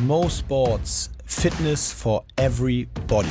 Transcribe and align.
Mo 0.00 0.28
Sports 0.28 1.08
Fitness 1.24 1.92
for 1.92 2.24
Everybody. 2.36 3.28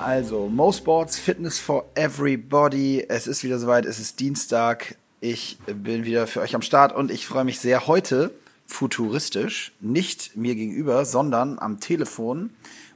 Also, 0.00 0.48
Mo 0.48 0.72
Sports 0.72 1.16
Fitness 1.16 1.60
for 1.60 1.84
Everybody. 1.94 3.04
Es 3.08 3.28
ist 3.28 3.44
wieder 3.44 3.60
soweit, 3.60 3.86
es 3.86 4.00
ist 4.00 4.18
Dienstag. 4.18 4.96
Ich 5.20 5.58
bin 5.66 6.04
wieder 6.04 6.26
für 6.26 6.40
euch 6.40 6.56
am 6.56 6.62
Start 6.62 6.92
und 6.92 7.12
ich 7.12 7.24
freue 7.24 7.44
mich 7.44 7.60
sehr 7.60 7.86
heute 7.86 8.32
futuristisch, 8.66 9.72
nicht 9.80 10.36
mir 10.36 10.54
gegenüber, 10.54 11.04
sondern 11.04 11.58
am 11.58 11.78
Telefon 11.80 12.50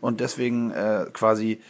und 0.04 0.20
deswegen 0.20 0.70
äh, 0.70 1.06
quasi 1.12 1.60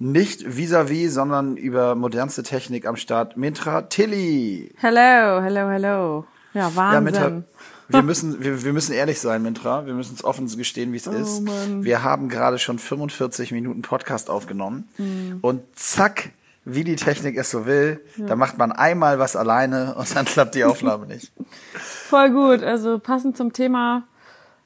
nicht 0.00 0.42
vis-à-vis, 0.42 1.10
-vis, 1.10 1.10
sondern 1.10 1.56
über 1.56 1.94
modernste 1.94 2.42
Technik 2.42 2.86
am 2.86 2.96
Start. 2.96 3.36
Mintra 3.36 3.82
Tilly. 3.82 4.74
Hello, 4.78 5.40
hello, 5.40 5.70
hello. 5.70 6.24
Ja, 6.54 6.74
Wahnsinn. 6.74 7.14
Ja, 7.14 7.28
Mintra, 7.30 7.44
wir 7.88 8.02
müssen, 8.02 8.42
wir, 8.42 8.64
wir 8.64 8.72
müssen 8.72 8.92
ehrlich 8.92 9.20
sein, 9.20 9.42
Mintra. 9.42 9.86
Wir 9.86 9.94
müssen 9.94 10.14
es 10.14 10.24
offen 10.24 10.48
gestehen, 10.56 10.92
wie 10.92 10.96
es 10.96 11.06
oh, 11.06 11.12
ist. 11.12 11.42
Mann. 11.42 11.84
Wir 11.84 12.02
haben 12.02 12.28
gerade 12.28 12.58
schon 12.58 12.80
45 12.80 13.52
Minuten 13.52 13.82
Podcast 13.82 14.28
aufgenommen 14.28 14.88
mhm. 14.98 15.38
und 15.42 15.62
zack, 15.76 16.30
wie 16.64 16.82
die 16.82 16.96
Technik 16.96 17.36
es 17.36 17.50
so 17.50 17.64
will, 17.64 18.00
ja. 18.16 18.26
da 18.26 18.34
macht 18.34 18.58
man 18.58 18.72
einmal 18.72 19.20
was 19.20 19.36
alleine 19.36 19.94
und 19.94 20.16
dann 20.16 20.24
klappt 20.24 20.56
die 20.56 20.64
Aufnahme 20.64 21.06
nicht. 21.06 21.30
Voll 21.74 22.30
gut. 22.30 22.64
Also 22.64 22.98
passend 22.98 23.36
zum 23.36 23.52
Thema 23.52 24.02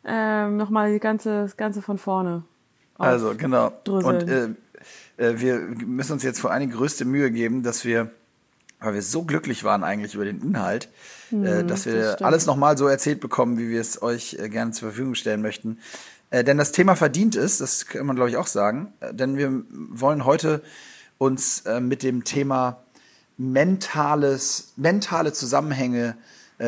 ähm, 0.04 0.56
nochmal 0.56 0.92
die 0.92 1.00
ganze, 1.00 1.42
das 1.42 1.58
Ganze 1.58 1.82
von 1.82 1.98
vorne. 1.98 2.44
Also 2.98 3.34
genau. 3.36 3.72
Und 3.86 4.28
äh, 4.28 4.48
äh, 5.18 5.40
wir 5.40 5.58
müssen 5.58 6.12
uns 6.12 6.22
jetzt 6.22 6.40
vor 6.40 6.50
allem 6.50 6.70
die 6.70 6.74
größte 6.74 7.04
Mühe 7.04 7.30
geben, 7.30 7.62
dass 7.62 7.84
wir, 7.84 8.10
weil 8.80 8.94
wir 8.94 9.02
so 9.02 9.24
glücklich 9.24 9.64
waren 9.64 9.84
eigentlich 9.84 10.14
über 10.14 10.24
den 10.24 10.40
Inhalt, 10.40 10.88
hm, 11.30 11.44
äh, 11.44 11.64
dass 11.64 11.84
wir 11.86 11.94
das 11.94 12.22
alles 12.22 12.46
nochmal 12.46 12.78
so 12.78 12.86
erzählt 12.86 13.20
bekommen, 13.20 13.58
wie 13.58 13.68
wir 13.68 13.80
es 13.80 14.00
euch 14.00 14.36
äh, 14.38 14.48
gerne 14.48 14.72
zur 14.72 14.88
Verfügung 14.88 15.14
stellen 15.14 15.42
möchten. 15.42 15.78
Äh, 16.30 16.44
denn 16.44 16.56
das 16.56 16.72
Thema 16.72 16.96
verdient 16.96 17.36
ist, 17.36 17.60
das 17.60 17.86
kann 17.86 18.06
man 18.06 18.16
glaube 18.16 18.30
ich 18.30 18.36
auch 18.36 18.46
sagen, 18.46 18.92
äh, 19.00 19.12
denn 19.12 19.36
wir 19.36 19.62
wollen 19.68 20.24
heute 20.24 20.62
uns 21.18 21.64
mit 21.80 22.04
dem 22.04 22.22
Thema 22.22 22.84
mentales, 23.38 24.72
mentale 24.76 25.32
Zusammenhänge 25.32 26.16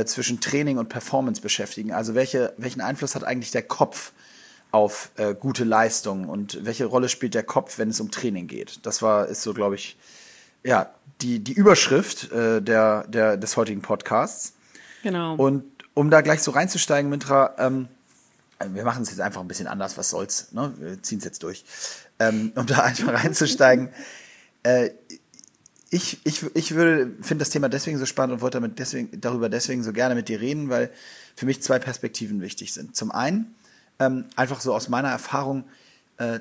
zwischen 0.07 0.41
Training 0.41 0.77
und 0.77 0.89
Performance 0.89 1.41
beschäftigen. 1.41 1.93
Also 1.93 2.17
welche, 2.17 2.53
welchen 2.57 2.81
Einfluss 2.81 3.15
hat 3.15 3.23
eigentlich 3.23 3.53
der 3.53 3.63
Kopf 3.63 4.11
auf 4.71 5.11
äh, 5.17 5.35
gute 5.35 5.65
Leistung 5.65 6.29
und 6.29 6.65
welche 6.65 6.85
Rolle 6.85 7.09
spielt 7.09 7.35
der 7.35 7.43
Kopf, 7.43 7.79
wenn 7.79 7.91
es 7.91 8.01
um 8.01 8.11
Training 8.11 8.47
geht? 8.47 8.81
Das 8.85 9.03
war, 9.03 9.27
ist 9.27 9.43
so, 9.43 9.55
glaube 9.55 9.75
ich, 9.75 9.97
ja, 10.63 10.91
die, 11.21 11.41
die 11.41 11.53
Überschrift 11.53 12.31
äh, 12.33 12.61
der, 12.63 13.07
der, 13.09 13.37
des 13.37 13.57
heutigen 13.57 13.83
Podcasts. 13.83 14.55
Genau. 15.03 15.35
Und 15.35 15.65
um 15.95 16.11
da 16.11 16.21
gleich 16.21 16.43
so 16.43 16.51
reinzusteigen, 16.51 17.11
Mintra, 17.11 17.55
ähm, 17.59 17.89
wir 18.73 18.85
machen 18.85 19.03
es 19.03 19.11
jetzt 19.11 19.21
einfach 19.21 19.41
ein 19.41 19.49
bisschen 19.49 19.67
anders, 19.67 19.97
was 19.97 20.11
soll's, 20.11 20.53
ne? 20.53 20.73
Wir 20.79 21.03
ziehen 21.03 21.19
es 21.19 21.25
jetzt 21.25 21.43
durch. 21.43 21.65
Ähm, 22.19 22.53
um 22.55 22.67
da 22.67 22.83
einfach 22.83 23.13
reinzusteigen, 23.13 23.89
äh, 24.63 24.91
ich, 25.91 26.25
ich, 26.25 26.45
ich 26.55 26.75
würde, 26.75 27.11
finde 27.21 27.43
das 27.43 27.51
Thema 27.51 27.69
deswegen 27.69 27.99
so 27.99 28.07
spannend 28.07 28.35
und 28.35 28.41
wollte 28.43 28.59
damit 28.59 28.79
deswegen, 28.79 29.21
darüber 29.21 29.49
deswegen 29.49 29.83
so 29.83 29.93
gerne 29.93 30.15
mit 30.15 30.29
dir 30.29 30.41
reden, 30.41 30.69
weil 30.69 30.91
für 31.35 31.47
mich 31.47 31.63
zwei 31.63 31.79
Perspektiven 31.81 32.41
wichtig 32.41 32.73
sind. 32.73 32.95
Zum 32.95 33.11
einen, 33.11 33.55
ähm, 34.01 34.25
einfach 34.35 34.61
so 34.61 34.75
aus 34.75 34.89
meiner 34.89 35.11
Erfahrung, 35.11 35.65
äh, 36.17 36.41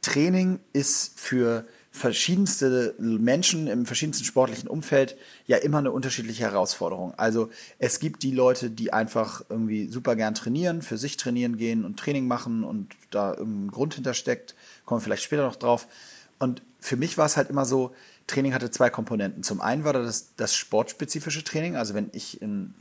Training 0.00 0.60
ist 0.72 1.18
für 1.18 1.66
verschiedenste 1.90 2.94
Menschen 2.98 3.68
im 3.68 3.86
verschiedensten 3.86 4.24
sportlichen 4.24 4.68
Umfeld 4.68 5.16
ja 5.46 5.58
immer 5.58 5.78
eine 5.78 5.92
unterschiedliche 5.92 6.42
Herausforderung. 6.42 7.14
Also 7.16 7.50
es 7.78 8.00
gibt 8.00 8.22
die 8.24 8.32
Leute, 8.32 8.68
die 8.68 8.92
einfach 8.92 9.44
irgendwie 9.48 9.86
super 9.86 10.16
gern 10.16 10.34
trainieren, 10.34 10.82
für 10.82 10.98
sich 10.98 11.16
trainieren 11.16 11.56
gehen 11.56 11.84
und 11.84 11.98
Training 11.98 12.26
machen 12.26 12.64
und 12.64 12.94
da 13.10 13.34
irgendein 13.34 13.70
Grund 13.70 13.94
hintersteckt, 13.94 14.56
kommen 14.84 15.00
wir 15.00 15.04
vielleicht 15.04 15.22
später 15.22 15.44
noch 15.44 15.56
drauf. 15.56 15.86
Und 16.38 16.62
für 16.80 16.96
mich 16.96 17.16
war 17.16 17.26
es 17.26 17.36
halt 17.36 17.48
immer 17.48 17.64
so, 17.64 17.94
Training 18.26 18.54
hatte 18.54 18.70
zwei 18.70 18.90
Komponenten. 18.90 19.42
Zum 19.42 19.60
einen 19.60 19.84
war 19.84 19.92
das 19.92 20.34
das 20.36 20.54
sportspezifische 20.54 21.44
Training, 21.44 21.76
also 21.76 21.94
wenn 21.94 22.10
ich 22.12 22.42
in 22.42 22.74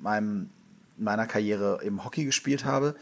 meinem, 0.00 0.48
meiner 0.96 1.26
Karriere 1.26 1.80
im 1.82 2.04
Hockey 2.04 2.24
gespielt 2.24 2.64
habe, 2.64 2.94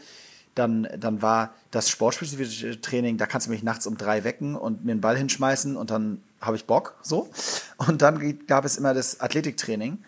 dann, 0.59 0.87
dann 0.97 1.21
war 1.21 1.53
das 1.71 1.89
sportspezifische 1.89 2.81
Training, 2.81 3.17
da 3.17 3.25
kannst 3.25 3.47
du 3.47 3.51
mich 3.51 3.63
nachts 3.63 3.87
um 3.87 3.97
drei 3.97 4.23
wecken 4.23 4.55
und 4.55 4.85
mir 4.85 4.91
einen 4.91 5.01
Ball 5.01 5.17
hinschmeißen 5.17 5.75
und 5.75 5.89
dann 5.89 6.21
habe 6.41 6.55
ich 6.55 6.65
Bock, 6.65 6.95
so. 7.01 7.29
Und 7.77 8.01
dann 8.01 8.45
gab 8.45 8.65
es 8.65 8.77
immer 8.77 8.93
das 8.93 9.21
Athletiktraining, 9.21 9.99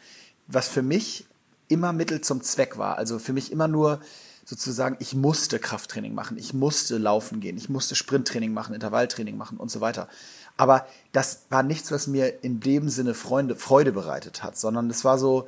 was 0.47 0.67
für 0.67 0.81
mich 0.81 1.25
immer 1.67 1.93
Mittel 1.93 2.21
zum 2.21 2.41
Zweck 2.43 2.77
war. 2.77 2.97
Also 2.97 3.17
für 3.17 3.33
mich 3.33 3.51
immer 3.51 3.67
nur 3.67 4.01
sozusagen, 4.45 4.97
ich 4.99 5.15
musste 5.15 5.59
Krafttraining 5.59 6.13
machen, 6.13 6.37
ich 6.37 6.53
musste 6.53 6.97
laufen 6.97 7.39
gehen, 7.39 7.57
ich 7.57 7.69
musste 7.69 7.95
Sprinttraining 7.95 8.53
machen, 8.53 8.75
Intervalltraining 8.75 9.37
machen 9.37 9.57
und 9.57 9.71
so 9.71 9.79
weiter. 9.79 10.09
Aber 10.57 10.85
das 11.13 11.45
war 11.49 11.63
nichts, 11.63 11.91
was 11.91 12.07
mir 12.07 12.43
in 12.43 12.59
dem 12.59 12.89
Sinne 12.89 13.13
Freunde, 13.13 13.55
Freude 13.55 13.93
bereitet 13.93 14.43
hat, 14.43 14.57
sondern 14.57 14.89
es 14.89 15.05
war 15.05 15.17
so, 15.17 15.47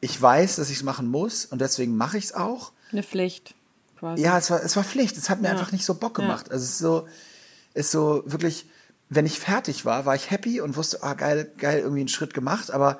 ich 0.00 0.20
weiß, 0.20 0.56
dass 0.56 0.70
ich 0.70 0.78
es 0.78 0.82
machen 0.82 1.08
muss 1.08 1.46
und 1.46 1.60
deswegen 1.60 1.96
mache 1.96 2.18
ich 2.18 2.24
es 2.24 2.34
auch. 2.34 2.72
Eine 2.90 3.04
Pflicht 3.04 3.54
quasi. 4.04 4.22
Ja, 4.22 4.36
es 4.36 4.50
war, 4.50 4.62
es 4.62 4.76
war 4.76 4.84
Pflicht. 4.84 5.16
Es 5.16 5.30
hat 5.30 5.40
mir 5.40 5.48
ja. 5.48 5.54
einfach 5.54 5.72
nicht 5.72 5.86
so 5.86 5.94
Bock 5.94 6.14
gemacht. 6.14 6.48
Ja. 6.48 6.52
Also 6.52 6.64
es 6.64 6.70
ist 6.72 6.78
so, 6.78 7.08
ist 7.72 7.90
so 7.90 8.22
wirklich, 8.26 8.66
wenn 9.08 9.24
ich 9.24 9.40
fertig 9.40 9.86
war, 9.86 10.04
war 10.04 10.14
ich 10.14 10.30
happy 10.30 10.60
und 10.60 10.76
wusste, 10.76 11.02
ah, 11.02 11.14
geil, 11.14 11.50
geil, 11.56 11.78
irgendwie 11.78 12.00
einen 12.00 12.08
Schritt 12.08 12.34
gemacht, 12.34 12.70
aber 12.70 12.98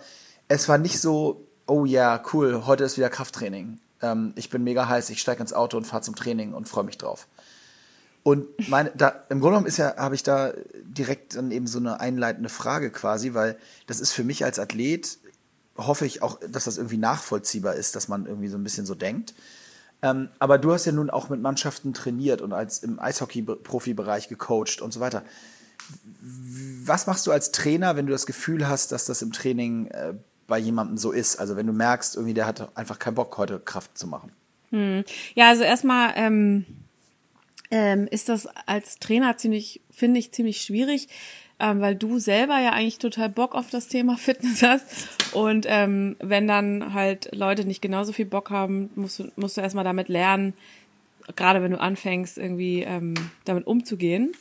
es 0.49 0.69
war 0.69 0.79
nicht 0.79 1.01
so, 1.01 1.47
oh 1.67 1.85
ja, 1.85 2.15
yeah, 2.15 2.25
cool, 2.33 2.65
heute 2.67 2.85
ist 2.85 2.97
wieder 2.97 3.11
Krafttraining. 3.11 3.79
Ähm, 4.01 4.33
ich 4.37 4.49
bin 4.49 4.65
mega 4.65 4.89
heiß, 4.89 5.11
ich 5.11 5.21
steige 5.21 5.43
ins 5.43 5.53
Auto 5.53 5.77
und 5.77 5.87
fahre 5.87 6.03
zum 6.03 6.17
Training 6.17 6.55
und 6.55 6.69
freue 6.69 6.85
mich 6.85 6.99
drauf. 6.99 7.27
Und 8.23 8.47
meine, 8.71 8.91
da, 8.95 9.09
im 9.29 9.41
Grunde 9.41 9.57
genommen 9.57 9.67
ist 9.67 9.77
ja, 9.77 9.97
habe 9.97 10.15
ich 10.15 10.23
da 10.23 10.55
direkt 10.83 11.37
dann 11.37 11.51
eben 11.51 11.67
so 11.67 11.79
eine 11.79 12.01
einleitende 12.01 12.49
Frage 12.49 12.91
quasi, 12.91 13.35
weil 13.35 13.59
das 13.87 14.01
ist 14.01 14.13
für 14.13 14.25
mich 14.25 14.45
als 14.45 14.59
Athlet, 14.59 15.19
hoffe 15.77 16.07
ich 16.07 16.23
auch, 16.23 16.41
dass 16.49 16.65
das 16.65 16.79
irgendwie 16.79 16.97
nachvollziehbar 16.97 17.75
ist, 17.75 17.95
dass 17.95 18.09
man 18.09 18.25
irgendwie 18.25 18.49
so 18.49 18.57
ein 18.57 18.65
bisschen 18.65 18.87
so 18.87 18.95
denkt. 18.95 19.35
Ähm, 20.05 20.29
aber 20.39 20.59
du 20.59 20.71
hast 20.71 20.85
ja 20.85 20.93
nun 20.93 21.09
auch 21.09 21.31
mit 21.31 21.41
Mannschaften 21.41 21.95
trainiert 21.95 22.43
und 22.43 22.53
als 22.53 22.83
im 22.83 23.01
Eishockey-Profibereich 23.01 24.29
gecoacht 24.29 24.83
und 24.83 24.93
so 24.93 25.01
weiter. 25.01 25.25
Was 26.85 27.07
machst 27.07 27.27
du 27.27 27.33
als 27.33 27.53
Trainer, 27.53 27.97
wenn 27.97 28.05
du 28.05 28.13
das 28.13 28.27
Gefühl 28.27 28.69
hast, 28.69 28.93
dass 28.93 29.07
das 29.07 29.23
im 29.23 29.33
Training 29.33 29.87
äh, 29.87 30.13
bei 30.47 30.59
jemandem 30.59 30.99
so 30.99 31.11
ist? 31.11 31.37
Also 31.37 31.57
wenn 31.57 31.67
du 31.67 31.73
merkst, 31.73 32.17
irgendwie 32.17 32.35
der 32.35 32.45
hat 32.47 32.77
einfach 32.77 32.99
keinen 32.99 33.15
Bock, 33.15 33.39
heute 33.39 33.59
Kraft 33.59 33.97
zu 33.97 34.07
machen. 34.07 34.31
Hm. 34.73 35.05
Ja, 35.35 35.49
also 35.49 35.65
erstmal 35.65 36.13
ähm, 36.17 36.67
ähm, 37.71 38.07
ist 38.11 38.29
das 38.29 38.47
als 38.67 38.99
Trainer 38.99 39.39
ziemlich, 39.39 39.81
finde 39.91 40.21
ich, 40.21 40.33
ziemlich 40.33 40.61
schwierig, 40.61 41.09
ähm, 41.65 41.81
weil 41.81 41.95
du 41.95 42.19
selber 42.19 42.61
ja 42.61 42.73
eigentlich 42.73 42.99
total 42.99 43.31
Bock 43.31 43.55
auf 43.55 43.71
das 43.71 43.89
Thema 43.89 44.17
Fitness 44.19 44.63
hast. 44.63 45.35
Und 45.35 45.67
ähm, 45.69 46.17
wenn 46.21 46.47
dann 46.47 46.93
halt 46.93 47.35
Leute 47.35 47.65
nicht 47.65 47.81
genauso 47.81 48.13
viel 48.13 48.27
Bock 48.27 48.51
haben, 48.51 48.91
musst 48.95 49.19
du, 49.19 49.33
musst 49.37 49.57
du 49.57 49.63
erstmal 49.63 49.85
damit 49.85 50.09
lernen, 50.09 50.53
gerade 51.37 51.63
wenn 51.63 51.71
du 51.71 51.81
anfängst, 51.81 52.37
irgendwie 52.37 52.83
ähm, 52.83 53.15
damit 53.47 53.67
umzugehen 53.67 54.33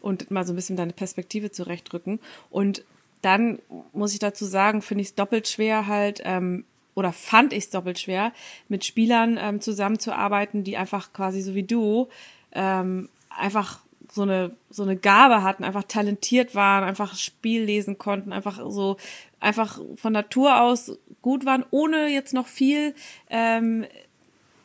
und 0.00 0.30
mal 0.32 0.44
so 0.44 0.52
ein 0.52 0.56
bisschen 0.56 0.76
deine 0.76 0.92
Perspektive 0.92 1.52
zurechtrücken. 1.52 2.18
Und 2.50 2.84
dann 3.20 3.60
muss 3.92 4.12
ich 4.12 4.18
dazu 4.18 4.44
sagen, 4.44 4.82
finde 4.82 5.02
ich 5.02 5.08
es 5.08 5.14
doppelt 5.14 5.46
schwer 5.46 5.86
halt, 5.86 6.20
ähm, 6.24 6.64
oder 6.94 7.12
fand 7.12 7.52
ich 7.52 7.64
es 7.64 7.70
doppelt 7.70 8.00
schwer, 8.00 8.32
mit 8.68 8.84
Spielern 8.84 9.38
ähm, 9.40 9.60
zusammenzuarbeiten, 9.60 10.64
die 10.64 10.76
einfach 10.76 11.12
quasi 11.12 11.42
so 11.42 11.54
wie 11.54 11.62
du 11.62 12.08
ähm, 12.52 13.08
einfach 13.30 13.78
so 14.12 14.22
eine 14.22 14.54
so 14.68 14.82
eine 14.82 14.96
Gabe 14.96 15.42
hatten, 15.42 15.64
einfach 15.64 15.84
talentiert 15.84 16.54
waren, 16.54 16.84
einfach 16.84 17.16
Spiel 17.16 17.64
lesen 17.64 17.96
konnten, 17.96 18.32
einfach 18.32 18.60
so 18.68 18.98
einfach 19.40 19.80
von 19.96 20.12
Natur 20.12 20.60
aus 20.60 20.98
gut 21.22 21.46
waren, 21.46 21.64
ohne 21.70 22.08
jetzt 22.08 22.34
noch 22.34 22.46
viel 22.46 22.94
ähm, 23.30 23.86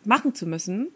machen 0.04 0.36
zu 0.36 0.46
müssen. 0.46 0.90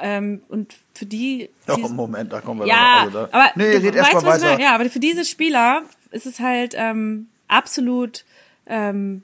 Ähm, 0.00 0.40
und 0.48 0.74
für 0.94 1.04
die. 1.04 1.50
Oh, 1.68 1.88
Moment, 1.88 2.32
da 2.32 2.40
kommen 2.40 2.60
wir 2.60 2.66
ja, 2.66 2.74
da. 2.74 3.00
Also 3.02 3.26
da. 3.26 3.28
Aber 3.30 3.50
nee, 3.56 3.76
red 3.76 3.94
erst 3.94 4.14
mal 4.14 4.24
weiter. 4.24 4.58
Ja, 4.58 4.74
aber 4.74 4.88
für 4.88 5.00
diese 5.00 5.26
Spieler 5.26 5.82
ist 6.10 6.24
es 6.24 6.40
halt 6.40 6.74
ähm, 6.76 7.28
absolut 7.46 8.24
ähm, 8.66 9.22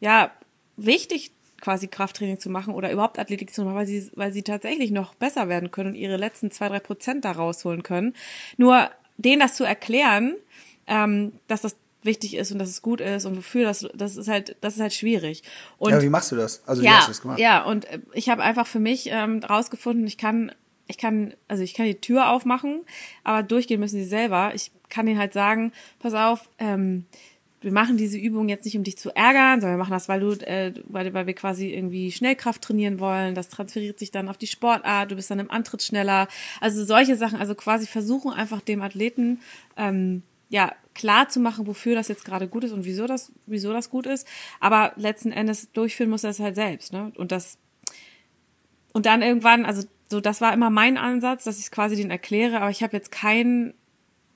ja 0.00 0.30
wichtig, 0.78 1.32
quasi 1.60 1.88
Krafttraining 1.88 2.38
zu 2.38 2.50
machen 2.50 2.74
oder 2.74 2.90
überhaupt 2.90 3.18
Athletik 3.18 3.52
zu 3.52 3.64
machen, 3.64 3.74
weil 3.74 3.86
sie, 3.86 4.10
weil 4.14 4.32
sie 4.32 4.42
tatsächlich 4.42 4.90
noch 4.90 5.14
besser 5.14 5.48
werden 5.48 5.70
können 5.70 5.90
und 5.90 5.94
ihre 5.94 6.16
letzten 6.16 6.50
zwei, 6.50 6.68
drei 6.68 6.80
Prozent 6.80 7.24
da 7.24 7.32
rausholen 7.32 7.82
können. 7.82 8.14
Nur 8.56 8.90
denen 9.16 9.40
das 9.40 9.54
zu 9.54 9.64
erklären, 9.64 10.34
ähm, 10.86 11.32
dass 11.46 11.62
das 11.62 11.76
wichtig 12.02 12.34
ist 12.34 12.50
und 12.50 12.58
dass 12.58 12.70
es 12.70 12.80
gut 12.80 13.00
ist 13.02 13.26
und 13.26 13.36
wofür 13.36 13.64
das 13.64 13.86
das 13.94 14.16
ist 14.16 14.28
halt 14.28 14.56
das 14.62 14.76
ist 14.76 14.80
halt 14.80 14.94
schwierig 14.94 15.42
und 15.76 15.90
ja 15.90 16.00
wie 16.00 16.08
machst 16.08 16.32
du 16.32 16.36
das 16.36 16.62
also 16.64 16.80
ja, 16.82 16.92
wie 16.92 16.94
hast 16.94 17.08
du 17.08 17.10
das 17.10 17.20
gemacht 17.20 17.38
ja 17.38 17.62
und 17.62 17.84
äh, 17.84 17.98
ich 18.14 18.30
habe 18.30 18.42
einfach 18.42 18.66
für 18.66 18.78
mich 18.78 19.10
ähm, 19.10 19.40
rausgefunden 19.44 20.06
ich 20.06 20.16
kann 20.16 20.50
ich 20.90 20.98
kann, 20.98 21.34
also 21.48 21.62
ich 21.62 21.72
kann 21.72 21.86
die 21.86 22.00
Tür 22.00 22.30
aufmachen, 22.30 22.80
aber 23.24 23.42
durchgehen 23.42 23.80
müssen 23.80 23.96
sie 23.96 24.04
selber. 24.04 24.52
Ich 24.54 24.72
kann 24.88 25.06
ihnen 25.06 25.18
halt 25.18 25.32
sagen, 25.32 25.72
pass 26.00 26.14
auf, 26.14 26.50
ähm, 26.58 27.06
wir 27.60 27.72
machen 27.72 27.96
diese 27.96 28.16
Übung 28.16 28.48
jetzt 28.48 28.64
nicht, 28.64 28.76
um 28.76 28.84
dich 28.84 28.96
zu 28.96 29.14
ärgern, 29.14 29.60
sondern 29.60 29.78
wir 29.78 29.82
machen 29.82 29.92
das, 29.92 30.08
weil 30.08 30.20
du, 30.20 30.32
äh, 30.46 30.72
weil, 30.84 31.12
weil 31.12 31.26
wir 31.26 31.34
quasi 31.34 31.68
irgendwie 31.68 32.10
Schnellkraft 32.10 32.62
trainieren 32.62 33.00
wollen. 33.00 33.34
Das 33.34 33.48
transferiert 33.48 33.98
sich 33.98 34.10
dann 34.10 34.28
auf 34.28 34.38
die 34.38 34.46
Sportart, 34.46 35.10
du 35.10 35.16
bist 35.16 35.30
dann 35.30 35.38
im 35.38 35.50
Antritt 35.50 35.82
schneller. 35.82 36.28
Also 36.60 36.84
solche 36.84 37.16
Sachen, 37.16 37.38
also 37.38 37.54
quasi 37.54 37.86
versuchen 37.86 38.32
einfach 38.32 38.62
dem 38.62 38.80
Athleten 38.80 39.40
ähm, 39.76 40.22
ja 40.48 40.72
klar 40.94 41.28
zu 41.28 41.38
machen, 41.38 41.66
wofür 41.66 41.94
das 41.94 42.08
jetzt 42.08 42.24
gerade 42.24 42.48
gut 42.48 42.64
ist 42.64 42.72
und 42.72 42.84
wieso 42.84 43.06
das, 43.06 43.32
wieso 43.46 43.72
das 43.72 43.90
gut 43.90 44.06
ist. 44.06 44.26
Aber 44.58 44.92
letzten 44.96 45.30
Endes 45.30 45.70
durchführen 45.72 46.10
muss 46.10 46.24
er 46.24 46.30
es 46.30 46.40
halt 46.40 46.54
selbst, 46.54 46.92
ne? 46.92 47.12
Und 47.16 47.30
das 47.30 47.58
und 48.92 49.06
dann 49.06 49.22
irgendwann, 49.22 49.64
also 49.64 49.86
so, 50.10 50.20
das 50.20 50.40
war 50.40 50.52
immer 50.52 50.70
mein 50.70 50.98
Ansatz, 50.98 51.44
dass 51.44 51.58
ich 51.58 51.64
es 51.64 51.70
quasi 51.70 51.94
den 51.94 52.10
erkläre, 52.10 52.60
aber 52.60 52.70
ich 52.70 52.82
habe 52.82 52.96
jetzt 52.96 53.12
keinen 53.12 53.74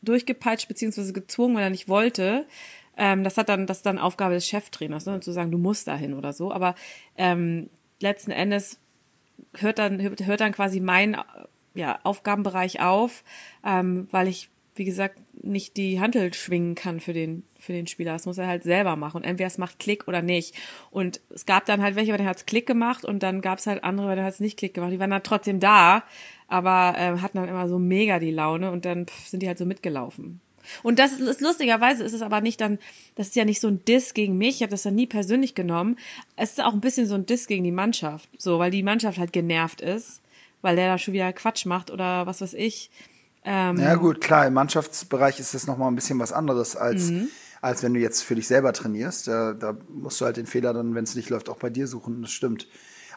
durchgepeitscht 0.02 0.68
beziehungsweise 0.68 1.12
gezwungen, 1.12 1.56
weil 1.56 1.64
er 1.64 1.70
nicht 1.70 1.88
wollte. 1.88 2.46
Ähm, 2.96 3.24
das 3.24 3.36
hat 3.36 3.48
dann, 3.48 3.66
das 3.66 3.78
ist 3.78 3.86
dann 3.86 3.98
Aufgabe 3.98 4.34
des 4.34 4.46
Cheftrainers, 4.46 5.06
ne, 5.06 5.20
zu 5.20 5.32
sagen, 5.32 5.50
du 5.50 5.58
musst 5.58 5.88
dahin 5.88 6.14
oder 6.14 6.32
so. 6.32 6.52
Aber 6.52 6.74
ähm, 7.16 7.68
letzten 8.00 8.30
Endes 8.30 8.78
hört 9.56 9.78
dann 9.78 10.00
hört 10.00 10.40
dann 10.40 10.52
quasi 10.52 10.80
mein 10.80 11.16
ja, 11.74 11.98
Aufgabenbereich 12.04 12.80
auf, 12.80 13.24
ähm, 13.64 14.06
weil 14.10 14.28
ich 14.28 14.48
wie 14.76 14.84
gesagt, 14.84 15.20
nicht 15.40 15.76
die 15.76 16.00
Handel 16.00 16.34
schwingen 16.34 16.74
kann 16.74 16.98
für 16.98 17.12
den, 17.12 17.44
für 17.58 17.72
den 17.72 17.86
Spieler. 17.86 18.12
Das 18.12 18.26
muss 18.26 18.38
er 18.38 18.48
halt 18.48 18.64
selber 18.64 18.96
machen. 18.96 19.18
Und 19.18 19.24
entweder 19.24 19.46
es 19.46 19.58
macht 19.58 19.78
Klick 19.78 20.08
oder 20.08 20.20
nicht. 20.20 20.54
Und 20.90 21.20
es 21.30 21.46
gab 21.46 21.64
dann 21.66 21.80
halt 21.80 21.94
welche, 21.94 22.10
bei 22.10 22.16
denen 22.16 22.28
hat 22.28 22.38
es 22.38 22.46
Klick 22.46 22.66
gemacht 22.66 23.04
und 23.04 23.22
dann 23.22 23.40
gab 23.40 23.58
es 23.58 23.66
halt 23.66 23.84
andere, 23.84 24.08
bei 24.08 24.14
denen 24.16 24.26
hat 24.26 24.34
es 24.34 24.40
nicht 24.40 24.58
Klick 24.58 24.74
gemacht. 24.74 24.92
Die 24.92 24.98
waren 24.98 25.10
dann 25.10 25.22
trotzdem 25.22 25.60
da, 25.60 26.02
aber 26.48 26.94
äh, 26.98 27.18
hatten 27.20 27.38
dann 27.38 27.48
immer 27.48 27.68
so 27.68 27.78
mega 27.78 28.18
die 28.18 28.32
Laune 28.32 28.72
und 28.72 28.84
dann 28.84 29.06
pff, 29.06 29.28
sind 29.28 29.42
die 29.42 29.48
halt 29.48 29.58
so 29.58 29.64
mitgelaufen. 29.64 30.40
Und 30.82 30.98
das 30.98 31.12
ist 31.12 31.40
lustigerweise 31.40 32.04
ist 32.04 32.12
es 32.12 32.22
aber 32.22 32.40
nicht 32.40 32.60
dann, 32.60 32.78
das 33.14 33.28
ist 33.28 33.36
ja 33.36 33.44
nicht 33.44 33.60
so 33.60 33.68
ein 33.68 33.84
Diss 33.84 34.14
gegen 34.14 34.38
mich, 34.38 34.56
ich 34.56 34.62
habe 34.62 34.70
das 34.70 34.82
dann 34.82 34.94
nie 34.94 35.06
persönlich 35.06 35.54
genommen. 35.54 35.96
Es 36.36 36.50
ist 36.50 36.62
auch 36.62 36.72
ein 36.72 36.80
bisschen 36.80 37.06
so 37.06 37.14
ein 37.14 37.26
Diss 37.26 37.46
gegen 37.46 37.64
die 37.64 37.72
Mannschaft, 37.72 38.28
so, 38.38 38.58
weil 38.58 38.70
die 38.70 38.82
Mannschaft 38.82 39.18
halt 39.18 39.32
genervt 39.32 39.80
ist, 39.80 40.20
weil 40.62 40.76
der 40.76 40.88
da 40.88 40.98
schon 40.98 41.14
wieder 41.14 41.32
Quatsch 41.32 41.66
macht 41.66 41.90
oder 41.90 42.26
was 42.26 42.40
weiß 42.40 42.54
ich. 42.54 42.90
Ähm, 43.44 43.78
ja 43.78 43.94
gut, 43.96 44.20
klar, 44.20 44.46
im 44.46 44.54
Mannschaftsbereich 44.54 45.38
ist 45.38 45.54
das 45.54 45.66
nochmal 45.66 45.88
ein 45.88 45.94
bisschen 45.94 46.18
was 46.18 46.32
anderes 46.32 46.76
als, 46.76 47.10
mhm. 47.10 47.28
als 47.60 47.82
wenn 47.82 47.92
du 47.92 48.00
jetzt 48.00 48.22
für 48.22 48.34
dich 48.34 48.46
selber 48.46 48.72
trainierst. 48.72 49.28
Da, 49.28 49.52
da 49.52 49.76
musst 49.88 50.20
du 50.20 50.24
halt 50.24 50.38
den 50.38 50.46
Fehler 50.46 50.72
dann, 50.72 50.94
wenn 50.94 51.04
es 51.04 51.14
nicht 51.14 51.28
läuft, 51.28 51.50
auch 51.50 51.58
bei 51.58 51.70
dir 51.70 51.86
suchen. 51.86 52.22
Das 52.22 52.32
stimmt. 52.32 52.66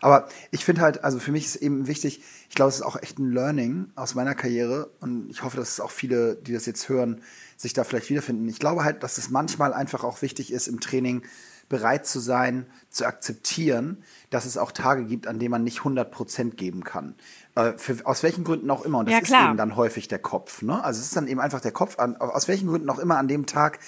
Aber 0.01 0.27
ich 0.51 0.65
finde 0.65 0.81
halt, 0.81 1.03
also 1.03 1.19
für 1.19 1.31
mich 1.31 1.45
ist 1.45 1.55
eben 1.57 1.87
wichtig, 1.87 2.21
ich 2.49 2.55
glaube, 2.55 2.69
es 2.69 2.75
ist 2.75 2.81
auch 2.81 3.01
echt 3.01 3.19
ein 3.19 3.31
Learning 3.31 3.91
aus 3.95 4.15
meiner 4.15 4.35
Karriere 4.35 4.91
und 4.99 5.29
ich 5.29 5.43
hoffe, 5.43 5.57
dass 5.57 5.71
es 5.71 5.79
auch 5.79 5.91
viele, 5.91 6.35
die 6.35 6.53
das 6.53 6.65
jetzt 6.65 6.89
hören, 6.89 7.21
sich 7.55 7.73
da 7.73 7.83
vielleicht 7.83 8.09
wiederfinden. 8.09 8.47
Ich 8.47 8.59
glaube 8.59 8.83
halt, 8.83 9.03
dass 9.03 9.17
es 9.17 9.29
manchmal 9.29 9.73
einfach 9.73 10.03
auch 10.03 10.21
wichtig 10.21 10.51
ist, 10.51 10.67
im 10.67 10.79
Training 10.79 11.23
bereit 11.69 12.05
zu 12.05 12.19
sein, 12.19 12.65
zu 12.89 13.05
akzeptieren, 13.05 14.03
dass 14.29 14.45
es 14.45 14.57
auch 14.57 14.71
Tage 14.71 15.05
gibt, 15.05 15.27
an 15.27 15.39
denen 15.39 15.51
man 15.51 15.63
nicht 15.63 15.79
100 15.79 16.11
Prozent 16.11 16.57
geben 16.57 16.83
kann. 16.83 17.15
Äh, 17.55 17.73
für, 17.77 18.05
aus 18.05 18.23
welchen 18.23 18.43
Gründen 18.43 18.71
auch 18.71 18.85
immer. 18.85 18.99
Und 18.99 19.07
das 19.07 19.27
ja, 19.29 19.39
ist 19.41 19.47
eben 19.49 19.57
dann 19.57 19.75
häufig 19.75 20.07
der 20.07 20.19
Kopf. 20.19 20.61
Ne? 20.61 20.81
Also 20.81 20.99
es 20.99 21.07
ist 21.07 21.15
dann 21.15 21.27
eben 21.27 21.41
einfach 21.41 21.59
der 21.59 21.73
Kopf. 21.73 21.99
An, 21.99 22.15
aus 22.17 22.47
welchen 22.47 22.67
Gründen 22.69 22.89
auch 22.89 22.99
immer 22.99 23.17
an 23.17 23.27
dem 23.27 23.45
Tag 23.45 23.79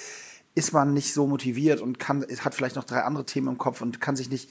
ist 0.56 0.74
man 0.74 0.94
nicht 0.94 1.14
so 1.14 1.28
motiviert 1.28 1.80
und 1.80 2.00
kann, 2.00 2.26
hat 2.44 2.56
vielleicht 2.56 2.76
noch 2.76 2.84
drei 2.84 3.04
andere 3.04 3.26
Themen 3.26 3.48
im 3.48 3.58
Kopf 3.58 3.82
und 3.82 4.02
kann 4.02 4.16
sich 4.16 4.30
nicht 4.30 4.50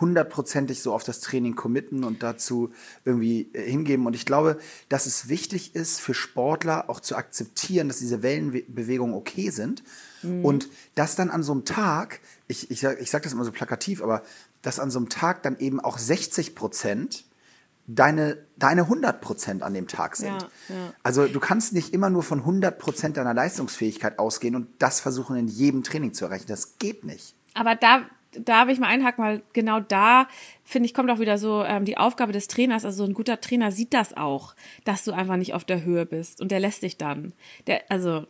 hundertprozentig 0.00 0.82
so 0.82 0.92
auf 0.92 1.04
das 1.04 1.20
Training 1.20 1.54
committen 1.54 2.04
und 2.04 2.22
dazu 2.22 2.72
irgendwie 3.04 3.48
äh, 3.52 3.70
hingeben. 3.70 4.06
Und 4.06 4.14
ich 4.14 4.26
glaube, 4.26 4.58
dass 4.88 5.06
es 5.06 5.28
wichtig 5.28 5.74
ist 5.74 6.00
für 6.00 6.14
Sportler 6.14 6.90
auch 6.90 7.00
zu 7.00 7.16
akzeptieren, 7.16 7.88
dass 7.88 7.98
diese 7.98 8.22
Wellenbewegungen 8.22 9.14
okay 9.14 9.50
sind. 9.50 9.82
Mhm. 10.22 10.44
Und 10.44 10.68
dass 10.94 11.16
dann 11.16 11.30
an 11.30 11.42
so 11.42 11.52
einem 11.52 11.64
Tag, 11.64 12.20
ich, 12.48 12.70
ich, 12.70 12.82
ich 12.82 13.10
sage 13.10 13.24
das 13.24 13.32
immer 13.32 13.44
so 13.44 13.52
plakativ, 13.52 14.02
aber 14.02 14.22
dass 14.62 14.80
an 14.80 14.90
so 14.90 14.98
einem 14.98 15.08
Tag 15.08 15.42
dann 15.42 15.58
eben 15.58 15.80
auch 15.80 15.98
60 15.98 16.54
Prozent 16.54 17.24
deine, 17.86 18.38
deine 18.56 18.82
100 18.82 19.20
Prozent 19.20 19.62
an 19.62 19.74
dem 19.74 19.88
Tag 19.88 20.16
sind. 20.16 20.28
Ja, 20.28 20.48
ja. 20.68 20.94
Also 21.02 21.26
du 21.26 21.40
kannst 21.40 21.72
nicht 21.72 21.92
immer 21.92 22.10
nur 22.10 22.22
von 22.22 22.40
100 22.40 22.78
Prozent 22.78 23.16
deiner 23.16 23.34
Leistungsfähigkeit 23.34 24.18
ausgehen 24.18 24.56
und 24.56 24.68
das 24.78 25.00
versuchen 25.00 25.36
in 25.36 25.48
jedem 25.48 25.82
Training 25.82 26.14
zu 26.14 26.24
erreichen. 26.24 26.46
Das 26.48 26.78
geht 26.78 27.04
nicht. 27.04 27.34
Aber 27.54 27.76
da, 27.76 28.06
da 28.38 28.66
will 28.66 28.74
ich 28.74 28.80
mal 28.80 28.88
einhaken, 28.88 29.24
weil 29.24 29.42
genau 29.52 29.80
da, 29.80 30.28
finde 30.64 30.86
ich, 30.86 30.94
kommt 30.94 31.10
auch 31.10 31.18
wieder 31.18 31.38
so 31.38 31.64
ähm, 31.64 31.84
die 31.84 31.96
Aufgabe 31.96 32.32
des 32.32 32.48
Trainers. 32.48 32.84
Also 32.84 33.04
so 33.04 33.10
ein 33.10 33.14
guter 33.14 33.40
Trainer 33.40 33.72
sieht 33.72 33.94
das 33.94 34.16
auch, 34.16 34.54
dass 34.84 35.04
du 35.04 35.12
einfach 35.12 35.36
nicht 35.36 35.54
auf 35.54 35.64
der 35.64 35.84
Höhe 35.84 36.06
bist 36.06 36.40
und 36.40 36.50
der 36.50 36.60
lässt 36.60 36.82
dich 36.82 36.96
dann. 36.96 37.32
Der, 37.66 37.82
also 37.88 38.26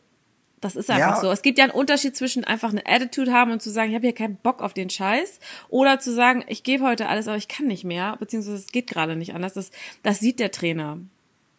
das 0.61 0.77
ist 0.77 0.91
einfach 0.91 1.17
ja. 1.17 1.21
so. 1.21 1.31
Es 1.31 1.43
gibt 1.43 1.59
ja 1.59 1.65
einen 1.65 1.75
Unterschied 1.75 2.17
zwischen 2.17 2.45
einfach 2.45 2.71
eine 2.71 2.87
Attitude 2.87 3.33
haben 3.33 3.53
und 3.53 3.61
zu 3.61 3.71
sagen, 3.71 3.91
ich 3.91 3.95
habe 3.97 4.07
hier 4.07 4.15
keinen 4.15 4.37
Bock 4.37 4.63
auf 4.63 4.73
den 4.73 4.89
Scheiß 4.89 5.39
oder 5.69 6.01
zu 6.01 6.13
sagen, 6.13 6.43
ich 6.49 6.63
gebe 6.63 6.85
heute 6.85 7.09
alles, 7.09 7.29
aber 7.29 7.37
ich 7.37 7.49
kann 7.49 7.67
nicht 7.67 7.85
mehr, 7.85 8.17
beziehungsweise 8.19 8.57
es 8.57 8.69
geht 8.69 8.87
gerade 8.87 9.15
nicht 9.15 9.35
anders. 9.35 9.53
Das, 9.53 9.71
das 10.03 10.21
sieht 10.21 10.41
der 10.41 10.53
Trainer. 10.53 10.99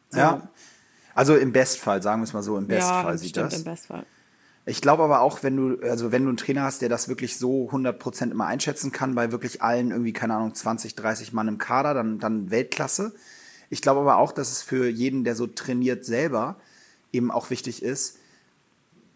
So. 0.10 0.20
Ja. 0.20 0.50
Also 1.14 1.36
im 1.36 1.52
Bestfall, 1.52 2.02
sagen 2.02 2.22
wir 2.22 2.26
es 2.26 2.34
mal 2.34 2.42
so, 2.42 2.58
im 2.58 2.68
Bestfall 2.68 3.14
ja, 3.14 3.18
sieht 3.18 3.30
stimmt, 3.30 3.54
das. 3.54 3.60
Im 3.60 3.64
Bestfall. 3.66 4.06
Ich 4.68 4.82
glaube 4.82 5.04
aber 5.04 5.22
auch, 5.22 5.44
wenn 5.44 5.56
du, 5.56 5.88
also 5.88 6.12
wenn 6.12 6.24
du 6.24 6.30
einen 6.30 6.38
Trainer 6.38 6.64
hast, 6.64 6.82
der 6.82 6.90
das 6.90 7.08
wirklich 7.08 7.38
so 7.38 7.70
100% 7.70 8.32
immer 8.32 8.48
einschätzen 8.48 8.92
kann, 8.92 9.14
bei 9.14 9.32
wirklich 9.32 9.62
allen 9.62 9.92
irgendwie, 9.92 10.14
keine 10.14 10.36
Ahnung, 10.36 10.56
20, 10.56 10.96
30 10.96 11.34
Mann 11.34 11.48
im 11.48 11.60
Kader, 11.60 11.94
dann, 11.94 12.18
dann 12.18 12.50
Weltklasse. 12.50 13.14
Ich 13.70 13.82
glaube 13.82 14.02
aber 14.02 14.18
auch, 14.18 14.32
dass 14.32 14.52
es 14.52 14.64
für 14.64 14.88
jeden, 14.88 15.24
der 15.24 15.36
so 15.36 15.46
trainiert 15.46 16.04
selber, 16.04 16.56
eben 17.12 17.30
auch 17.30 17.52
wichtig 17.52 17.84
ist, 17.84 18.18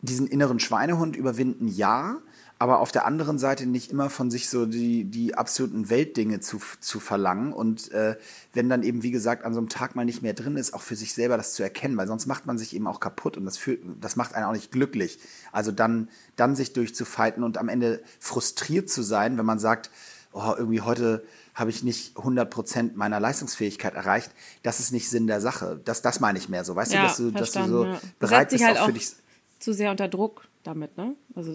diesen 0.02 0.28
inneren 0.28 0.60
Schweinehund 0.60 1.16
überwinden, 1.16 1.68
ja, 1.68 2.18
aber 2.62 2.82
auf 2.82 2.92
der 2.92 3.06
anderen 3.06 3.40
Seite 3.40 3.66
nicht 3.66 3.90
immer 3.90 4.10
von 4.10 4.30
sich 4.30 4.50
so 4.50 4.66
die, 4.66 5.06
die 5.06 5.34
absoluten 5.34 5.90
Weltdinge 5.90 6.42
zu, 6.42 6.60
zu 6.82 7.00
verlangen. 7.00 7.54
Und 7.54 7.90
äh, 7.94 8.18
wenn 8.54 8.68
dann 8.68 8.84
eben, 8.84 9.02
wie 9.02 9.12
gesagt, 9.12 9.46
an 9.46 9.54
so 9.54 9.60
einem 9.60 9.70
Tag 9.70 9.96
mal 9.96 10.04
nicht 10.04 10.22
mehr 10.22 10.34
drin 10.34 10.58
ist, 10.58 10.74
auch 10.74 10.82
für 10.82 10.98
sich 10.98 11.14
selber 11.14 11.38
das 11.38 11.54
zu 11.54 11.64
erkennen, 11.64 11.96
weil 11.96 12.08
sonst 12.08 12.26
macht 12.26 12.46
man 12.46 12.58
sich 12.58 12.76
eben 12.76 12.86
auch 12.86 13.00
kaputt 13.00 13.38
und 13.38 13.46
das, 13.46 13.58
fühlt, 13.58 13.82
das 14.02 14.18
macht 14.18 14.36
einen 14.36 14.46
auch 14.46 14.52
nicht 14.52 14.74
glücklich. 14.74 15.20
Also 15.54 15.72
dann, 15.72 16.10
dann 16.36 16.58
sich 16.58 16.74
durchzufighten 16.74 17.44
und 17.44 17.58
am 17.58 17.70
Ende 17.70 18.04
frustriert 18.20 18.90
zu 18.90 19.04
sein, 19.04 19.38
wenn 19.38 19.46
man 19.46 19.60
sagt, 19.60 19.90
oh, 20.34 20.54
irgendwie 20.58 20.82
heute 20.82 21.24
habe 21.56 21.70
ich 21.70 21.82
nicht 21.82 22.18
100 22.18 22.50
Prozent 22.50 22.98
meiner 22.98 23.22
Leistungsfähigkeit 23.22 23.94
erreicht. 23.94 24.32
Das 24.64 24.82
ist 24.82 24.92
nicht 24.92 25.10
Sinn 25.10 25.28
der 25.28 25.40
Sache. 25.40 25.80
Das, 25.86 26.02
das 26.02 26.20
meine 26.20 26.38
ich 26.38 26.50
mehr 26.50 26.66
so. 26.66 26.76
Weißt 26.76 26.92
ja, 26.92 27.04
du, 27.04 27.08
dass 27.08 27.18
du, 27.18 27.32
dass 27.32 27.52
du 27.54 27.68
so 27.68 27.86
ja. 27.86 28.02
bereit 28.20 28.50
bist, 28.50 28.66
halt 28.66 28.80
auch 28.80 28.88
für 28.88 28.94
dich 28.94 29.14
zu 29.60 29.74
sehr 29.74 29.92
unter 29.92 30.10
Druck 30.10 30.46
damit, 30.64 30.98
ne? 30.98 31.16
Also 31.36 31.54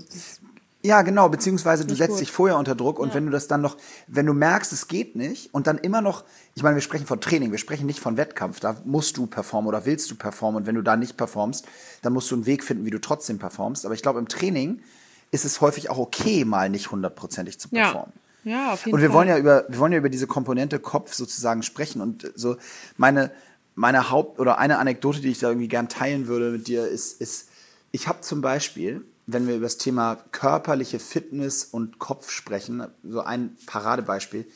ja, 0.84 1.00
genau, 1.00 1.30
beziehungsweise 1.30 1.86
du 1.86 1.94
setzt 1.94 2.10
gut. 2.10 2.20
dich 2.20 2.30
vorher 2.30 2.58
unter 2.58 2.74
Druck 2.74 2.98
und 2.98 3.08
ja. 3.08 3.14
wenn 3.14 3.24
du 3.24 3.32
das 3.32 3.48
dann 3.48 3.62
noch, 3.62 3.78
wenn 4.06 4.26
du 4.26 4.34
merkst, 4.34 4.70
es 4.70 4.86
geht 4.86 5.16
nicht 5.16 5.54
und 5.54 5.66
dann 5.66 5.78
immer 5.78 6.02
noch, 6.02 6.24
ich 6.54 6.62
meine, 6.62 6.76
wir 6.76 6.82
sprechen 6.82 7.06
von 7.06 7.22
Training, 7.22 7.52
wir 7.52 7.58
sprechen 7.58 7.86
nicht 7.86 8.00
von 8.00 8.18
Wettkampf, 8.18 8.60
da 8.60 8.76
musst 8.84 9.16
du 9.16 9.26
performen 9.26 9.66
oder 9.66 9.86
willst 9.86 10.10
du 10.10 10.14
performen 10.14 10.60
und 10.60 10.66
wenn 10.66 10.74
du 10.74 10.82
da 10.82 10.98
nicht 10.98 11.16
performst, 11.16 11.66
dann 12.02 12.12
musst 12.12 12.30
du 12.30 12.34
einen 12.34 12.44
Weg 12.44 12.62
finden, 12.62 12.84
wie 12.84 12.90
du 12.90 13.00
trotzdem 13.00 13.38
performst. 13.38 13.86
Aber 13.86 13.94
ich 13.94 14.02
glaube, 14.02 14.18
im 14.18 14.28
Training 14.28 14.82
ist 15.30 15.46
es 15.46 15.62
häufig 15.62 15.88
auch 15.88 15.96
okay, 15.96 16.44
mal 16.44 16.68
nicht 16.68 16.90
hundertprozentig 16.90 17.58
zu 17.58 17.70
performen. 17.70 18.12
Ja. 18.44 18.50
ja, 18.50 18.72
auf 18.74 18.84
jeden 18.84 18.90
Fall. 18.90 18.92
Und 18.92 19.00
wir 19.00 19.08
Fall. 19.08 19.16
wollen 19.16 19.28
ja 19.28 19.38
über, 19.38 19.64
wir 19.66 19.78
wollen 19.78 19.92
ja 19.92 19.98
über 19.98 20.10
diese 20.10 20.26
Komponente 20.26 20.80
Kopf 20.80 21.14
sozusagen 21.14 21.62
sprechen 21.62 22.02
und 22.02 22.30
so 22.34 22.56
meine, 22.98 23.30
meine 23.74 24.10
Haupt- 24.10 24.38
oder 24.38 24.58
eine 24.58 24.76
Anekdote, 24.76 25.22
die 25.22 25.30
ich 25.30 25.38
da 25.38 25.48
irgendwie 25.48 25.68
gern 25.68 25.88
teilen 25.88 26.26
würde 26.26 26.50
mit 26.50 26.68
dir, 26.68 26.86
ist, 26.86 27.22
ist, 27.22 27.48
ich 27.90 28.06
habe 28.06 28.20
zum 28.20 28.42
Beispiel, 28.42 29.02
wenn 29.26 29.46
wir 29.46 29.56
über 29.56 29.66
das 29.66 29.78
Thema 29.78 30.16
körperliche 30.32 30.98
Fitness 30.98 31.64
und 31.64 31.98
Kopf 31.98 32.30
sprechen, 32.30 32.86
so 33.02 33.20
ein 33.20 33.56
Paradebeispiel. 33.66 34.46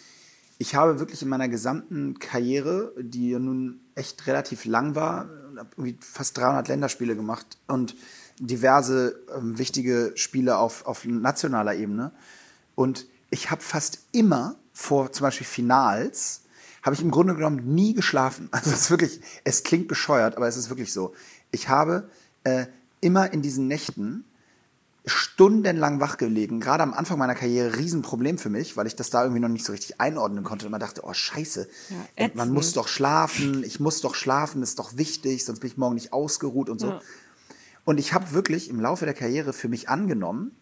Ich 0.58 0.74
habe 0.74 0.98
wirklich 0.98 1.22
in 1.22 1.28
meiner 1.28 1.48
gesamten 1.48 2.18
Karriere, 2.18 2.92
die 2.98 3.38
nun 3.38 3.80
echt 3.94 4.26
relativ 4.26 4.64
lang 4.64 4.94
war, 4.94 5.28
fast 6.00 6.36
300 6.36 6.68
Länderspiele 6.68 7.16
gemacht 7.16 7.58
und 7.66 7.94
diverse 8.38 9.20
ähm, 9.34 9.58
wichtige 9.58 10.12
Spiele 10.14 10.58
auf, 10.58 10.86
auf 10.86 11.04
nationaler 11.04 11.74
Ebene. 11.74 12.12
Und 12.74 13.06
ich 13.30 13.50
habe 13.50 13.62
fast 13.62 14.00
immer 14.12 14.56
vor 14.72 15.12
zum 15.12 15.24
Beispiel 15.24 15.46
Finals, 15.46 16.42
habe 16.82 16.94
ich 16.94 17.02
im 17.02 17.10
Grunde 17.10 17.34
genommen 17.34 17.74
nie 17.74 17.94
geschlafen. 17.94 18.48
Also 18.52 18.70
es 18.70 18.82
ist 18.82 18.90
wirklich, 18.90 19.20
es 19.44 19.64
klingt 19.64 19.88
bescheuert, 19.88 20.36
aber 20.36 20.46
es 20.48 20.56
ist 20.56 20.70
wirklich 20.70 20.92
so. 20.92 21.14
Ich 21.50 21.68
habe 21.68 22.08
äh, 22.44 22.66
immer 23.00 23.32
in 23.32 23.42
diesen 23.42 23.66
Nächten 23.66 24.24
stundenlang 25.08 26.00
wach 26.00 26.16
gelegen. 26.16 26.60
Gerade 26.60 26.82
am 26.82 26.94
Anfang 26.94 27.18
meiner 27.18 27.34
Karriere 27.34 27.76
Riesenproblem 27.76 28.38
für 28.38 28.50
mich, 28.50 28.76
weil 28.76 28.86
ich 28.86 28.96
das 28.96 29.10
da 29.10 29.22
irgendwie 29.22 29.40
noch 29.40 29.48
nicht 29.48 29.64
so 29.64 29.72
richtig 29.72 30.00
einordnen 30.00 30.44
konnte. 30.44 30.66
Und 30.66 30.72
man 30.72 30.80
dachte, 30.80 31.02
oh 31.04 31.12
Scheiße, 31.12 31.68
ja, 32.18 32.30
man 32.34 32.50
muss 32.50 32.72
doch 32.72 32.88
schlafen, 32.88 33.64
ich 33.64 33.80
muss 33.80 34.00
doch 34.00 34.14
schlafen, 34.14 34.62
ist 34.62 34.78
doch 34.78 34.96
wichtig, 34.96 35.44
sonst 35.44 35.60
bin 35.60 35.70
ich 35.70 35.76
morgen 35.76 35.94
nicht 35.94 36.12
ausgeruht 36.12 36.68
und 36.68 36.78
so. 36.80 36.88
Ja. 36.88 37.00
Und 37.84 37.98
ich 37.98 38.12
habe 38.12 38.32
wirklich 38.32 38.68
im 38.68 38.80
Laufe 38.80 39.04
der 39.04 39.14
Karriere 39.14 39.52
für 39.52 39.68
mich 39.68 39.88
angenommen, 39.88 40.52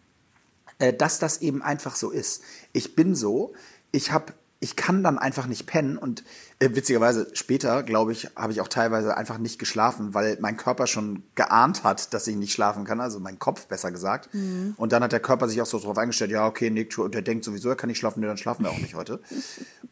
äh, 0.79 0.93
dass 0.93 1.19
das 1.19 1.41
eben 1.41 1.61
einfach 1.61 1.95
so 1.95 2.11
ist. 2.11 2.41
Ich 2.73 2.95
bin 2.95 3.15
so, 3.15 3.53
ich 3.91 4.11
habe 4.11 4.33
ich 4.59 4.75
kann 4.75 5.03
dann 5.03 5.19
einfach 5.19 5.47
nicht 5.47 5.67
pennen 5.67 5.97
und 5.97 6.23
witzigerweise 6.59 7.27
später, 7.33 7.83
glaube 7.83 8.11
ich, 8.11 8.29
habe 8.35 8.51
ich 8.51 8.61
auch 8.61 8.67
teilweise 8.67 9.15
einfach 9.15 9.37
nicht 9.37 9.59
geschlafen, 9.59 10.15
weil 10.15 10.37
mein 10.39 10.57
Körper 10.57 10.87
schon 10.87 11.21
geahnt 11.35 11.83
hat, 11.83 12.13
dass 12.15 12.25
ich 12.27 12.35
nicht 12.35 12.51
schlafen 12.51 12.83
kann, 12.83 12.99
also 12.99 13.19
mein 13.19 13.37
Kopf 13.37 13.67
besser 13.67 13.91
gesagt. 13.91 14.33
Mhm. 14.33 14.73
Und 14.75 14.91
dann 14.91 15.03
hat 15.03 15.11
der 15.11 15.19
Körper 15.19 15.47
sich 15.47 15.61
auch 15.61 15.67
so 15.67 15.79
drauf 15.79 15.97
eingestellt, 15.99 16.31
ja, 16.31 16.47
okay, 16.47 16.71
Nick, 16.71 16.97
und 16.97 17.13
der 17.13 17.21
denkt 17.21 17.45
sowieso, 17.45 17.69
er 17.69 17.75
kann 17.75 17.89
nicht 17.89 17.99
schlafen, 17.99 18.21
nee, 18.21 18.25
dann 18.25 18.37
schlafen 18.37 18.63
wir 18.63 18.71
auch 18.71 18.79
nicht 18.79 18.95
heute. 18.95 19.19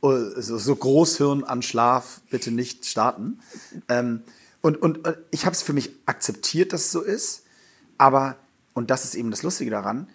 Äh, 0.04 0.42
so, 0.42 0.58
so 0.58 0.76
Großhirn 0.76 1.46
an 1.46 1.62
Schlaf 1.62 2.22
bitte 2.30 2.52
nicht 2.52 2.86
starten. 2.86 3.40
Ähm, 3.88 4.24
und, 4.62 4.80
und, 4.82 5.08
und 5.08 5.18
ich 5.32 5.46
habe 5.46 5.56
es 5.56 5.62
für 5.62 5.74
mich 5.74 5.92
akzeptiert, 6.06 6.74
dass 6.74 6.86
es 6.86 6.92
so 6.92 7.02
ist, 7.02 7.44
aber, 7.98 8.36
und 8.74 8.92
das 8.92 9.06
ist 9.06 9.16
eben 9.16 9.32
das 9.32 9.42
Lustige 9.42 9.72
daran, 9.72 10.10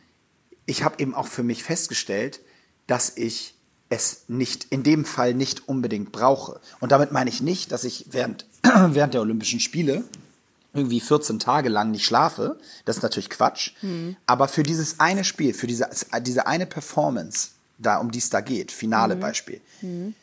ich 0.66 0.85
habe 0.85 0.97
eben 0.99 1.14
auch 1.14 1.26
für 1.26 1.42
mich 1.42 1.64
festgestellt, 1.64 2.40
dass 2.87 3.16
ich 3.16 3.54
es 3.91 4.25
nicht, 4.29 4.69
in 4.71 4.83
dem 4.83 5.05
Fall 5.05 5.35
nicht 5.35 5.69
unbedingt 5.69 6.13
brauche. 6.13 6.61
Und 6.79 6.93
damit 6.93 7.13
meine 7.13 7.29
ich 7.29 7.43
nicht, 7.43 7.73
dass 7.73 7.85
ich 7.85 8.07
während, 8.11 8.47
während 8.63 9.13
der 9.13 9.21
Olympischen 9.21 9.61
Spiele 9.61 10.05
irgendwie 10.73 11.01
14 11.01 11.41
Tage 11.41 11.69
lang 11.69 11.91
nicht 11.91 12.07
schlafe. 12.07 12.59
Das 12.85 12.97
ist 12.97 13.03
natürlich 13.03 13.29
Quatsch. 13.29 13.73
Mhm. 13.83 14.17
Aber 14.27 14.49
für 14.49 14.63
dieses 14.63 15.01
eine 15.01 15.25
Spiel, 15.25 15.53
für 15.53 15.67
diese, 15.67 15.91
diese 16.23 16.47
eine 16.47 16.67
Performance, 16.67 17.51
da, 17.79 17.99
um 17.99 18.13
die 18.13 18.21
es 18.21 18.31
da 18.31 18.41
geht, 18.41 18.71
finale 18.71 19.17
mhm. 19.17 19.21
Beispiel, 19.21 19.61
mhm. 19.83 20.15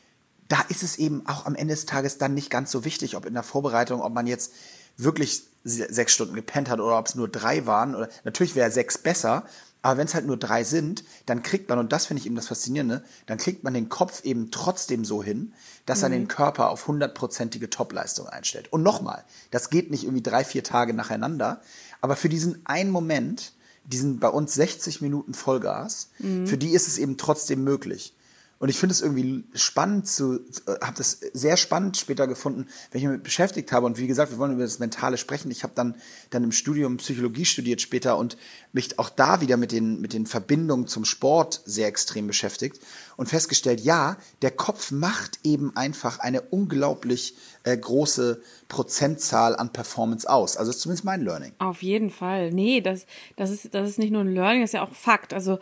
da 0.47 0.61
ist 0.69 0.83
es 0.83 0.97
eben 0.97 1.27
auch 1.27 1.45
am 1.45 1.55
Ende 1.55 1.73
des 1.73 1.85
Tages 1.85 2.17
dann 2.17 2.33
nicht 2.33 2.49
ganz 2.49 2.71
so 2.71 2.85
wichtig, 2.85 3.17
ob 3.17 3.25
in 3.25 3.33
der 3.33 3.43
Vorbereitung, 3.43 4.01
ob 4.01 4.13
man 4.13 4.25
jetzt 4.25 4.53
wirklich 4.95 5.43
sechs 5.65 6.13
Stunden 6.13 6.33
gepennt 6.33 6.69
hat 6.69 6.79
oder 6.79 6.97
ob 6.97 7.07
es 7.07 7.15
nur 7.15 7.27
drei 7.27 7.65
waren. 7.65 7.93
Oder, 7.93 8.07
natürlich 8.23 8.55
wäre 8.55 8.71
sechs 8.71 8.97
besser, 8.97 9.43
aber 9.87 9.99
wenn 9.99 10.07
es 10.07 10.15
halt 10.15 10.27
nur 10.27 10.35
drei 10.35 10.65
sind, 10.65 11.05
dann 11.27 11.43
kriegt 11.43 11.69
man, 11.69 11.79
und 11.79 11.93
das 11.93 12.07
finde 12.07 12.19
ich 12.19 12.25
eben 12.25 12.35
das 12.35 12.49
Faszinierende, 12.49 13.05
dann 13.25 13.37
kriegt 13.37 13.63
man 13.63 13.73
den 13.73 13.87
Kopf 13.87 14.25
eben 14.25 14.51
trotzdem 14.51 15.05
so 15.05 15.23
hin, 15.23 15.53
dass 15.85 15.99
mhm. 15.99 16.03
er 16.03 16.09
den 16.09 16.27
Körper 16.27 16.71
auf 16.71 16.87
hundertprozentige 16.87 17.69
Topleistung 17.69 18.27
einstellt. 18.27 18.67
Und 18.73 18.83
nochmal, 18.83 19.23
das 19.49 19.69
geht 19.69 19.89
nicht 19.89 20.03
irgendwie 20.03 20.21
drei, 20.21 20.43
vier 20.43 20.61
Tage 20.61 20.93
nacheinander, 20.93 21.61
aber 22.01 22.17
für 22.17 22.27
diesen 22.27 22.65
einen 22.65 22.91
Moment, 22.91 23.53
diesen 23.85 24.19
bei 24.19 24.27
uns 24.27 24.55
60 24.55 24.99
Minuten 24.99 25.33
Vollgas, 25.33 26.09
mhm. 26.19 26.47
für 26.47 26.57
die 26.57 26.71
ist 26.71 26.89
es 26.89 26.97
eben 26.97 27.15
trotzdem 27.15 27.63
möglich. 27.63 28.13
Und 28.59 28.69
ich 28.69 28.77
finde 28.77 28.93
es 28.93 29.01
irgendwie 29.01 29.43
spannend 29.53 30.07
zu, 30.07 30.39
äh, 30.65 30.79
habe 30.81 30.97
das 30.97 31.19
sehr 31.33 31.57
spannend 31.57 31.97
später 31.97 32.27
gefunden, 32.27 32.67
wenn 32.91 32.99
ich 32.99 33.03
mich 33.03 33.03
damit 33.03 33.23
beschäftigt 33.23 33.71
habe. 33.71 33.85
Und 33.85 33.97
wie 33.99 34.07
gesagt, 34.07 34.31
wir 34.31 34.39
wollen 34.39 34.53
über 34.53 34.63
das 34.63 34.79
Mentale 34.79 35.17
sprechen. 35.17 35.51
Ich 35.51 35.63
habe 35.63 35.73
dann, 35.75 35.95
dann 36.31 36.43
im 36.43 36.51
Studium 36.51 36.97
Psychologie 36.97 37.45
studiert 37.45 37.81
später 37.81 38.17
und 38.17 38.37
mich 38.73 38.97
auch 38.97 39.09
da 39.09 39.41
wieder 39.41 39.57
mit 39.57 39.71
den, 39.71 40.01
mit 40.01 40.13
den 40.13 40.25
Verbindungen 40.25 40.87
zum 40.87 41.05
Sport 41.05 41.61
sehr 41.65 41.87
extrem 41.87 42.25
beschäftigt 42.25 42.79
und 43.15 43.27
festgestellt, 43.27 43.81
ja, 43.81 44.17
der 44.41 44.51
Kopf 44.51 44.91
macht 44.91 45.39
eben 45.43 45.75
einfach 45.75 46.19
eine 46.19 46.41
unglaublich 46.41 47.35
äh, 47.63 47.77
große 47.77 48.41
Prozentzahl 48.69 49.55
an 49.55 49.71
Performance 49.71 50.27
aus. 50.27 50.57
Also 50.57 50.71
ist 50.71 50.79
zumindest 50.79 51.05
mein 51.05 51.21
Learning. 51.21 51.53
Auf 51.59 51.83
jeden 51.83 52.09
Fall. 52.09 52.51
Nee, 52.51 52.81
das, 52.81 53.05
das, 53.35 53.51
ist, 53.51 53.73
das 53.73 53.89
ist 53.89 53.99
nicht 53.99 54.11
nur 54.11 54.21
ein 54.21 54.33
Learning, 54.33 54.61
das 54.61 54.69
ist 54.69 54.73
ja 54.73 54.83
auch 54.83 54.93
Fakt. 54.93 55.33
Also 55.33 55.59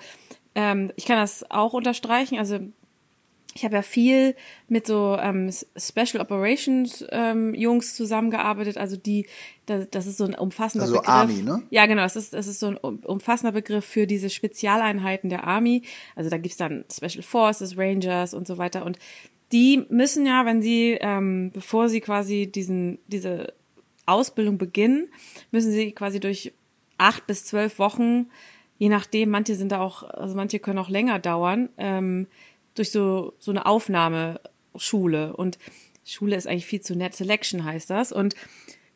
ähm, 0.56 0.92
ich 0.96 1.06
kann 1.06 1.18
das 1.18 1.50
auch 1.50 1.74
unterstreichen. 1.74 2.40
Also 2.40 2.60
ich 3.56 3.64
habe 3.64 3.76
ja 3.76 3.82
viel 3.82 4.36
mit 4.68 4.86
so 4.86 5.18
ähm, 5.18 5.50
Special 5.78 6.22
Operations 6.22 7.06
ähm, 7.10 7.54
Jungs 7.54 7.96
zusammengearbeitet, 7.96 8.78
also 8.78 8.98
die, 8.98 9.28
das, 9.66 9.90
das 9.90 10.08
ist 10.08 10.18
so 10.18 10.26
ein 10.26 10.36
umfassender 10.36 10.84
also 10.84 10.96
Begriff. 10.96 11.10
Army, 11.10 11.42
ne? 11.42 11.64
Ja, 11.70 11.86
genau, 11.86 12.02
das 12.02 12.18
ist, 12.18 12.34
das 12.34 12.48
ist 12.48 12.60
so 12.60 12.68
ein 12.68 12.78
umfassender 12.78 13.54
Begriff 13.54 13.86
für 13.86 14.08
diese 14.08 14.30
Spezialeinheiten 14.30 15.30
der 15.30 15.46
Army. 15.46 15.84
Also 16.18 16.30
da 16.30 16.38
gibt's 16.38 16.58
dann 16.58 16.84
Special 16.92 17.24
Forces, 17.24 17.78
Rangers 17.78 18.34
und 18.34 18.46
so 18.46 18.58
weiter. 18.58 18.86
Und 18.86 19.00
die 19.54 19.86
müssen 19.90 20.26
ja, 20.26 20.46
wenn 20.46 20.62
sie, 20.62 20.98
ähm, 21.00 21.52
bevor 21.54 21.88
sie 21.88 22.02
quasi 22.02 22.48
diesen, 22.48 23.00
diese 23.08 23.54
Ausbildung 24.06 24.58
beginnen, 24.58 25.08
müssen 25.52 25.72
sie 25.72 25.94
quasi 25.94 26.20
durch 26.20 26.52
acht 26.98 27.26
bis 27.26 27.46
zwölf 27.46 27.80
Wochen, 27.80 28.28
je 28.78 28.90
nachdem, 28.90 29.30
manche 29.30 29.56
sind 29.56 29.72
da 29.72 29.80
auch, 29.80 30.04
also 30.04 30.36
manche 30.36 30.60
können 30.60 30.80
auch 30.80 30.90
länger 30.90 31.20
dauern, 31.20 31.70
ähm, 31.78 32.28
durch 32.75 32.91
so, 32.91 33.34
so 33.39 33.51
eine 33.51 33.65
Aufnahmeschule. 33.65 35.36
Und 35.36 35.58
Schule 36.05 36.36
ist 36.36 36.48
eigentlich 36.48 36.65
viel 36.65 36.82
zu 36.82 36.96
nett, 36.96 37.15
Selection 37.15 37.63
heißt 37.63 37.89
das. 37.89 38.12
Und 38.12 38.36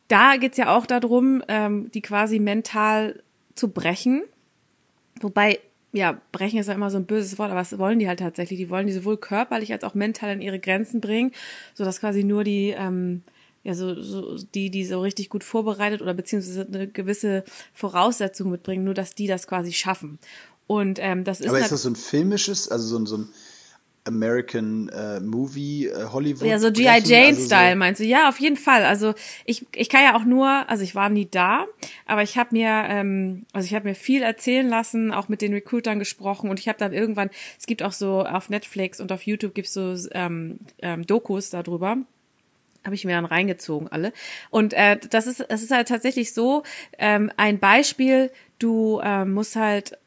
da 0.08 0.36
geht's 0.36 0.58
ja 0.58 0.76
auch 0.76 0.86
darum, 0.86 1.42
ähm, 1.48 1.90
die 1.92 2.02
quasi 2.02 2.38
mental 2.38 3.22
zu 3.54 3.68
brechen. 3.68 4.22
Wobei, 5.20 5.58
ja, 5.92 6.20
brechen 6.32 6.58
ist 6.58 6.68
ja 6.68 6.74
immer 6.74 6.90
so 6.90 6.98
ein 6.98 7.06
böses 7.06 7.38
Wort, 7.38 7.50
aber 7.50 7.60
was 7.60 7.78
wollen 7.78 7.98
die 7.98 8.08
halt 8.08 8.20
tatsächlich? 8.20 8.58
Die 8.58 8.70
wollen 8.70 8.86
die 8.86 8.92
sowohl 8.92 9.16
körperlich 9.16 9.72
als 9.72 9.84
auch 9.84 9.94
mental 9.94 10.30
an 10.30 10.40
ihre 10.40 10.60
Grenzen 10.60 11.00
bringen, 11.00 11.32
sodass 11.74 12.00
quasi 12.00 12.24
nur 12.24 12.44
die, 12.44 12.70
ähm, 12.70 13.22
ja, 13.62 13.74
so, 13.74 14.00
so 14.00 14.36
die, 14.54 14.70
die 14.70 14.84
so 14.84 15.00
richtig 15.00 15.28
gut 15.28 15.44
vorbereitet 15.44 16.00
oder 16.00 16.14
beziehungsweise 16.14 16.66
eine 16.66 16.88
gewisse 16.88 17.44
Voraussetzung 17.74 18.50
mitbringen, 18.50 18.84
nur 18.84 18.94
dass 18.94 19.14
die 19.14 19.26
das 19.26 19.46
quasi 19.46 19.72
schaffen. 19.72 20.18
Und 20.66 20.98
ähm, 21.00 21.24
das 21.24 21.40
ist. 21.40 21.48
Aber 21.48 21.58
ist 21.58 21.72
das 21.72 21.82
so 21.82 21.90
ein 21.90 21.96
filmisches, 21.96 22.68
also 22.68 22.86
so 22.86 22.98
ein, 22.98 23.06
so 23.06 23.18
ein 23.18 23.28
American 24.10 24.88
äh, 24.88 25.20
Movie, 25.20 25.86
äh, 25.86 26.06
Hollywood. 26.12 26.46
Ja, 26.46 26.58
so 26.58 26.70
G.I. 26.70 26.84
Jane-Style 26.84 27.56
also 27.56 27.72
so 27.72 27.78
meinst 27.78 28.00
du? 28.00 28.04
Ja, 28.04 28.28
auf 28.28 28.38
jeden 28.40 28.56
Fall. 28.56 28.84
Also 28.84 29.14
ich, 29.44 29.66
ich 29.74 29.88
kann 29.88 30.02
ja 30.02 30.16
auch 30.16 30.24
nur, 30.24 30.48
also 30.68 30.82
ich 30.82 30.94
war 30.94 31.08
nie 31.08 31.28
da, 31.30 31.66
aber 32.06 32.22
ich 32.22 32.36
habe 32.36 32.50
mir, 32.52 32.68
ähm, 32.68 33.46
also 33.52 33.66
ich 33.66 33.74
habe 33.74 33.88
mir 33.88 33.94
viel 33.94 34.22
erzählen 34.22 34.68
lassen, 34.68 35.12
auch 35.12 35.28
mit 35.28 35.42
den 35.42 35.52
Recruitern 35.52 35.98
gesprochen 35.98 36.50
und 36.50 36.58
ich 36.58 36.68
habe 36.68 36.78
dann 36.78 36.92
irgendwann, 36.92 37.30
es 37.58 37.66
gibt 37.66 37.82
auch 37.82 37.92
so 37.92 38.24
auf 38.24 38.50
Netflix 38.50 39.00
und 39.00 39.12
auf 39.12 39.22
YouTube 39.22 39.54
gibt's 39.54 39.72
so 39.72 39.94
ähm, 40.12 40.58
ähm, 40.80 41.06
Dokus 41.06 41.50
darüber 41.50 41.96
habe 42.82 42.94
ich 42.94 43.04
mir 43.04 43.14
dann 43.14 43.26
reingezogen 43.26 43.88
alle 43.88 44.10
und 44.48 44.72
äh, 44.72 44.98
das 45.10 45.26
ist 45.26 45.40
es 45.40 45.62
ist 45.62 45.70
halt 45.70 45.88
tatsächlich 45.88 46.32
so 46.32 46.62
ähm, 46.96 47.30
ein 47.36 47.58
Beispiel 47.58 48.30
du 48.58 49.00
ähm, 49.04 49.34
musst 49.34 49.54
halt 49.54 49.98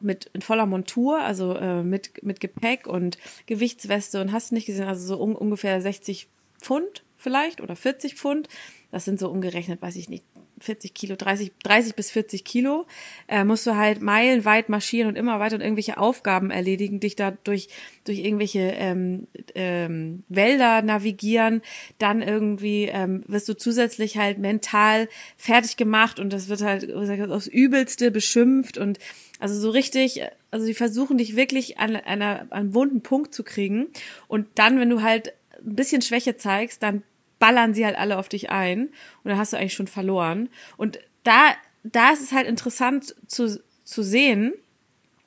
mit 0.00 0.30
in 0.32 0.42
voller 0.42 0.66
Montur, 0.66 1.20
also 1.20 1.54
äh, 1.54 1.82
mit, 1.82 2.22
mit 2.22 2.40
Gepäck 2.40 2.86
und 2.86 3.18
Gewichtsweste 3.46 4.20
und 4.20 4.32
hast 4.32 4.52
nicht 4.52 4.66
gesehen, 4.66 4.88
also 4.88 5.06
so 5.06 5.22
um, 5.22 5.34
ungefähr 5.34 5.80
60 5.80 6.28
Pfund 6.60 7.04
vielleicht 7.16 7.60
oder 7.60 7.76
40 7.76 8.14
Pfund. 8.14 8.48
Das 8.90 9.04
sind 9.04 9.18
so 9.18 9.30
umgerechnet, 9.30 9.82
weiß 9.82 9.96
ich 9.96 10.08
nicht, 10.08 10.24
40 10.60 10.94
Kilo, 10.94 11.16
30, 11.16 11.52
30 11.62 11.94
bis 11.94 12.10
40 12.10 12.44
Kilo, 12.44 12.86
äh, 13.28 13.44
musst 13.44 13.66
du 13.66 13.76
halt 13.76 14.00
meilenweit 14.00 14.68
marschieren 14.68 15.08
und 15.08 15.16
immer 15.16 15.40
weiter 15.40 15.56
und 15.56 15.62
irgendwelche 15.62 15.98
Aufgaben 15.98 16.50
erledigen, 16.50 17.00
dich 17.00 17.16
da 17.16 17.32
durch, 17.44 17.68
durch 18.04 18.20
irgendwelche 18.20 18.60
ähm, 18.60 19.26
ähm, 19.54 20.22
Wälder 20.28 20.82
navigieren, 20.82 21.62
dann 21.98 22.22
irgendwie 22.22 22.84
ähm, 22.84 23.22
wirst 23.26 23.48
du 23.48 23.56
zusätzlich 23.56 24.16
halt 24.16 24.38
mental 24.38 25.08
fertig 25.36 25.76
gemacht 25.76 26.20
und 26.20 26.32
das 26.32 26.48
wird 26.48 26.62
halt 26.62 26.90
aufs 26.92 27.46
Übelste 27.46 28.10
beschimpft 28.10 28.78
und 28.78 28.98
also 29.44 29.60
so 29.60 29.68
richtig, 29.68 30.22
also 30.50 30.64
sie 30.64 30.72
versuchen 30.72 31.18
dich 31.18 31.36
wirklich 31.36 31.78
an 31.78 31.96
einer, 31.96 32.40
an 32.40 32.50
einen 32.50 32.74
wunden 32.74 33.02
Punkt 33.02 33.34
zu 33.34 33.44
kriegen 33.44 33.88
und 34.26 34.46
dann, 34.54 34.80
wenn 34.80 34.88
du 34.88 35.02
halt 35.02 35.34
ein 35.58 35.76
bisschen 35.76 36.00
Schwäche 36.00 36.38
zeigst, 36.38 36.82
dann 36.82 37.02
ballern 37.38 37.74
sie 37.74 37.84
halt 37.84 37.98
alle 37.98 38.16
auf 38.16 38.30
dich 38.30 38.48
ein 38.48 38.86
und 38.86 39.28
dann 39.28 39.36
hast 39.36 39.52
du 39.52 39.58
eigentlich 39.58 39.74
schon 39.74 39.86
verloren. 39.86 40.48
Und 40.78 40.98
da, 41.24 41.52
da 41.82 42.12
ist 42.12 42.22
es 42.22 42.32
halt 42.32 42.46
interessant 42.46 43.14
zu, 43.26 43.62
zu 43.84 44.02
sehen, 44.02 44.54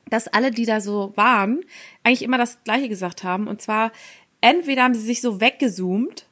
dass 0.09 0.27
alle, 0.27 0.49
die 0.49 0.65
da 0.65 0.81
so 0.81 1.13
waren, 1.15 1.63
eigentlich 2.01 2.23
immer 2.23 2.39
das 2.39 2.63
Gleiche 2.63 2.89
gesagt 2.89 3.23
haben. 3.23 3.47
Und 3.47 3.61
zwar, 3.61 3.91
entweder 4.41 4.81
haben 4.81 4.95
sie 4.95 5.01
sich 5.01 5.21
so 5.21 5.39
weggezoomt, 5.41 6.25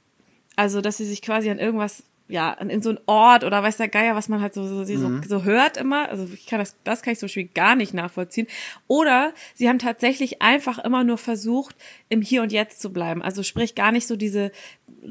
also 0.55 0.81
dass 0.81 0.97
sie 0.97 1.05
sich 1.05 1.21
quasi 1.21 1.51
an 1.51 1.59
irgendwas 1.59 2.01
ja, 2.27 2.53
in 2.53 2.81
so 2.81 2.89
ein 2.89 2.99
Ort 3.05 3.43
oder 3.43 3.61
weiß 3.61 3.77
der 3.77 3.87
Geier, 3.87 4.15
was 4.15 4.29
man 4.29 4.41
halt 4.41 4.53
so, 4.53 4.65
so, 4.65 4.91
mhm. 4.91 5.21
so, 5.21 5.29
so 5.29 5.43
hört 5.43 5.77
immer. 5.77 6.09
Also 6.09 6.27
ich 6.33 6.47
kann 6.47 6.59
das, 6.59 6.75
das 6.83 7.03
kann 7.03 7.13
ich 7.13 7.19
zum 7.19 7.27
Beispiel 7.27 7.49
gar 7.53 7.75
nicht 7.75 7.93
nachvollziehen. 7.93 8.47
Oder 8.87 9.33
sie 9.53 9.69
haben 9.69 9.77
tatsächlich 9.77 10.41
einfach 10.41 10.79
immer 10.79 11.03
nur 11.03 11.19
versucht, 11.19 11.75
im 12.09 12.21
Hier 12.21 12.41
und 12.41 12.51
Jetzt 12.51 12.81
zu 12.81 12.91
bleiben. 12.91 13.21
Also 13.21 13.43
sprich 13.43 13.75
gar 13.75 13.91
nicht 13.91 14.07
so 14.07 14.15
diese, 14.15 14.51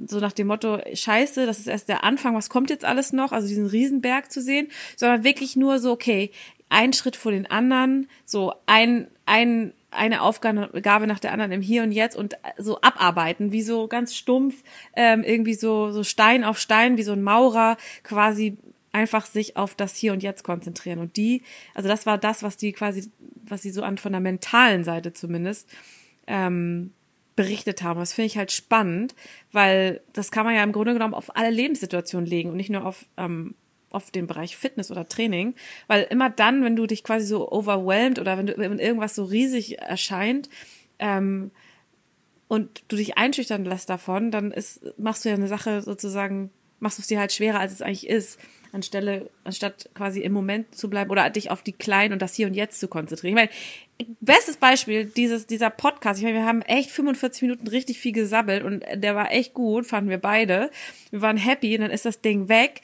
so 0.07 0.19
nach 0.19 0.33
dem 0.33 0.49
Motto, 0.49 0.81
scheiße, 0.93 1.47
das 1.47 1.61
ist 1.61 1.69
erst 1.69 1.89
der 1.89 2.03
Anfang, 2.03 2.35
was 2.35 2.51
kommt 2.51 2.69
jetzt 2.71 2.85
alles 2.85 3.13
noch? 3.13 3.31
Also 3.31 3.47
diesen 3.47 3.67
Riesenberg 3.67 4.33
zu 4.33 4.43
sehen, 4.43 4.69
sondern 4.97 5.23
wirklich 5.23 5.55
nur 5.55 5.79
so, 5.79 5.93
okay, 5.93 6.33
ein 6.75 6.93
Schritt 6.93 7.15
vor 7.15 7.31
den 7.31 7.47
anderen, 7.47 8.09
so 8.25 8.53
ein, 8.67 9.07
ein, 9.27 9.73
eine 9.93 10.23
Aufgabe 10.23 11.07
nach 11.07 11.21
der 11.21 11.33
anderen 11.33 11.53
im 11.53 11.63
Hier 11.63 11.85
und 11.85 11.93
Jetzt 11.93 12.17
und 12.17 12.35
so 12.59 12.81
abarbeiten, 12.81 13.53
wie 13.53 13.63
so 13.63 13.87
ganz 13.87 14.17
stumpf, 14.17 14.65
ähm, 14.97 15.23
irgendwie 15.23 15.55
so, 15.55 15.93
so 15.93 16.03
Stein 16.03 16.43
auf 16.43 16.59
Stein, 16.59 16.97
wie 16.97 17.05
so 17.05 17.13
ein 17.13 17.23
Maurer 17.23 17.77
quasi 18.03 18.59
einfach 18.91 19.25
sich 19.25 19.57
auf 19.57 19.77
das 19.77 19.95
Hier 19.95 20.13
und 20.13 20.25
Jetzt 20.25 20.43
konzentrieren. 20.43 20.99
Und 20.99 21.17
die, 21.17 21.43
also 21.75 21.89
das 21.89 22.07
war 22.07 22.19
das, 22.19 22.43
was 22.43 22.57
die 22.57 22.73
quasi, 22.73 23.09
was 23.45 23.63
sie 23.63 23.71
so 23.71 23.85
an 23.85 23.97
von 23.97 24.11
der 24.11 24.21
mentalen 24.21 24.83
Seite 24.83 25.13
zumindest 25.13 25.69
ähm, 26.27 26.93
berichtet 27.37 27.85
haben. 27.85 28.01
Das 28.01 28.15
finde 28.15 28.27
ich 28.27 28.37
halt 28.37 28.51
spannend, 28.51 29.15
weil 29.53 30.01
das 30.13 30.33
kann 30.33 30.45
man 30.45 30.57
ja 30.57 30.65
im 30.65 30.73
Grunde 30.73 30.93
genommen 30.93 31.15
auf 31.15 31.37
alle 31.37 31.51
Lebenssituationen 31.51 32.29
legen 32.29 32.51
und 32.51 32.57
nicht 32.57 32.71
nur 32.71 32.85
auf 32.85 33.07
ähm, 33.17 33.55
auf 33.95 34.11
den 34.11 34.27
Bereich 34.27 34.57
Fitness 34.57 34.91
oder 34.91 35.09
Training, 35.09 35.55
weil 35.87 36.03
immer 36.11 36.31
dann, 36.31 36.65
wenn 36.65 36.77
du 36.77 36.87
dich 36.87 37.05
quasi 37.05 37.27
so 37.27 37.51
overwhelmed 37.51 38.19
oder 38.19 38.37
wenn, 38.37 38.47
du, 38.47 38.57
wenn 38.57 38.79
irgendwas 38.79 39.15
so 39.15 39.25
riesig 39.25 39.79
erscheint, 39.79 40.49
ähm, 40.99 41.51
und 42.49 42.85
du 42.89 42.97
dich 42.97 43.19
einschüchtern 43.19 43.65
lässt 43.65 43.89
davon, 43.91 44.31
dann 44.31 44.53
ist, 44.53 44.81
machst 44.99 45.25
du 45.25 45.29
ja 45.29 45.35
eine 45.35 45.49
Sache 45.49 45.83
sozusagen, 45.83 46.51
machst 46.79 46.99
du 46.99 47.03
es 47.03 47.09
dir 47.09 47.19
halt 47.19 47.33
schwerer, 47.33 47.59
als 47.59 47.73
es 47.73 47.83
eigentlich 47.83 48.09
ist, 48.09 48.39
anstelle, 48.75 49.31
anstatt 49.45 49.89
quasi 49.95 50.21
im 50.21 50.33
Moment 50.33 50.75
zu 50.75 50.91
bleiben 50.91 51.11
oder 51.11 51.31
dich 51.31 51.51
auf 51.51 51.63
die 51.63 51.73
Kleinen 51.73 52.13
und 52.13 52.21
das 52.21 52.35
Hier 52.35 52.47
und 52.47 52.55
Jetzt 52.55 52.81
zu 52.81 52.89
konzentrieren. 52.89 53.37
Ich 53.37 53.43
meine, 53.99 54.17
bestes 54.21 54.57
Beispiel, 54.57 55.05
dieses, 55.07 55.47
dieser 55.47 55.71
Podcast, 55.71 56.19
ich 56.19 56.25
meine, 56.25 56.39
wir 56.39 56.47
haben 56.47 56.63
echt 56.63 56.91
45 56.91 57.43
Minuten 57.43 57.69
richtig 57.69 57.99
viel 57.99 58.13
gesabbelt 58.13 58.65
und 58.65 58.85
der 58.95 59.15
war 59.15 59.31
echt 59.31 59.55
gut, 59.55 59.87
fanden 59.87 60.11
wir 60.11 60.19
beide. 60.19 60.71
Wir 61.11 61.21
waren 61.21 61.37
happy 61.37 61.75
und 61.77 61.83
dann 61.83 61.91
ist 61.91 62.05
das 62.05 62.21
Ding 62.21 62.49
weg. 62.49 62.83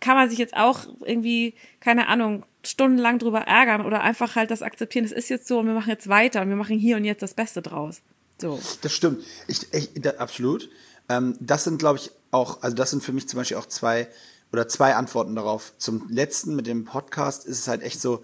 Kann 0.00 0.16
man 0.16 0.30
sich 0.30 0.38
jetzt 0.38 0.56
auch 0.56 0.86
irgendwie, 1.04 1.54
keine 1.80 2.08
Ahnung, 2.08 2.44
stundenlang 2.64 3.18
drüber 3.18 3.40
ärgern 3.40 3.84
oder 3.84 4.00
einfach 4.00 4.34
halt 4.34 4.50
das 4.50 4.62
akzeptieren, 4.62 5.04
es 5.04 5.12
ist 5.12 5.28
jetzt 5.28 5.46
so 5.46 5.58
und 5.58 5.66
wir 5.66 5.74
machen 5.74 5.90
jetzt 5.90 6.08
weiter 6.08 6.42
und 6.42 6.48
wir 6.48 6.56
machen 6.56 6.78
hier 6.78 6.96
und 6.96 7.04
jetzt 7.04 7.22
das 7.22 7.34
Beste 7.34 7.62
draus. 7.62 8.00
So. 8.40 8.60
Das 8.82 8.92
stimmt. 8.92 9.22
Ich, 9.46 9.72
ich, 9.72 9.90
da, 9.94 10.10
absolut. 10.18 10.70
Ähm, 11.08 11.36
das 11.40 11.64
sind, 11.64 11.78
glaube 11.78 11.98
ich, 11.98 12.10
auch, 12.30 12.62
also 12.62 12.76
das 12.76 12.90
sind 12.90 13.02
für 13.02 13.12
mich 13.12 13.28
zum 13.28 13.38
Beispiel 13.38 13.56
auch 13.56 13.66
zwei 13.66 14.08
oder 14.52 14.68
zwei 14.68 14.94
Antworten 14.94 15.34
darauf. 15.34 15.74
Zum 15.78 16.08
letzten 16.08 16.56
mit 16.56 16.66
dem 16.66 16.84
Podcast 16.84 17.46
ist 17.46 17.60
es 17.60 17.68
halt 17.68 17.82
echt 17.82 18.00
so, 18.00 18.22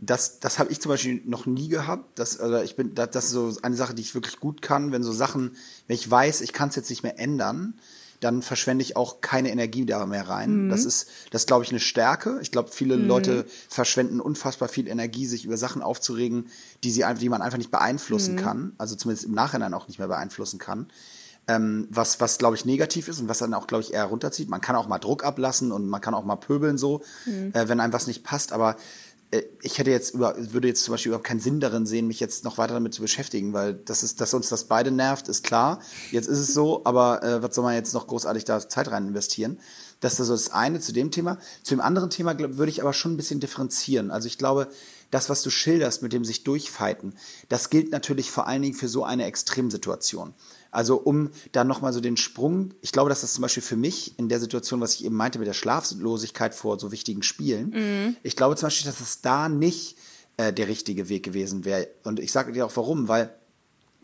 das, 0.00 0.38
das 0.38 0.58
habe 0.58 0.70
ich 0.70 0.80
zum 0.80 0.90
Beispiel 0.90 1.22
noch 1.24 1.46
nie 1.46 1.68
gehabt. 1.68 2.18
Das, 2.18 2.38
also 2.38 2.62
ich 2.62 2.76
bin, 2.76 2.94
das, 2.94 3.10
das 3.10 3.24
ist 3.26 3.30
so 3.32 3.52
eine 3.62 3.76
Sache, 3.76 3.94
die 3.94 4.02
ich 4.02 4.14
wirklich 4.14 4.38
gut 4.38 4.62
kann, 4.62 4.92
wenn 4.92 5.02
so 5.02 5.12
Sachen, 5.12 5.56
wenn 5.86 5.94
ich 5.96 6.08
weiß, 6.08 6.40
ich 6.40 6.52
kann 6.52 6.68
es 6.68 6.76
jetzt 6.76 6.90
nicht 6.90 7.02
mehr 7.02 7.18
ändern, 7.18 7.74
dann 8.20 8.42
verschwende 8.42 8.82
ich 8.82 8.96
auch 8.96 9.20
keine 9.20 9.50
Energie 9.50 9.86
da 9.86 10.04
mehr 10.06 10.28
rein. 10.28 10.64
Mhm. 10.64 10.70
Das 10.70 10.84
ist, 10.84 11.08
das 11.30 11.46
glaube 11.46 11.64
ich, 11.64 11.70
eine 11.70 11.80
Stärke. 11.80 12.38
Ich 12.42 12.50
glaube, 12.50 12.70
viele 12.72 12.96
mhm. 12.96 13.06
Leute 13.06 13.46
verschwenden 13.68 14.20
unfassbar 14.20 14.68
viel 14.68 14.88
Energie, 14.88 15.26
sich 15.26 15.44
über 15.44 15.56
Sachen 15.56 15.82
aufzuregen, 15.82 16.48
die 16.82 16.90
sie 16.90 17.04
die 17.20 17.28
man 17.28 17.42
einfach 17.42 17.58
nicht 17.58 17.70
beeinflussen 17.70 18.34
mhm. 18.34 18.40
kann, 18.40 18.72
also 18.78 18.96
zumindest 18.96 19.26
im 19.26 19.34
Nachhinein 19.34 19.74
auch 19.74 19.88
nicht 19.88 19.98
mehr 19.98 20.08
beeinflussen 20.08 20.58
kann. 20.58 20.88
Ähm, 21.48 21.88
was, 21.90 22.20
was 22.20 22.36
glaube 22.38 22.56
ich, 22.56 22.66
negativ 22.66 23.08
ist 23.08 23.20
und 23.20 23.28
was 23.28 23.38
dann 23.38 23.54
auch, 23.54 23.66
glaube 23.66 23.82
ich, 23.82 23.94
eher 23.94 24.04
runterzieht. 24.04 24.50
Man 24.50 24.60
kann 24.60 24.76
auch 24.76 24.86
mal 24.86 24.98
Druck 24.98 25.24
ablassen 25.24 25.72
und 25.72 25.88
man 25.88 26.00
kann 26.00 26.14
auch 26.14 26.24
mal 26.24 26.36
pöbeln 26.36 26.76
so, 26.76 27.02
mhm. 27.24 27.52
äh, 27.54 27.68
wenn 27.68 27.80
einem 27.80 27.92
was 27.92 28.06
nicht 28.06 28.22
passt, 28.22 28.52
aber 28.52 28.76
äh, 29.30 29.42
ich 29.62 29.78
hätte 29.78 29.90
jetzt 29.90 30.14
über, 30.14 30.34
würde 30.52 30.68
jetzt 30.68 30.84
zum 30.84 30.92
Beispiel 30.92 31.10
überhaupt 31.10 31.26
keinen 31.26 31.40
Sinn 31.40 31.60
darin 31.60 31.86
sehen, 31.86 32.06
mich 32.06 32.20
jetzt 32.20 32.44
noch 32.44 32.58
weiter 32.58 32.74
damit 32.74 32.94
zu 32.94 33.02
beschäftigen, 33.02 33.52
weil 33.52 33.74
das 33.74 34.02
ist, 34.02 34.20
dass 34.20 34.34
uns 34.34 34.48
das 34.48 34.64
beide 34.64 34.90
nervt, 34.90 35.28
ist 35.28 35.44
klar. 35.44 35.80
Jetzt 36.10 36.28
ist 36.28 36.38
es 36.38 36.54
so, 36.54 36.82
aber 36.84 37.22
äh, 37.22 37.42
was 37.42 37.54
soll 37.54 37.64
man 37.64 37.74
jetzt 37.74 37.94
noch 37.94 38.06
großartig 38.06 38.44
da 38.44 38.66
Zeit 38.68 38.90
rein 38.90 39.08
investieren? 39.08 39.58
Das 40.00 40.20
ist 40.20 40.28
so 40.28 40.32
das 40.32 40.52
eine 40.52 40.80
zu 40.80 40.92
dem 40.92 41.10
Thema. 41.10 41.38
Zu 41.62 41.74
dem 41.74 41.80
anderen 41.80 42.10
Thema 42.10 42.34
glaub, 42.34 42.56
würde 42.56 42.70
ich 42.70 42.80
aber 42.80 42.92
schon 42.92 43.14
ein 43.14 43.16
bisschen 43.16 43.40
differenzieren. 43.40 44.10
Also 44.10 44.28
ich 44.28 44.38
glaube, 44.38 44.68
das, 45.10 45.28
was 45.28 45.42
du 45.42 45.50
schilderst 45.50 46.02
mit 46.02 46.12
dem 46.12 46.24
sich 46.24 46.44
durchfighten, 46.44 47.14
das 47.48 47.70
gilt 47.70 47.90
natürlich 47.90 48.30
vor 48.30 48.46
allen 48.46 48.62
Dingen 48.62 48.74
für 48.74 48.88
so 48.88 49.04
eine 49.04 49.24
Extremsituation. 49.24 50.34
Also 50.70 50.96
um 50.96 51.30
da 51.52 51.64
nochmal 51.64 51.92
so 51.92 52.00
den 52.00 52.16
Sprung, 52.16 52.74
ich 52.82 52.92
glaube, 52.92 53.08
dass 53.08 53.22
das 53.22 53.32
zum 53.32 53.42
Beispiel 53.42 53.62
für 53.62 53.76
mich 53.76 54.18
in 54.18 54.28
der 54.28 54.40
Situation, 54.40 54.80
was 54.80 54.94
ich 54.94 55.04
eben 55.04 55.16
meinte 55.16 55.38
mit 55.38 55.48
der 55.48 55.54
Schlaflosigkeit 55.54 56.54
vor 56.54 56.78
so 56.78 56.92
wichtigen 56.92 57.22
Spielen, 57.22 57.70
mhm. 57.70 58.16
ich 58.22 58.36
glaube 58.36 58.56
zum 58.56 58.66
Beispiel, 58.66 58.90
dass 58.90 59.00
es 59.00 59.20
da 59.22 59.48
nicht 59.48 59.96
äh, 60.36 60.52
der 60.52 60.68
richtige 60.68 61.08
Weg 61.08 61.24
gewesen 61.24 61.64
wäre. 61.64 61.88
Und 62.04 62.20
ich 62.20 62.32
sage 62.32 62.52
dir 62.52 62.66
auch 62.66 62.76
warum, 62.76 63.08
weil 63.08 63.34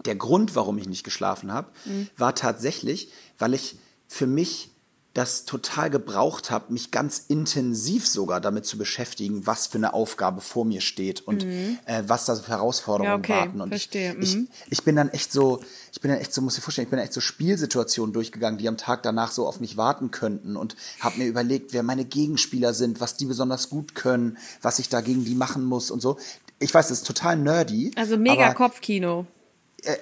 der 0.04 0.16
Grund, 0.16 0.56
warum 0.56 0.78
ich 0.78 0.88
nicht 0.88 1.04
geschlafen 1.04 1.52
habe, 1.52 1.70
mhm. 1.84 2.08
war 2.16 2.34
tatsächlich, 2.34 3.10
weil 3.38 3.54
ich 3.54 3.76
für 4.08 4.26
mich 4.26 4.70
das 5.14 5.44
total 5.44 5.90
gebraucht 5.90 6.50
habe, 6.50 6.72
mich 6.72 6.90
ganz 6.90 7.24
intensiv 7.28 8.06
sogar 8.06 8.40
damit 8.40 8.66
zu 8.66 8.76
beschäftigen, 8.76 9.46
was 9.46 9.68
für 9.68 9.78
eine 9.78 9.94
Aufgabe 9.94 10.40
vor 10.40 10.64
mir 10.64 10.80
steht 10.80 11.20
und 11.20 11.46
mhm. 11.46 11.78
äh, 11.86 12.02
was 12.06 12.24
da 12.24 12.34
so 12.34 12.42
für 12.42 12.50
Herausforderungen 12.50 13.22
ja, 13.22 13.36
okay, 13.36 13.46
warten. 13.46 13.60
Und 13.60 13.68
verstehe. 13.68 14.16
Ich, 14.20 14.34
mhm. 14.34 14.48
ich, 14.66 14.72
ich 14.72 14.82
bin 14.82 14.96
dann 14.96 15.10
echt 15.10 15.32
so, 15.32 15.60
ich 15.92 16.00
bin 16.00 16.10
dann 16.10 16.20
echt 16.20 16.34
so, 16.34 16.42
muss 16.42 16.58
ich 16.58 16.64
vorstellen, 16.64 16.86
ich 16.86 16.90
bin 16.90 16.96
dann 16.96 17.04
echt 17.04 17.14
so 17.14 17.20
Spielsituationen 17.20 18.12
durchgegangen, 18.12 18.58
die 18.58 18.66
am 18.66 18.76
Tag 18.76 19.04
danach 19.04 19.30
so 19.30 19.46
auf 19.46 19.60
mich 19.60 19.76
warten 19.76 20.10
könnten 20.10 20.56
und 20.56 20.74
habe 20.98 21.18
mir 21.18 21.26
überlegt, 21.26 21.72
wer 21.72 21.84
meine 21.84 22.04
Gegenspieler 22.04 22.74
sind, 22.74 23.00
was 23.00 23.16
die 23.16 23.26
besonders 23.26 23.70
gut 23.70 23.94
können, 23.94 24.36
was 24.62 24.80
ich 24.80 24.88
da 24.88 25.00
gegen 25.00 25.24
die 25.24 25.36
machen 25.36 25.64
muss 25.64 25.92
und 25.92 26.00
so. 26.00 26.18
Ich 26.58 26.74
weiß, 26.74 26.88
das 26.88 26.98
ist 26.98 27.06
total 27.06 27.36
nerdy. 27.36 27.92
Also 27.94 28.16
mega 28.16 28.52
Kopfkino. 28.52 29.26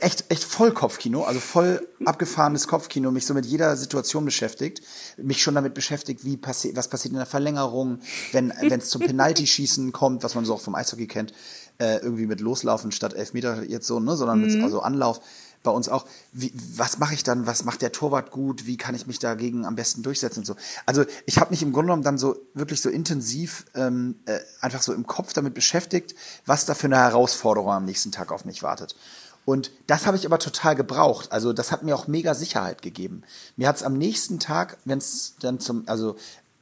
Echt, 0.01 0.25
echt 0.29 0.45
voll 0.45 0.73
Kopfkino, 0.73 1.25
also 1.25 1.41
voll 1.41 1.89
abgefahrenes 2.05 2.69
Kopfkino, 2.69 3.11
mich 3.11 3.27
so 3.27 3.35
mit 3.35 3.47
jeder 3.47 3.77
Situation 3.77 4.25
beschäftigt, 4.25 4.83
mich 5.17 5.43
schon 5.43 5.55
damit 5.55 5.75
beschäftigt, 5.75 6.25
wie 6.25 6.37
passiert, 6.37 6.77
was 6.77 6.89
passiert 6.89 7.13
in 7.13 7.19
der 7.19 7.27
Verlängerung, 7.27 8.01
wenn 8.33 8.53
wenn 8.61 8.81
es 8.81 8.91
zum 8.91 9.03
Penalty-Schießen 9.03 9.93
kommt, 9.93 10.23
was 10.23 10.35
man 10.35 10.45
so 10.45 10.55
auch 10.55 10.61
vom 10.61 10.75
Eishockey 10.75 11.07
kennt, 11.07 11.33
äh, 11.79 11.97
irgendwie 11.97 12.27
mit 12.27 12.41
Loslaufen 12.41 12.93
statt 12.93 13.15
Elfmeter 13.15 13.65
jetzt 13.65 13.87
so, 13.87 13.99
ne, 13.99 14.17
sondern 14.17 14.41
mit 14.41 14.57
mhm. 14.57 14.65
also 14.65 14.81
Anlauf 14.81 15.21
bei 15.63 15.71
uns 15.71 15.89
auch, 15.89 16.07
wie, 16.33 16.53
was 16.77 16.99
mache 16.99 17.15
ich 17.15 17.23
dann, 17.23 17.47
was 17.47 17.65
macht 17.65 17.83
der 17.83 17.93
Torwart 17.93 18.31
gut, 18.31 18.67
wie 18.67 18.77
kann 18.77 18.95
ich 18.95 19.07
mich 19.07 19.19
dagegen 19.19 19.65
am 19.65 19.77
besten 19.77 20.03
durchsetzen 20.03 20.41
und 20.41 20.47
so. 20.47 20.57
Also 20.87 21.05
ich 21.27 21.39
habe 21.39 21.51
mich 21.51 21.63
im 21.63 21.73
Grunde 21.73 21.89
genommen 21.89 22.03
dann 22.03 22.19
so 22.19 22.37
wirklich 22.55 22.81
so 22.81 22.89
intensiv 22.89 23.65
ähm, 23.75 24.17
äh, 24.27 24.41
einfach 24.61 24.83
so 24.83 24.93
im 24.93 25.07
Kopf 25.07 25.33
damit 25.33 25.55
beschäftigt, 25.55 26.15
was 26.47 26.67
da 26.67 26.75
für 26.75 26.87
eine 26.87 26.97
Herausforderung 26.97 27.71
am 27.71 27.85
nächsten 27.85 28.13
Tag 28.13 28.33
auf 28.33 28.45
mich 28.45 28.63
wartet. 28.63 28.97
Und 29.45 29.71
das 29.87 30.07
habe 30.07 30.17
ich 30.17 30.25
aber 30.25 30.39
total 30.39 30.77
gebraucht. 30.77 31.33
Also 31.33 31.53
das 31.53 31.73
hat 31.73 31.83
mir 31.83 31.97
auch 31.97 32.07
mega 32.07 32.35
Sicherheit 32.35 32.81
gegeben. 32.81 33.23
Mir 33.57 33.69
hat 33.69 33.77
es 33.77 33.83
am 33.83 33.95
nächsten 33.95 34.39
Tag, 34.39 34.79
wenn 34.85 34.99
es 34.99 35.35
dann 35.41 35.59
zum, 35.59 35.83
also 35.87 36.17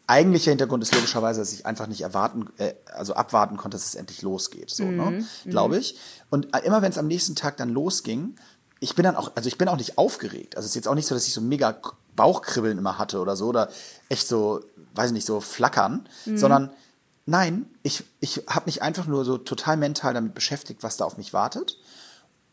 eigentlicher 0.06 0.50
Hintergrund 0.50 0.82
ist 0.82 0.94
logischerweise, 0.94 1.40
dass 1.40 1.52
ich 1.52 1.66
einfach 1.66 1.86
nicht 1.86 2.00
erwarten, 2.00 2.48
äh, 2.56 2.74
also 2.92 3.14
abwarten 3.14 3.56
konnte, 3.56 3.76
dass 3.76 3.86
es 3.86 3.94
endlich 3.94 4.22
losgeht, 4.22 4.70
so, 4.70 4.84
ne? 4.84 4.90
mhm. 4.90 5.16
ne, 5.18 5.24
glaube 5.46 5.78
ich. 5.78 5.96
Und 6.30 6.48
immer 6.64 6.82
wenn 6.82 6.90
es 6.90 6.98
am 6.98 7.06
nächsten 7.06 7.36
Tag 7.36 7.58
dann 7.58 7.68
losging, 7.68 8.34
ich 8.80 8.94
bin 8.94 9.04
dann 9.04 9.14
auch, 9.14 9.32
also 9.36 9.46
ich 9.46 9.58
bin 9.58 9.68
auch 9.68 9.76
nicht 9.76 9.98
aufgeregt. 9.98 10.56
Also 10.56 10.64
es 10.64 10.70
ist 10.70 10.76
jetzt 10.76 10.88
auch 10.88 10.94
nicht 10.94 11.06
so, 11.06 11.14
dass 11.14 11.26
ich 11.26 11.34
so 11.34 11.42
mega 11.42 11.78
Bauchkribbeln 12.16 12.78
immer 12.78 12.98
hatte 12.98 13.20
oder 13.20 13.36
so 13.36 13.48
oder 13.48 13.68
echt 14.08 14.26
so, 14.26 14.64
weiß 14.94 15.08
ich 15.08 15.12
nicht, 15.12 15.26
so 15.26 15.40
flackern, 15.40 16.08
mhm. 16.24 16.38
sondern 16.38 16.70
nein, 17.26 17.66
ich, 17.82 18.04
ich 18.20 18.44
habe 18.48 18.66
mich 18.66 18.82
einfach 18.82 19.06
nur 19.06 19.24
so 19.24 19.38
total 19.38 19.76
mental 19.76 20.14
damit 20.14 20.34
beschäftigt, 20.34 20.82
was 20.82 20.96
da 20.96 21.04
auf 21.04 21.18
mich 21.18 21.32
wartet 21.34 21.76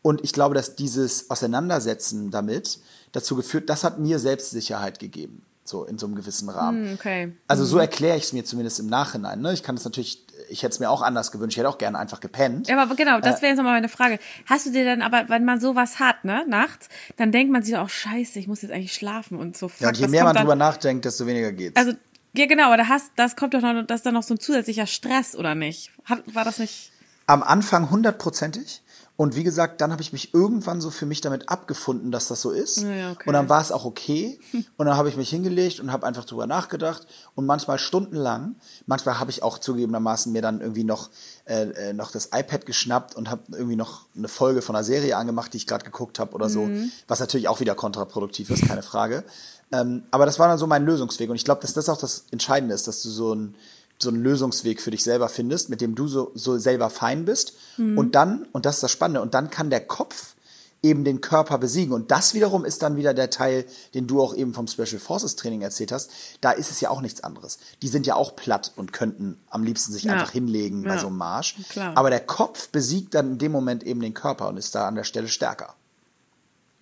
und 0.08 0.24
ich 0.24 0.32
glaube, 0.32 0.54
dass 0.54 0.74
dieses 0.74 1.28
Auseinandersetzen 1.28 2.30
damit 2.30 2.78
dazu 3.12 3.36
geführt, 3.36 3.68
das 3.68 3.84
hat 3.84 3.98
mir 3.98 4.18
Selbstsicherheit 4.18 4.98
gegeben, 5.00 5.42
so 5.64 5.84
in 5.84 5.98
so 5.98 6.06
einem 6.06 6.14
gewissen 6.14 6.48
Rahmen. 6.48 6.86
Hm, 6.86 6.94
okay. 6.94 7.32
Also 7.46 7.66
so 7.66 7.74
mhm. 7.74 7.82
erkläre 7.82 8.16
ich 8.16 8.24
es 8.24 8.32
mir 8.32 8.42
zumindest 8.42 8.80
im 8.80 8.86
Nachhinein. 8.86 9.42
Ne? 9.42 9.52
Ich 9.52 9.62
kann 9.62 9.74
es 9.74 9.84
natürlich, 9.84 10.24
ich 10.48 10.62
hätte 10.62 10.72
es 10.72 10.80
mir 10.80 10.88
auch 10.88 11.02
anders 11.02 11.30
gewünscht. 11.30 11.56
Ich 11.56 11.58
hätte 11.58 11.68
auch 11.68 11.76
gerne 11.76 11.98
einfach 11.98 12.20
gepennt. 12.20 12.68
Ja, 12.68 12.82
aber 12.82 12.94
genau, 12.94 13.20
das 13.20 13.40
äh, 13.40 13.42
wäre 13.42 13.50
jetzt 13.50 13.58
nochmal 13.58 13.74
meine 13.74 13.90
Frage. 13.90 14.18
Hast 14.46 14.64
du 14.64 14.70
dir 14.70 14.86
dann 14.86 15.02
aber, 15.02 15.28
wenn 15.28 15.44
man 15.44 15.60
sowas 15.60 15.98
hat, 15.98 16.24
ne, 16.24 16.42
nachts, 16.48 16.88
dann 17.18 17.30
denkt 17.30 17.52
man 17.52 17.62
sich 17.62 17.76
auch, 17.76 17.90
scheiße, 17.90 18.38
ich 18.38 18.48
muss 18.48 18.62
jetzt 18.62 18.70
eigentlich 18.70 18.94
schlafen 18.94 19.38
und 19.38 19.58
so. 19.58 19.68
Fuck, 19.68 19.82
ja, 19.82 19.88
und 19.88 19.98
je 19.98 20.08
mehr 20.08 20.24
man 20.24 20.32
dann, 20.32 20.44
drüber 20.44 20.56
nachdenkt, 20.56 21.04
desto 21.04 21.26
weniger 21.26 21.52
geht's. 21.52 21.76
Also 21.76 21.92
ja, 22.32 22.46
genau, 22.46 22.68
aber 22.68 22.78
da 22.78 22.88
hast, 22.88 23.12
das 23.16 23.36
kommt 23.36 23.52
doch 23.52 23.60
noch, 23.60 23.86
das 23.86 24.00
ist 24.00 24.06
dann 24.06 24.14
noch 24.14 24.22
so 24.22 24.32
ein 24.32 24.40
zusätzlicher 24.40 24.86
Stress, 24.86 25.36
oder 25.36 25.54
nicht? 25.54 25.90
Hat, 26.06 26.22
war 26.34 26.46
das 26.46 26.60
nicht? 26.60 26.92
Am 27.26 27.42
Anfang 27.42 27.90
hundertprozentig. 27.90 28.80
Und 29.18 29.34
wie 29.34 29.42
gesagt, 29.42 29.80
dann 29.80 29.90
habe 29.90 30.00
ich 30.00 30.12
mich 30.12 30.32
irgendwann 30.32 30.80
so 30.80 30.90
für 30.90 31.04
mich 31.04 31.20
damit 31.20 31.48
abgefunden, 31.48 32.12
dass 32.12 32.28
das 32.28 32.40
so 32.40 32.52
ist. 32.52 32.82
Ja, 32.82 33.10
okay. 33.10 33.24
Und 33.26 33.32
dann 33.32 33.48
war 33.48 33.60
es 33.60 33.72
auch 33.72 33.84
okay. 33.84 34.38
Und 34.76 34.86
dann 34.86 34.96
habe 34.96 35.08
ich 35.08 35.16
mich 35.16 35.28
hingelegt 35.28 35.80
und 35.80 35.90
habe 35.90 36.06
einfach 36.06 36.24
drüber 36.24 36.46
nachgedacht. 36.46 37.04
Und 37.34 37.44
manchmal 37.44 37.80
stundenlang, 37.80 38.54
manchmal 38.86 39.18
habe 39.18 39.32
ich 39.32 39.42
auch 39.42 39.58
zugegebenermaßen 39.58 40.30
mir 40.30 40.40
dann 40.40 40.60
irgendwie 40.60 40.84
noch, 40.84 41.10
äh, 41.46 41.62
äh 41.62 41.92
noch 41.94 42.12
das 42.12 42.26
iPad 42.26 42.64
geschnappt 42.64 43.16
und 43.16 43.28
habe 43.28 43.42
irgendwie 43.50 43.74
noch 43.74 44.06
eine 44.16 44.28
Folge 44.28 44.62
von 44.62 44.76
einer 44.76 44.84
Serie 44.84 45.16
angemacht, 45.16 45.52
die 45.52 45.56
ich 45.56 45.66
gerade 45.66 45.84
geguckt 45.84 46.20
habe 46.20 46.32
oder 46.32 46.48
so. 46.48 46.66
Mhm. 46.66 46.92
Was 47.08 47.18
natürlich 47.18 47.48
auch 47.48 47.58
wieder 47.58 47.74
kontraproduktiv 47.74 48.50
ist, 48.50 48.68
keine 48.68 48.84
Frage. 48.84 49.24
Ähm, 49.72 50.04
aber 50.12 50.26
das 50.26 50.38
war 50.38 50.46
dann 50.46 50.58
so 50.58 50.68
mein 50.68 50.86
Lösungsweg. 50.86 51.28
Und 51.28 51.34
ich 51.34 51.44
glaube, 51.44 51.60
dass 51.60 51.74
das 51.74 51.88
auch 51.88 51.98
das 51.98 52.26
Entscheidende 52.30 52.72
ist, 52.72 52.86
dass 52.86 53.02
du 53.02 53.08
so 53.08 53.34
ein 53.34 53.56
so 54.00 54.10
einen 54.10 54.22
Lösungsweg 54.22 54.80
für 54.80 54.90
dich 54.90 55.02
selber 55.02 55.28
findest, 55.28 55.70
mit 55.70 55.80
dem 55.80 55.94
du 55.94 56.06
so, 56.06 56.30
so 56.34 56.58
selber 56.58 56.90
fein 56.90 57.24
bist. 57.24 57.54
Mhm. 57.76 57.98
Und 57.98 58.14
dann, 58.14 58.46
und 58.52 58.64
das 58.66 58.76
ist 58.76 58.82
das 58.82 58.92
Spannende, 58.92 59.22
und 59.22 59.34
dann 59.34 59.50
kann 59.50 59.70
der 59.70 59.80
Kopf 59.80 60.34
eben 60.82 61.04
den 61.04 61.20
Körper 61.20 61.58
besiegen. 61.58 61.92
Und 61.92 62.10
das 62.10 62.34
wiederum 62.34 62.64
ist 62.64 62.82
dann 62.82 62.96
wieder 62.96 63.12
der 63.12 63.30
Teil, 63.30 63.64
den 63.94 64.06
du 64.06 64.22
auch 64.22 64.34
eben 64.34 64.54
vom 64.54 64.68
Special 64.68 65.00
Forces 65.00 65.34
Training 65.34 65.62
erzählt 65.62 65.90
hast. 65.90 66.10
Da 66.40 66.52
ist 66.52 66.70
es 66.70 66.80
ja 66.80 66.90
auch 66.90 67.00
nichts 67.00 67.24
anderes. 67.24 67.58
Die 67.82 67.88
sind 67.88 68.06
ja 68.06 68.14
auch 68.14 68.36
platt 68.36 68.72
und 68.76 68.92
könnten 68.92 69.40
am 69.50 69.64
liebsten 69.64 69.92
sich 69.92 70.04
ja. 70.04 70.12
einfach 70.12 70.30
hinlegen 70.30 70.84
ja. 70.84 70.90
bei 70.90 70.98
so 70.98 71.08
einem 71.08 71.16
Marsch. 71.16 71.56
Klar. 71.68 71.96
Aber 71.96 72.10
der 72.10 72.20
Kopf 72.20 72.68
besiegt 72.68 73.14
dann 73.14 73.32
in 73.32 73.38
dem 73.38 73.52
Moment 73.52 73.82
eben 73.82 74.00
den 74.00 74.14
Körper 74.14 74.48
und 74.48 74.56
ist 74.56 74.74
da 74.74 74.86
an 74.86 74.94
der 74.94 75.04
Stelle 75.04 75.28
stärker. 75.28 75.74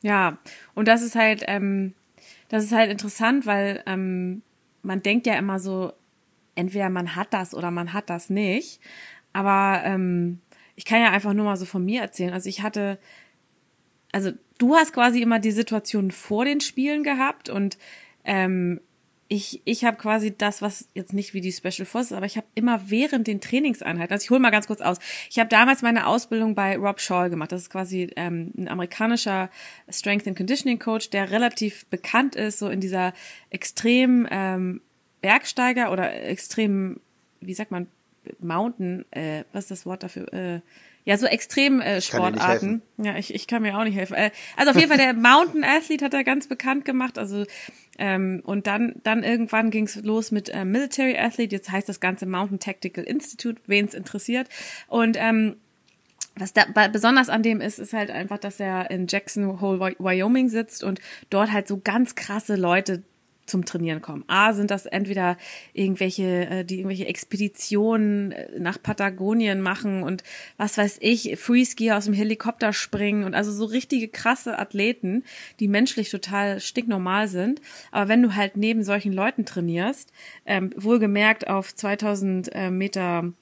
Ja, 0.02 0.36
und 0.74 0.86
das 0.88 1.00
ist 1.00 1.14
halt, 1.14 1.42
ähm, 1.46 1.94
das 2.50 2.64
ist 2.64 2.72
halt 2.72 2.90
interessant, 2.90 3.46
weil 3.46 3.82
ähm, 3.86 4.42
man 4.82 5.02
denkt 5.02 5.26
ja 5.26 5.34
immer 5.34 5.58
so, 5.58 5.92
entweder 6.56 6.90
man 6.90 7.14
hat 7.14 7.32
das 7.32 7.54
oder 7.54 7.70
man 7.70 7.92
hat 7.92 8.10
das 8.10 8.28
nicht. 8.30 8.80
Aber 9.32 9.82
ähm, 9.84 10.40
ich 10.74 10.84
kann 10.84 11.00
ja 11.00 11.10
einfach 11.10 11.32
nur 11.32 11.44
mal 11.44 11.56
so 11.56 11.64
von 11.64 11.84
mir 11.84 12.00
erzählen. 12.00 12.32
Also 12.32 12.48
ich 12.48 12.62
hatte, 12.62 12.98
also 14.12 14.32
du 14.58 14.74
hast 14.74 14.92
quasi 14.92 15.22
immer 15.22 15.38
die 15.38 15.52
Situation 15.52 16.10
vor 16.10 16.44
den 16.44 16.60
Spielen 16.60 17.02
gehabt 17.02 17.48
und 17.48 17.78
ähm, 18.24 18.80
ich, 19.28 19.60
ich 19.64 19.84
habe 19.84 19.96
quasi 19.96 20.36
das, 20.36 20.62
was 20.62 20.88
jetzt 20.94 21.12
nicht 21.12 21.34
wie 21.34 21.40
die 21.40 21.52
Special 21.52 21.84
Forces, 21.84 22.12
aber 22.12 22.26
ich 22.26 22.36
habe 22.36 22.46
immer 22.54 22.90
während 22.90 23.26
den 23.26 23.40
Trainingseinheiten, 23.40 24.12
also 24.12 24.22
ich 24.22 24.30
hole 24.30 24.40
mal 24.40 24.50
ganz 24.50 24.68
kurz 24.68 24.80
aus, 24.80 24.98
ich 25.28 25.38
habe 25.38 25.48
damals 25.48 25.82
meine 25.82 26.06
Ausbildung 26.06 26.54
bei 26.54 26.76
Rob 26.76 27.00
Shaw 27.00 27.28
gemacht. 27.28 27.50
Das 27.50 27.62
ist 27.62 27.70
quasi 27.70 28.10
ähm, 28.16 28.52
ein 28.56 28.68
amerikanischer 28.68 29.50
Strength 29.88 30.28
and 30.28 30.36
Conditioning 30.36 30.78
Coach, 30.78 31.10
der 31.10 31.30
relativ 31.30 31.86
bekannt 31.86 32.36
ist, 32.36 32.58
so 32.58 32.68
in 32.68 32.80
dieser 32.80 33.14
extrem 33.50 34.28
ähm, 34.30 34.80
Bergsteiger 35.26 35.90
oder 35.90 36.22
extrem, 36.22 37.00
wie 37.40 37.52
sagt 37.52 37.72
man, 37.72 37.88
Mountain, 38.38 39.04
äh, 39.10 39.42
was 39.52 39.64
ist 39.64 39.70
das 39.72 39.86
Wort 39.86 40.04
dafür? 40.04 40.32
Äh, 40.32 40.60
ja, 41.04 41.18
so 41.18 41.26
extrem 41.26 41.80
äh, 41.80 42.00
Sportarten. 42.00 42.80
Ja, 42.96 43.16
ich, 43.16 43.34
ich 43.34 43.48
kann 43.48 43.62
mir 43.62 43.76
auch 43.76 43.82
nicht 43.82 43.96
helfen. 43.96 44.14
Äh, 44.14 44.30
also 44.56 44.70
auf 44.70 44.76
jeden 44.76 44.88
Fall 44.88 44.98
der 44.98 45.14
Mountain 45.14 45.64
Athlete 45.64 46.04
hat 46.04 46.14
er 46.14 46.22
ganz 46.22 46.46
bekannt 46.46 46.84
gemacht. 46.84 47.18
Also 47.18 47.44
ähm, 47.98 48.40
und 48.44 48.68
dann 48.68 49.00
dann 49.02 49.24
irgendwann 49.24 49.72
ging 49.72 49.86
es 49.86 49.96
los 49.96 50.30
mit 50.30 50.48
äh, 50.48 50.64
Military 50.64 51.18
Athlete. 51.18 51.56
Jetzt 51.56 51.72
heißt 51.72 51.88
das 51.88 51.98
Ganze 51.98 52.24
Mountain 52.24 52.60
Tactical 52.60 53.02
Institute, 53.02 53.60
wen 53.66 53.86
es 53.86 53.94
interessiert. 53.94 54.48
Und 54.86 55.16
ähm, 55.18 55.56
was 56.36 56.52
da 56.52 56.66
besonders 56.92 57.30
an 57.30 57.42
dem 57.42 57.60
ist, 57.60 57.80
ist 57.80 57.94
halt 57.94 58.12
einfach, 58.12 58.38
dass 58.38 58.60
er 58.60 58.92
in 58.92 59.08
Jackson 59.08 59.60
Hole, 59.60 59.96
Wyoming 59.98 60.50
sitzt 60.50 60.84
und 60.84 61.00
dort 61.30 61.50
halt 61.50 61.66
so 61.66 61.80
ganz 61.82 62.14
krasse 62.14 62.54
Leute 62.54 63.02
zum 63.46 63.64
Trainieren 63.64 64.02
kommen. 64.02 64.24
A, 64.26 64.52
sind 64.52 64.70
das 64.70 64.86
entweder 64.86 65.36
irgendwelche, 65.72 66.46
äh, 66.46 66.64
die 66.64 66.78
irgendwelche 66.78 67.06
Expeditionen 67.06 68.32
äh, 68.32 68.58
nach 68.58 68.82
Patagonien 68.82 69.60
machen 69.60 70.02
und 70.02 70.22
was 70.56 70.76
weiß 70.76 70.98
ich, 71.00 71.38
Freeskier 71.38 71.96
aus 71.96 72.06
dem 72.06 72.14
Helikopter 72.14 72.72
springen 72.72 73.24
und 73.24 73.34
also 73.34 73.52
so 73.52 73.64
richtige 73.64 74.08
krasse 74.08 74.58
Athleten, 74.58 75.24
die 75.60 75.68
menschlich 75.68 76.10
total 76.10 76.60
stinknormal 76.60 77.28
sind. 77.28 77.60
Aber 77.92 78.08
wenn 78.08 78.22
du 78.22 78.34
halt 78.34 78.56
neben 78.56 78.82
solchen 78.82 79.12
Leuten 79.12 79.44
trainierst, 79.44 80.12
ähm, 80.44 80.70
wohlgemerkt 80.76 81.48
auf 81.48 81.74
2000 81.74 82.50
äh, 82.52 82.70
Meter 82.70 83.32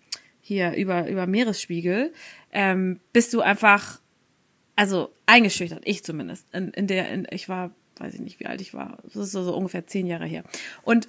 hier 0.41 0.75
über, 0.75 1.09
über 1.09 1.27
Meeresspiegel, 1.27 2.13
ähm, 2.53 3.01
bist 3.13 3.33
du 3.33 3.41
einfach, 3.41 4.01
also 4.77 5.11
eingeschüchtert, 5.25 5.83
ich 5.85 6.05
zumindest. 6.05 6.47
In, 6.53 6.69
in 6.69 6.87
der, 6.87 7.11
in, 7.11 7.27
ich 7.31 7.49
war 7.49 7.71
weiß 7.99 8.15
ich 8.15 8.21
nicht, 8.21 8.41
wie 8.41 8.47
alt 8.47 8.61
ich 8.61 8.75
war. 8.75 8.99
Das 9.05 9.17
ist 9.17 9.33
so, 9.33 9.43
so 9.43 9.55
ungefähr 9.55 9.87
zehn 9.87 10.07
Jahre 10.07 10.27
her. 10.27 10.45
Und 10.83 11.09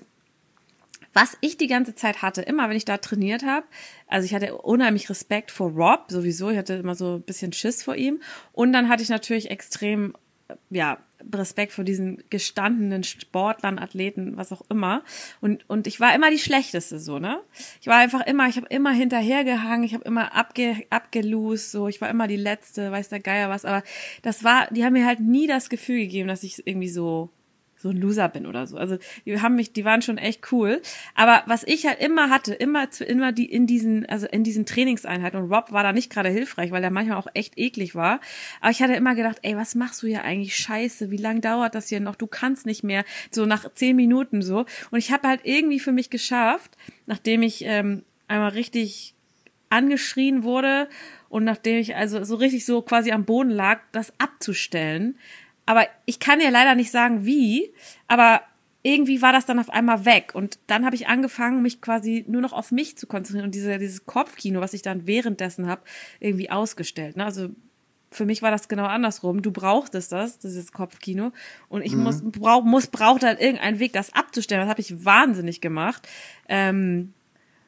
was 1.14 1.38
ich 1.40 1.56
die 1.56 1.68
ganze 1.68 1.96
Zeit 1.96 2.22
hatte, 2.22 2.42
immer 2.42 2.68
wenn 2.70 2.76
ich 2.76 2.86
da 2.86 2.98
trainiert 2.98 3.44
habe, 3.44 3.66
also 4.08 4.26
ich 4.26 4.34
hatte 4.34 4.58
unheimlich 4.58 5.10
Respekt 5.10 5.50
vor 5.50 5.72
Rob 5.72 6.06
sowieso, 6.10 6.50
ich 6.50 6.58
hatte 6.58 6.74
immer 6.74 6.96
so 6.96 7.16
ein 7.16 7.22
bisschen 7.22 7.54
Schiss 7.54 7.84
vor 7.84 7.96
ihm 7.96 8.22
und 8.52 8.74
dann 8.74 8.90
hatte 8.90 9.02
ich 9.02 9.10
natürlich 9.10 9.50
extrem 9.50 10.14
ja, 10.70 11.00
Respekt 11.34 11.72
vor 11.74 11.84
diesen 11.84 12.24
gestandenen 12.30 13.04
Sportlern, 13.04 13.80
Athleten, 13.80 14.38
was 14.38 14.52
auch 14.52 14.62
immer. 14.70 15.04
Und, 15.42 15.70
und 15.70 15.88
ich 15.88 16.00
war 16.00 16.14
immer 16.16 16.32
die 16.32 16.40
Schlechteste, 16.40 17.00
so, 17.00 17.20
ne? 17.20 17.40
Ich 17.82 17.88
war 17.88 17.98
einfach 17.98 18.26
immer, 18.26 18.48
ich 18.48 18.58
habe 18.58 18.68
immer 18.68 18.92
hinterhergehangen, 18.92 19.84
ich 19.84 19.94
habe 19.94 20.04
immer 20.04 20.36
abge, 20.36 20.84
abgelost, 20.90 21.72
so, 21.72 21.88
ich 21.88 22.02
war 22.02 22.10
immer 22.10 22.28
die 22.28 22.36
Letzte, 22.36 22.92
weiß 22.92 23.10
der 23.10 23.20
Geier 23.20 23.50
was, 23.50 23.66
aber 23.66 23.84
das 24.22 24.44
war, 24.44 24.68
die 24.72 24.84
haben 24.84 24.94
mir 24.94 25.06
halt 25.06 25.20
nie 25.20 25.48
das 25.48 25.70
Gefühl 25.70 26.00
gegeben, 26.00 26.28
dass 26.28 26.44
ich 26.44 26.66
irgendwie 26.68 26.90
so 26.90 27.30
so 27.86 27.92
ein 27.92 27.98
Loser 27.98 28.30
bin 28.30 28.48
oder 28.48 28.66
so. 28.66 28.78
Also 28.78 28.98
die 29.26 29.40
haben 29.40 29.56
mich, 29.56 29.72
die 29.72 29.86
waren 29.86 30.02
schon 30.02 30.18
echt 30.18 30.52
cool. 30.52 30.82
Aber 31.14 31.44
was 31.46 31.64
ich 31.64 31.86
halt 31.86 32.02
immer 32.02 32.32
hatte, 32.32 32.56
immer, 32.56 32.88
immer 33.06 33.32
die 33.32 33.46
in 33.46 33.68
diesen, 33.68 34.08
also 34.08 34.26
in 34.26 34.44
diesen 34.44 34.66
Trainingseinheiten 34.66 35.40
und 35.40 35.54
Rob 35.54 35.72
war 35.72 35.84
da 35.84 35.94
nicht 35.94 36.12
gerade 36.12 36.30
hilfreich, 36.30 36.72
weil 36.72 36.82
der 36.82 36.90
manchmal 36.90 37.18
auch 37.18 37.28
echt 37.36 37.60
eklig 37.60 37.94
war. 37.94 38.22
Aber 38.60 38.72
ich 38.72 38.82
hatte 38.82 38.94
immer 38.94 39.14
gedacht, 39.14 39.38
ey, 39.44 39.56
was 39.56 39.76
machst 39.76 40.02
du 40.02 40.08
hier 40.08 40.24
eigentlich? 40.24 40.56
Scheiße, 40.56 41.12
wie 41.12 41.18
lange 41.18 41.42
dauert 41.42 41.76
das 41.76 41.90
hier 41.90 42.00
noch? 42.00 42.16
Du 42.16 42.26
kannst 42.26 42.66
nicht 42.66 42.84
mehr. 42.84 43.06
So 43.30 43.46
nach 43.46 43.72
zehn 43.76 43.96
Minuten 43.96 44.42
so. 44.42 44.66
Und 44.90 44.98
ich 44.98 45.12
habe 45.12 45.28
halt 45.28 45.42
irgendwie 45.44 45.80
für 45.80 45.92
mich 45.92 46.10
geschafft, 46.10 46.76
nachdem 47.06 47.44
ich 47.44 47.66
ähm, 47.66 48.02
einmal 48.28 48.50
richtig 48.50 49.14
angeschrien 49.70 50.42
wurde 50.42 50.90
und 51.30 51.44
nachdem 51.44 51.78
ich 51.78 51.96
also 51.96 52.24
so 52.24 52.36
richtig 52.36 52.66
so 52.66 52.82
quasi 52.82 53.12
am 53.12 53.26
Boden 53.26 53.52
lag, 53.52 53.82
das 53.92 54.12
abzustellen. 54.20 55.20
Aber 55.66 55.88
ich 56.06 56.20
kann 56.20 56.40
dir 56.40 56.52
leider 56.52 56.76
nicht 56.76 56.92
sagen, 56.92 57.26
wie, 57.26 57.74
aber 58.08 58.42
irgendwie 58.84 59.22
war 59.24 59.34
das 59.34 59.48
dann 59.48 59.58
auf 59.58 59.72
einmal 59.72 60.06
weg. 60.06 60.36
Und 60.36 60.60
dann 60.68 60.86
habe 60.86 60.96
ich 60.96 61.08
angefangen, 61.08 61.64
mich 61.64 61.82
quasi 61.82 62.24
nur 62.28 62.42
noch 62.42 62.54
auf 62.54 62.72
mich 62.72 62.98
zu 62.98 63.08
konzentrieren 63.08 63.46
und 63.46 63.56
diese, 63.56 63.80
dieses 63.80 64.06
Kopfkino, 64.06 64.62
was 64.62 64.74
ich 64.74 64.84
dann 64.84 65.08
währenddessen 65.08 65.68
habe, 65.68 65.82
irgendwie 66.20 66.52
ausgestellt. 66.52 67.18
Ne? 67.18 67.26
Also 67.26 67.50
für 68.12 68.26
mich 68.26 68.44
war 68.44 68.52
das 68.52 68.68
genau 68.68 68.86
andersrum. 68.86 69.42
Du 69.42 69.52
brauchtest 69.52 70.12
das, 70.12 70.38
dieses 70.38 70.72
Kopfkino. 70.72 71.32
Und 71.68 71.82
ich 71.82 71.94
mhm. 71.94 72.04
muss, 72.04 72.22
brauch, 72.24 72.64
muss, 72.64 72.88
brauchte 72.88 73.26
halt 73.26 73.42
irgendeinen 73.42 73.80
Weg, 73.80 73.94
das 73.94 74.14
abzustellen. 74.14 74.62
Das 74.62 74.70
habe 74.70 74.82
ich 74.82 75.04
wahnsinnig 75.04 75.62
gemacht. 75.62 76.08
Ähm, 76.48 77.14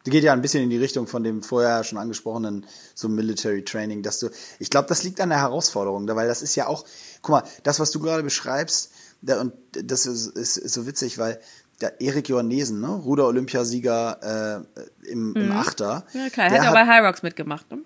die 0.08 0.12
geht 0.12 0.24
ja 0.24 0.32
ein 0.32 0.42
bisschen 0.42 0.64
in 0.64 0.70
die 0.70 0.78
Richtung 0.78 1.06
von 1.06 1.22
dem 1.22 1.44
vorher 1.44 1.84
schon 1.84 1.98
angesprochenen 1.98 2.66
so 2.96 3.10
Military 3.10 3.66
Training, 3.66 4.04
dass 4.04 4.20
du, 4.20 4.30
ich 4.58 4.70
glaube, 4.70 4.88
das 4.88 5.04
liegt 5.04 5.20
an 5.20 5.28
der 5.28 5.42
Herausforderung, 5.42 6.08
weil 6.08 6.30
das 6.30 6.42
ist 6.42 6.56
ja 6.56 6.68
auch, 6.68 6.86
guck 7.22 7.32
mal, 7.32 7.44
das, 7.64 7.82
was 7.82 7.92
du 7.92 8.00
gerade 8.00 8.24
beschreibst, 8.24 8.94
da, 9.22 9.42
und 9.42 9.52
das 9.72 10.06
ist, 10.06 10.28
ist, 10.28 10.56
ist, 10.56 10.74
so 10.74 10.88
witzig, 10.88 11.18
weil 11.18 11.42
der 11.82 12.00
Erik 12.00 12.30
Johannesen, 12.30 12.80
ne, 12.80 12.88
Ruder-Olympiasieger 12.88 14.64
äh, 15.04 15.12
im, 15.12 15.32
mhm. 15.32 15.36
im 15.36 15.52
Achter. 15.52 16.06
Ja 16.14 16.30
klar, 16.30 16.48
er 16.48 16.52
hat 16.54 16.64
ja 16.64 16.72
bei 16.72 16.88
High 16.88 17.06
Rocks 17.06 17.22
mitgemacht, 17.22 17.70
ne? 17.70 17.80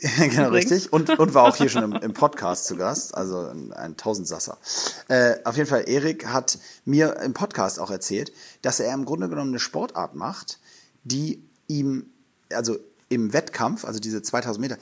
genau, 0.16 0.48
Übrigens. 0.48 0.72
richtig. 0.72 0.92
Und, 0.92 1.16
und 1.16 1.34
war 1.34 1.44
auch 1.44 1.54
hier 1.54 1.68
schon 1.68 1.84
im, 1.84 1.92
im 1.92 2.12
Podcast 2.12 2.66
zu 2.66 2.74
Gast, 2.74 3.14
also 3.14 3.38
ein, 3.38 3.72
ein 3.72 3.96
Tausendsasser. 3.96 4.58
Äh, 5.06 5.36
auf 5.44 5.56
jeden 5.56 5.68
Fall, 5.68 5.88
Erik 5.88 6.26
hat 6.26 6.58
mir 6.84 7.18
im 7.18 7.34
Podcast 7.34 7.78
auch 7.78 7.92
erzählt, 7.92 8.32
dass 8.62 8.80
er 8.80 8.92
im 8.92 9.04
Grunde 9.04 9.28
genommen 9.28 9.50
eine 9.50 9.60
Sportart 9.60 10.16
macht, 10.16 10.58
die 11.04 11.47
ihm, 11.68 12.06
also 12.52 12.76
im 13.08 13.32
Wettkampf, 13.32 13.84
also 13.84 14.00
diese 14.00 14.22
2000 14.22 14.60
Meter, 14.60 14.78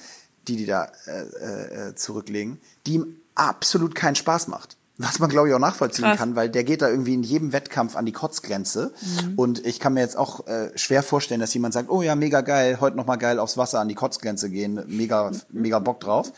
die 0.48 0.56
die 0.56 0.66
da 0.66 0.90
äh, 1.06 1.88
äh, 1.88 1.94
zurücklegen, 1.94 2.58
die 2.86 2.94
ihm 2.94 3.16
absolut 3.34 3.94
keinen 3.94 4.14
Spaß 4.14 4.48
macht. 4.48 4.76
Was 4.98 5.18
man, 5.18 5.28
glaube 5.28 5.48
ich, 5.48 5.54
auch 5.54 5.58
nachvollziehen 5.58 6.06
Krass. 6.06 6.18
kann, 6.18 6.36
weil 6.36 6.48
der 6.48 6.64
geht 6.64 6.80
da 6.80 6.88
irgendwie 6.88 7.12
in 7.12 7.22
jedem 7.22 7.52
Wettkampf 7.52 7.96
an 7.96 8.06
die 8.06 8.12
Kotzgrenze. 8.12 8.94
Mhm. 9.02 9.34
Und 9.36 9.66
ich 9.66 9.78
kann 9.78 9.92
mir 9.92 10.00
jetzt 10.00 10.16
auch 10.16 10.46
äh, 10.46 10.70
schwer 10.74 11.02
vorstellen, 11.02 11.40
dass 11.40 11.52
jemand 11.52 11.74
sagt, 11.74 11.90
oh 11.90 12.00
ja, 12.00 12.14
mega 12.14 12.40
geil, 12.40 12.78
heute 12.80 12.96
nochmal 12.96 13.18
geil 13.18 13.38
aufs 13.38 13.58
Wasser 13.58 13.78
an 13.80 13.88
die 13.88 13.94
Kotzgrenze 13.94 14.48
gehen, 14.48 14.82
mega, 14.86 15.32
mega 15.50 15.80
Bock 15.80 16.00
drauf 16.00 16.32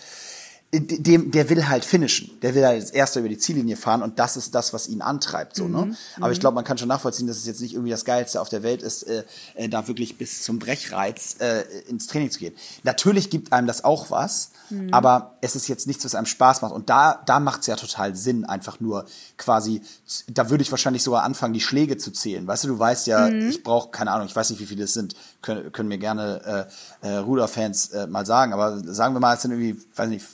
dem, 0.70 1.30
der 1.30 1.48
will 1.48 1.66
halt 1.66 1.82
finishen. 1.82 2.30
Der 2.42 2.54
will 2.54 2.66
halt 2.66 2.82
als 2.82 2.90
erster 2.90 3.20
über 3.20 3.30
die 3.30 3.38
Ziellinie 3.38 3.76
fahren 3.76 4.02
und 4.02 4.18
das 4.18 4.36
ist 4.36 4.54
das, 4.54 4.74
was 4.74 4.86
ihn 4.86 5.00
antreibt, 5.00 5.56
so, 5.56 5.66
ne? 5.66 5.86
mhm. 5.86 5.96
Aber 6.20 6.30
ich 6.30 6.38
mhm. 6.38 6.40
glaube, 6.40 6.54
man 6.56 6.64
kann 6.64 6.76
schon 6.76 6.88
nachvollziehen, 6.88 7.26
dass 7.26 7.38
es 7.38 7.46
jetzt 7.46 7.62
nicht 7.62 7.72
irgendwie 7.72 7.90
das 7.90 8.04
Geilste 8.04 8.38
auf 8.38 8.50
der 8.50 8.62
Welt 8.62 8.82
ist, 8.82 9.04
äh, 9.04 9.24
äh, 9.54 9.68
da 9.70 9.88
wirklich 9.88 10.18
bis 10.18 10.42
zum 10.42 10.58
Brechreiz 10.58 11.36
äh, 11.40 11.62
ins 11.88 12.06
Training 12.06 12.30
zu 12.30 12.38
gehen. 12.38 12.54
Natürlich 12.82 13.30
gibt 13.30 13.50
einem 13.50 13.66
das 13.66 13.82
auch 13.82 14.10
was, 14.10 14.50
mhm. 14.68 14.92
aber 14.92 15.38
es 15.40 15.56
ist 15.56 15.68
jetzt 15.68 15.86
nichts, 15.86 16.04
was 16.04 16.14
einem 16.14 16.26
Spaß 16.26 16.60
macht. 16.60 16.74
Und 16.74 16.90
da, 16.90 17.22
da 17.24 17.40
macht 17.40 17.62
es 17.62 17.66
ja 17.66 17.76
total 17.76 18.14
Sinn, 18.14 18.44
einfach 18.44 18.78
nur 18.78 19.06
quasi, 19.38 19.80
da 20.26 20.50
würde 20.50 20.60
ich 20.60 20.70
wahrscheinlich 20.70 21.02
sogar 21.02 21.22
anfangen, 21.22 21.54
die 21.54 21.62
Schläge 21.62 21.96
zu 21.96 22.10
zählen. 22.10 22.46
Weißt 22.46 22.64
du, 22.64 22.68
du 22.68 22.78
weißt 22.78 23.06
ja, 23.06 23.30
mhm. 23.30 23.48
ich 23.48 23.62
brauche, 23.62 23.90
keine 23.90 24.10
Ahnung, 24.10 24.26
ich 24.26 24.36
weiß 24.36 24.50
nicht, 24.50 24.60
wie 24.60 24.66
viele 24.66 24.84
es 24.84 24.92
sind, 24.92 25.14
können, 25.40 25.72
können 25.72 25.88
mir 25.88 25.98
gerne 25.98 26.68
äh, 27.02 27.08
äh, 27.08 27.16
Ruder-Fans 27.16 27.88
äh, 27.88 28.06
mal 28.06 28.26
sagen, 28.26 28.52
aber 28.52 28.80
sagen 28.84 29.14
wir 29.14 29.20
mal, 29.20 29.34
es 29.34 29.42
sind 29.42 29.52
irgendwie, 29.52 29.80
weiß 29.96 30.10
nicht, 30.10 30.26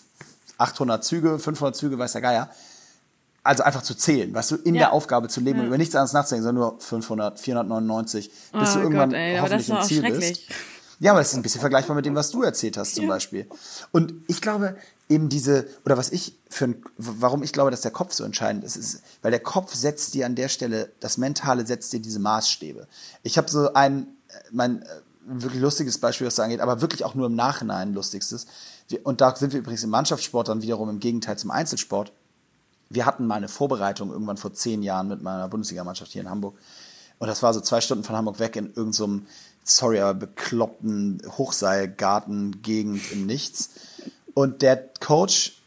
800 0.58 1.04
Züge, 1.04 1.38
500 1.38 1.76
Züge, 1.76 1.98
weiß 1.98 2.12
der 2.12 2.20
Geier. 2.20 2.50
Also 3.42 3.62
einfach 3.62 3.82
zu 3.82 3.94
zählen, 3.94 4.32
weißt 4.32 4.52
du, 4.52 4.56
in 4.56 4.74
ja. 4.74 4.80
der 4.80 4.92
Aufgabe 4.92 5.28
zu 5.28 5.40
leben 5.40 5.58
ja. 5.58 5.62
und 5.62 5.68
über 5.68 5.76
nichts 5.76 5.94
anderes 5.94 6.14
nachzudenken, 6.14 6.44
sondern 6.44 6.70
nur 6.70 6.80
500, 6.80 7.38
499, 7.38 8.30
bis 8.30 8.70
oh 8.70 8.74
du 8.74 8.80
irgendwann 8.80 9.10
Gott, 9.10 9.18
ey, 9.18 9.38
hoffentlich 9.38 9.68
im 9.68 9.82
Ziel 9.82 10.02
bist. 10.02 10.42
Ja, 11.00 11.10
aber 11.10 11.20
das 11.20 11.30
ist 11.30 11.34
ein 11.34 11.42
bisschen 11.42 11.60
vergleichbar 11.60 11.94
mit 11.94 12.06
dem, 12.06 12.14
was 12.14 12.30
du 12.30 12.42
erzählt 12.42 12.78
hast 12.78 12.94
zum. 12.94 13.06
Beispiel. 13.06 13.46
Und 13.92 14.14
ich 14.28 14.40
glaube, 14.40 14.76
eben 15.08 15.28
diese, 15.28 15.66
oder 15.84 15.98
was 15.98 16.10
ich 16.10 16.38
für 16.48 16.66
ein, 16.66 16.82
warum 16.96 17.42
ich 17.42 17.52
glaube, 17.52 17.70
dass 17.70 17.82
der 17.82 17.90
Kopf 17.90 18.14
so 18.14 18.24
entscheidend 18.24 18.64
ist, 18.64 18.76
ist, 18.76 19.02
weil 19.20 19.30
der 19.30 19.40
Kopf 19.40 19.74
setzt 19.74 20.14
dir 20.14 20.24
an 20.24 20.34
der 20.34 20.48
Stelle, 20.48 20.92
das 21.00 21.18
Mentale 21.18 21.66
setzt 21.66 21.92
dir 21.92 22.00
diese 22.00 22.20
Maßstäbe. 22.20 22.86
Ich 23.22 23.36
habe 23.36 23.50
so 23.50 23.74
ein, 23.74 24.06
mein 24.50 24.82
äh, 24.82 24.86
wirklich 25.26 25.60
lustiges 25.60 25.98
Beispiel, 25.98 26.26
was 26.26 26.36
das 26.36 26.44
angeht, 26.44 26.60
aber 26.60 26.80
wirklich 26.80 27.04
auch 27.04 27.14
nur 27.14 27.26
im 27.26 27.34
Nachhinein 27.34 27.92
lustigstes. 27.92 28.46
Und 29.02 29.20
da 29.20 29.34
sind 29.34 29.52
wir 29.52 29.60
übrigens 29.60 29.84
im 29.84 29.90
Mannschaftssport 29.90 30.48
dann 30.48 30.62
wiederum 30.62 30.88
im 30.88 31.00
Gegenteil 31.00 31.38
zum 31.38 31.50
Einzelsport. 31.50 32.12
Wir 32.90 33.06
hatten 33.06 33.26
mal 33.26 33.36
eine 33.36 33.48
Vorbereitung 33.48 34.10
irgendwann 34.10 34.36
vor 34.36 34.52
zehn 34.52 34.82
Jahren 34.82 35.08
mit 35.08 35.22
meiner 35.22 35.48
Bundesligamannschaft 35.48 36.12
hier 36.12 36.22
in 36.22 36.30
Hamburg. 36.30 36.56
Und 37.18 37.28
das 37.28 37.42
war 37.42 37.54
so 37.54 37.60
zwei 37.60 37.80
Stunden 37.80 38.04
von 38.04 38.16
Hamburg 38.16 38.38
weg 38.38 38.56
in 38.56 38.66
irgendeinem, 38.66 39.26
so 39.62 39.86
sorry, 39.86 40.00
aber 40.00 40.14
bekloppten 40.14 41.22
Hochseilgarten-Gegend 41.26 43.12
im 43.12 43.26
Nichts. 43.26 43.70
Und 44.34 44.62
der 44.62 44.76
Coach, 45.00 45.62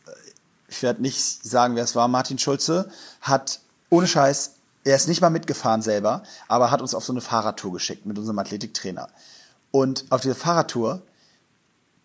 ich 0.68 0.84
werde 0.84 1.02
nicht 1.02 1.22
sagen, 1.22 1.76
wer 1.76 1.84
es 1.84 1.96
war, 1.96 2.08
Martin 2.08 2.38
Schulze, 2.38 2.90
hat 3.22 3.60
ohne 3.90 4.08
Scheiß, 4.08 4.52
er 4.84 4.96
ist 4.96 5.08
nicht 5.08 5.22
mal 5.22 5.30
mitgefahren 5.30 5.82
selber, 5.82 6.24
aber 6.48 6.72
hat 6.72 6.82
uns 6.82 6.94
auf 6.94 7.04
so 7.04 7.14
eine 7.14 7.22
Fahrradtour 7.22 7.74
geschickt 7.74 8.06
mit 8.06 8.18
unserem 8.18 8.40
Athletiktrainer. 8.40 9.10
Und 9.72 10.06
auf 10.12 10.22
dieser 10.22 10.36
Fahrradtour 10.36 11.02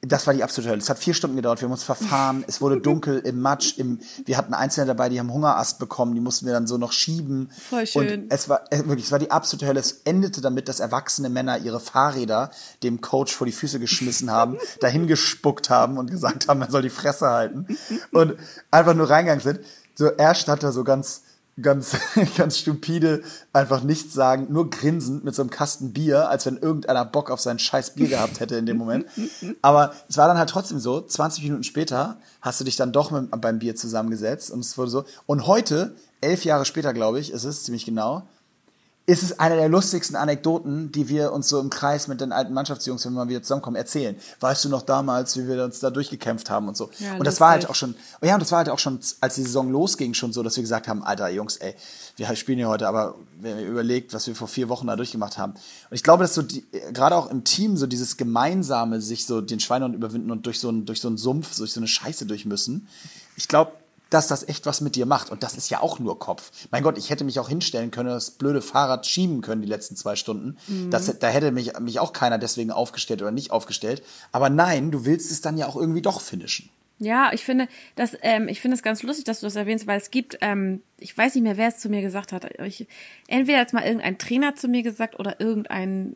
das 0.04 0.26
war 0.26 0.34
die 0.34 0.42
absolute 0.42 0.70
Hölle. 0.70 0.80
Es 0.80 0.90
hat 0.90 0.98
vier 0.98 1.14
Stunden 1.14 1.36
gedauert. 1.36 1.60
Wir 1.60 1.66
haben 1.66 1.72
uns 1.72 1.84
verfahren. 1.84 2.44
Es 2.48 2.60
wurde 2.60 2.80
dunkel 2.80 3.20
im 3.20 3.40
Matsch. 3.40 3.78
Im, 3.78 4.00
wir 4.24 4.36
hatten 4.36 4.52
Einzelne 4.52 4.86
dabei, 4.86 5.08
die 5.08 5.20
haben 5.20 5.32
Hungerast 5.32 5.78
bekommen. 5.78 6.16
Die 6.16 6.20
mussten 6.20 6.44
wir 6.44 6.52
dann 6.52 6.66
so 6.66 6.76
noch 6.76 6.90
schieben. 6.90 7.50
Voll 7.70 7.86
schön. 7.86 8.22
Und 8.22 8.32
es 8.32 8.48
war 8.48 8.64
äh, 8.72 8.78
wirklich, 8.78 9.06
es 9.06 9.12
war 9.12 9.20
die 9.20 9.30
absolute 9.30 9.66
Hölle. 9.66 9.78
Es 9.78 10.00
endete 10.04 10.40
damit, 10.40 10.68
dass 10.68 10.80
erwachsene 10.80 11.28
Männer 11.28 11.58
ihre 11.58 11.78
Fahrräder 11.78 12.50
dem 12.82 13.00
Coach 13.00 13.32
vor 13.32 13.46
die 13.46 13.52
Füße 13.52 13.78
geschmissen 13.78 14.32
haben, 14.32 14.58
dahin 14.80 15.06
gespuckt 15.06 15.70
haben 15.70 15.98
und 15.98 16.10
gesagt 16.10 16.48
haben, 16.48 16.60
er 16.62 16.70
soll 16.70 16.82
die 16.82 16.90
Fresse 16.90 17.28
halten 17.28 17.66
und 18.10 18.34
einfach 18.72 18.94
nur 18.94 19.08
reingegangen 19.08 19.42
sind. 19.42 19.60
So 19.94 20.06
er 20.06 20.34
stand 20.34 20.64
da 20.64 20.72
so 20.72 20.82
ganz 20.82 21.22
ganz, 21.60 21.96
ganz 22.36 22.58
stupide, 22.58 23.22
einfach 23.52 23.82
nichts 23.82 24.14
sagen, 24.14 24.46
nur 24.50 24.70
grinsend 24.70 25.24
mit 25.24 25.34
so 25.34 25.42
einem 25.42 25.50
Kasten 25.50 25.92
Bier, 25.92 26.28
als 26.28 26.46
wenn 26.46 26.56
irgendeiner 26.56 27.04
Bock 27.04 27.30
auf 27.30 27.40
sein 27.40 27.58
scheiß 27.58 27.94
Bier 27.94 28.08
gehabt 28.08 28.40
hätte 28.40 28.56
in 28.56 28.66
dem 28.66 28.78
Moment. 28.78 29.06
Aber 29.62 29.92
es 30.08 30.16
war 30.16 30.28
dann 30.28 30.38
halt 30.38 30.50
trotzdem 30.50 30.78
so, 30.78 31.00
20 31.00 31.44
Minuten 31.44 31.64
später 31.64 32.16
hast 32.40 32.60
du 32.60 32.64
dich 32.64 32.76
dann 32.76 32.92
doch 32.92 33.10
mit, 33.10 33.30
beim 33.40 33.58
Bier 33.58 33.76
zusammengesetzt 33.76 34.50
und 34.50 34.60
es 34.60 34.78
wurde 34.78 34.90
so. 34.90 35.04
Und 35.26 35.46
heute, 35.46 35.94
elf 36.20 36.44
Jahre 36.44 36.64
später, 36.64 36.94
glaube 36.94 37.20
ich, 37.20 37.32
ist 37.32 37.44
es 37.44 37.64
ziemlich 37.64 37.84
genau, 37.84 38.22
ist 39.04 39.24
es 39.24 39.40
eine 39.40 39.56
der 39.56 39.68
lustigsten 39.68 40.14
Anekdoten, 40.14 40.92
die 40.92 41.08
wir 41.08 41.32
uns 41.32 41.48
so 41.48 41.58
im 41.58 41.70
Kreis 41.70 42.06
mit 42.06 42.20
den 42.20 42.30
alten 42.30 42.54
Mannschaftsjungs, 42.54 43.04
wenn 43.04 43.12
wir 43.14 43.24
mal 43.24 43.28
wieder 43.28 43.42
zusammenkommen, 43.42 43.76
erzählen. 43.76 44.14
Weißt 44.38 44.64
du 44.64 44.68
noch 44.68 44.82
damals, 44.82 45.36
wie 45.36 45.48
wir 45.48 45.64
uns 45.64 45.80
da 45.80 45.90
durchgekämpft 45.90 46.50
haben 46.50 46.68
und 46.68 46.76
so. 46.76 46.88
Ja, 47.00 47.16
und 47.16 47.26
das 47.26 47.40
war 47.40 47.50
halt 47.50 47.68
auch 47.68 47.74
schon, 47.74 47.96
oh 48.20 48.26
ja, 48.26 48.34
und 48.34 48.40
das 48.40 48.52
war 48.52 48.58
halt 48.58 48.68
auch 48.68 48.78
schon, 48.78 49.00
als 49.20 49.34
die 49.34 49.42
Saison 49.42 49.72
losging, 49.72 50.14
schon 50.14 50.32
so, 50.32 50.44
dass 50.44 50.54
wir 50.54 50.62
gesagt 50.62 50.86
haben, 50.86 51.02
Alter, 51.02 51.28
Jungs, 51.30 51.56
ey, 51.56 51.74
wir 52.16 52.34
spielen 52.36 52.58
hier 52.58 52.68
heute, 52.68 52.86
aber 52.86 53.16
wenn 53.40 53.58
ihr 53.58 53.66
überlegt, 53.66 54.14
was 54.14 54.28
wir 54.28 54.36
vor 54.36 54.46
vier 54.46 54.68
Wochen 54.68 54.86
da 54.86 54.94
durchgemacht 54.94 55.36
haben. 55.36 55.54
Und 55.54 55.94
ich 55.94 56.04
glaube, 56.04 56.22
dass 56.22 56.34
so 56.34 56.42
die, 56.42 56.64
gerade 56.92 57.16
auch 57.16 57.28
im 57.28 57.42
Team 57.42 57.76
so 57.76 57.88
dieses 57.88 58.16
gemeinsame, 58.16 59.00
sich 59.00 59.26
so 59.26 59.40
den 59.40 59.58
Schweinehund 59.58 59.96
überwinden 59.96 60.30
und 60.30 60.46
durch 60.46 60.60
so 60.60 60.68
einen, 60.68 60.86
durch 60.86 61.00
so 61.00 61.08
einen 61.08 61.18
Sumpf, 61.18 61.56
durch 61.56 61.72
so 61.72 61.80
eine 61.80 61.88
Scheiße 61.88 62.26
durch 62.26 62.46
müssen. 62.46 62.86
Ich 63.36 63.48
glaube, 63.48 63.72
dass 64.12 64.28
das 64.28 64.46
echt 64.48 64.66
was 64.66 64.80
mit 64.80 64.96
dir 64.96 65.06
macht. 65.06 65.30
Und 65.30 65.42
das 65.42 65.56
ist 65.56 65.70
ja 65.70 65.80
auch 65.80 65.98
nur 65.98 66.18
Kopf. 66.18 66.50
Mein 66.70 66.82
Gott, 66.82 66.98
ich 66.98 67.10
hätte 67.10 67.24
mich 67.24 67.38
auch 67.38 67.48
hinstellen 67.48 67.90
können, 67.90 68.08
das 68.08 68.32
blöde 68.32 68.62
Fahrrad 68.62 69.06
schieben 69.06 69.40
können 69.40 69.62
die 69.62 69.68
letzten 69.68 69.96
zwei 69.96 70.16
Stunden. 70.16 70.56
Mhm. 70.68 70.90
Das, 70.90 71.18
da 71.18 71.28
hätte 71.28 71.50
mich, 71.50 71.78
mich 71.80 71.98
auch 71.98 72.12
keiner 72.12 72.38
deswegen 72.38 72.70
aufgestellt 72.70 73.22
oder 73.22 73.30
nicht 73.30 73.50
aufgestellt. 73.50 74.02
Aber 74.30 74.50
nein, 74.50 74.90
du 74.90 75.04
willst 75.04 75.30
es 75.30 75.40
dann 75.40 75.56
ja 75.56 75.66
auch 75.66 75.76
irgendwie 75.76 76.02
doch 76.02 76.20
finishen. 76.20 76.68
Ja, 76.98 77.32
ich 77.32 77.42
finde 77.42 77.66
das, 77.96 78.16
ähm, 78.22 78.46
ich 78.46 78.60
finde 78.60 78.76
es 78.76 78.82
ganz 78.82 79.02
lustig, 79.02 79.24
dass 79.24 79.40
du 79.40 79.46
das 79.46 79.56
erwähnst, 79.56 79.88
weil 79.88 79.98
es 79.98 80.12
gibt, 80.12 80.38
ähm, 80.40 80.82
ich 80.98 81.16
weiß 81.16 81.34
nicht 81.34 81.42
mehr, 81.42 81.56
wer 81.56 81.68
es 81.68 81.78
zu 81.78 81.88
mir 81.88 82.00
gesagt 82.00 82.32
hat. 82.32 82.44
Ich, 82.60 82.86
entweder 83.26 83.58
hat 83.58 83.72
mal 83.72 83.82
irgendein 83.82 84.18
Trainer 84.18 84.54
zu 84.54 84.68
mir 84.68 84.84
gesagt 84.84 85.18
oder 85.18 85.40
irgendein 85.40 86.14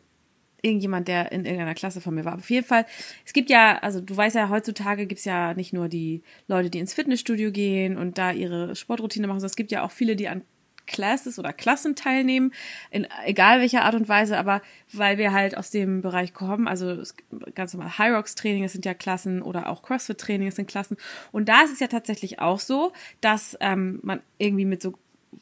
irgendjemand, 0.61 1.07
der 1.07 1.31
in 1.31 1.45
irgendeiner 1.45 1.75
Klasse 1.75 2.01
von 2.01 2.15
mir 2.15 2.25
war. 2.25 2.35
Auf 2.35 2.49
jeden 2.49 2.65
Fall, 2.65 2.85
es 3.25 3.33
gibt 3.33 3.49
ja, 3.49 3.77
also 3.79 4.01
du 4.01 4.15
weißt 4.15 4.35
ja, 4.35 4.49
heutzutage 4.49 5.05
gibt's 5.05 5.25
ja 5.25 5.53
nicht 5.53 5.73
nur 5.73 5.87
die 5.87 6.23
Leute, 6.47 6.69
die 6.69 6.79
ins 6.79 6.93
Fitnessstudio 6.93 7.51
gehen 7.51 7.97
und 7.97 8.17
da 8.17 8.31
ihre 8.31 8.75
Sportroutine 8.75 9.27
machen, 9.27 9.39
sondern 9.39 9.51
es 9.51 9.55
gibt 9.55 9.71
ja 9.71 9.83
auch 9.83 9.91
viele, 9.91 10.15
die 10.15 10.27
an 10.27 10.43
Classes 10.87 11.37
oder 11.37 11.53
Klassen 11.53 11.95
teilnehmen, 11.95 12.51
in 12.89 13.07
egal 13.25 13.59
welcher 13.59 13.83
Art 13.83 13.93
und 13.93 14.09
Weise, 14.09 14.37
aber 14.37 14.61
weil 14.91 15.17
wir 15.17 15.33
halt 15.33 15.55
aus 15.55 15.69
dem 15.69 16.01
Bereich 16.01 16.33
kommen, 16.33 16.67
also 16.67 17.03
ganz 17.53 17.73
normal 17.73 17.97
High 17.97 18.13
Rocks 18.13 18.33
Training, 18.33 18.63
das 18.63 18.71
sind 18.71 18.85
ja 18.85 18.93
Klassen 18.93 19.41
oder 19.41 19.69
auch 19.69 19.83
CrossFit 19.83 20.17
Training, 20.17 20.47
das 20.47 20.55
sind 20.55 20.69
Klassen. 20.69 20.97
Und 21.31 21.49
da 21.49 21.61
ist 21.61 21.73
es 21.73 21.79
ja 21.79 21.87
tatsächlich 21.87 22.39
auch 22.39 22.59
so, 22.59 22.93
dass 23.21 23.57
ähm, 23.59 23.99
man 24.01 24.21
irgendwie 24.39 24.65
mit 24.65 24.81
so 24.81 24.93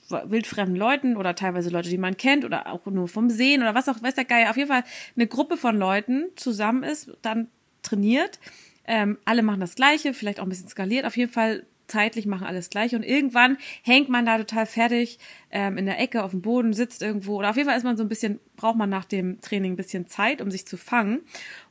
wildfremden 0.10 0.76
Leuten 0.76 1.18
oder 1.18 1.36
teilweise 1.36 1.70
Leute, 1.70 1.90
die 1.90 1.98
man 1.98 2.18
kennt 2.18 2.46
oder 2.46 2.72
auch 2.72 2.86
nur 2.86 3.08
vom 3.08 3.30
Sehen 3.30 3.62
oder 3.62 3.76
was 3.76 3.90
auch, 3.90 4.02
weiß 4.02 4.16
der 4.16 4.26
Geier, 4.26 4.50
auf 4.50 4.58
jeden 4.58 4.70
Fall 4.70 4.84
eine 5.16 5.28
Gruppe 5.28 5.58
von 5.58 5.78
Leuten 5.78 6.26
zusammen 6.36 6.84
ist, 6.84 7.12
dann 7.22 7.48
trainiert. 7.82 8.40
Ähm, 8.88 9.18
alle 9.26 9.42
machen 9.42 9.62
das 9.62 9.76
Gleiche, 9.76 10.14
vielleicht 10.14 10.40
auch 10.40 10.44
ein 10.44 10.50
bisschen 10.50 10.68
skaliert, 10.68 11.06
auf 11.06 11.18
jeden 11.18 11.32
Fall 11.32 11.66
zeitlich 11.88 12.26
machen 12.26 12.48
alles 12.48 12.70
gleich 12.70 12.96
und 12.96 13.04
irgendwann 13.04 13.58
hängt 13.84 14.10
man 14.10 14.26
da 14.26 14.38
total 14.38 14.66
fertig 14.66 15.20
ähm, 15.52 15.78
in 15.78 15.86
der 15.86 16.00
Ecke 16.00 16.24
auf 16.24 16.32
dem 16.32 16.42
Boden, 16.42 16.74
sitzt 16.74 17.02
irgendwo 17.02 17.38
oder 17.38 17.50
auf 17.50 17.58
jeden 17.58 17.68
Fall 17.68 17.78
ist 17.78 17.84
man 17.84 17.98
so 17.98 18.04
ein 18.04 18.10
bisschen, 18.10 18.40
braucht 18.56 18.78
man 18.78 18.90
nach 18.90 19.06
dem 19.06 19.40
Training 19.42 19.74
ein 19.74 19.78
bisschen 19.78 20.08
Zeit, 20.08 20.42
um 20.42 20.50
sich 20.50 20.66
zu 20.66 20.78
fangen. 20.78 21.22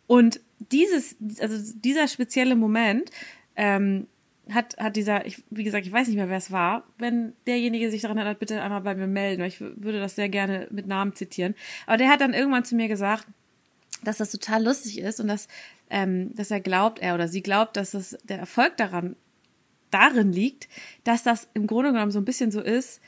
Und 0.07 0.41
dieses, 0.73 1.17
also 1.41 1.57
dieser 1.77 2.09
spezielle 2.09 2.57
Moment, 2.57 3.11
ähm, 3.57 4.07
hat, 4.53 4.77
hat 4.79 4.97
dieser, 4.97 5.27
ich, 5.27 5.43
wie 5.51 5.65
gesagt, 5.65 5.87
ich 5.87 5.93
weiß 5.93 6.07
nicht 6.07 6.17
mehr, 6.17 6.29
wer 6.29 6.37
es 6.37 6.51
war. 6.51 6.85
Wenn 6.99 7.33
derjenige 7.47 7.91
sich 7.91 8.03
daran 8.03 8.19
erinnert, 8.19 8.39
bitte 8.39 8.61
einmal 8.63 8.83
bei 8.83 8.95
mir 8.95 9.07
melden. 9.07 9.43
Ich 9.45 9.61
würde 9.61 10.01
das 10.01 10.17
sehr 10.17 10.29
gerne 10.29 10.69
mit 10.71 10.87
Namen 10.87 11.15
zitieren. 11.15 11.55
Aber 11.87 11.97
der 11.97 12.09
hat 12.09 12.21
dann 12.21 12.35
irgendwann 12.35 12.65
zu 12.65 12.75
mir 12.77 12.89
gesagt, 12.89 13.27
dass 14.03 14.19
das 14.19 14.31
total 14.31 14.65
lustig 14.65 14.99
ist 14.99 15.21
und 15.21 15.29
dass, 15.29 15.49
ähm, 15.89 16.35
dass 16.35 16.51
er 16.51 16.61
glaubt, 16.61 16.99
er 16.99 17.15
oder 17.15 17.29
sie 17.29 17.43
glaubt, 17.43 17.77
dass 17.77 17.95
es 17.95 18.19
der 18.25 18.39
Erfolg 18.39 18.77
daran 18.77 19.17
darin 19.91 20.33
liegt, 20.33 20.69
dass 21.05 21.23
das 21.23 21.49
im 21.55 21.67
Grunde 21.67 21.93
genommen 21.93 22.11
so 22.11 22.19
ein 22.19 22.25
bisschen 22.25 22.51
so 22.51 22.61
ist, 22.61 23.01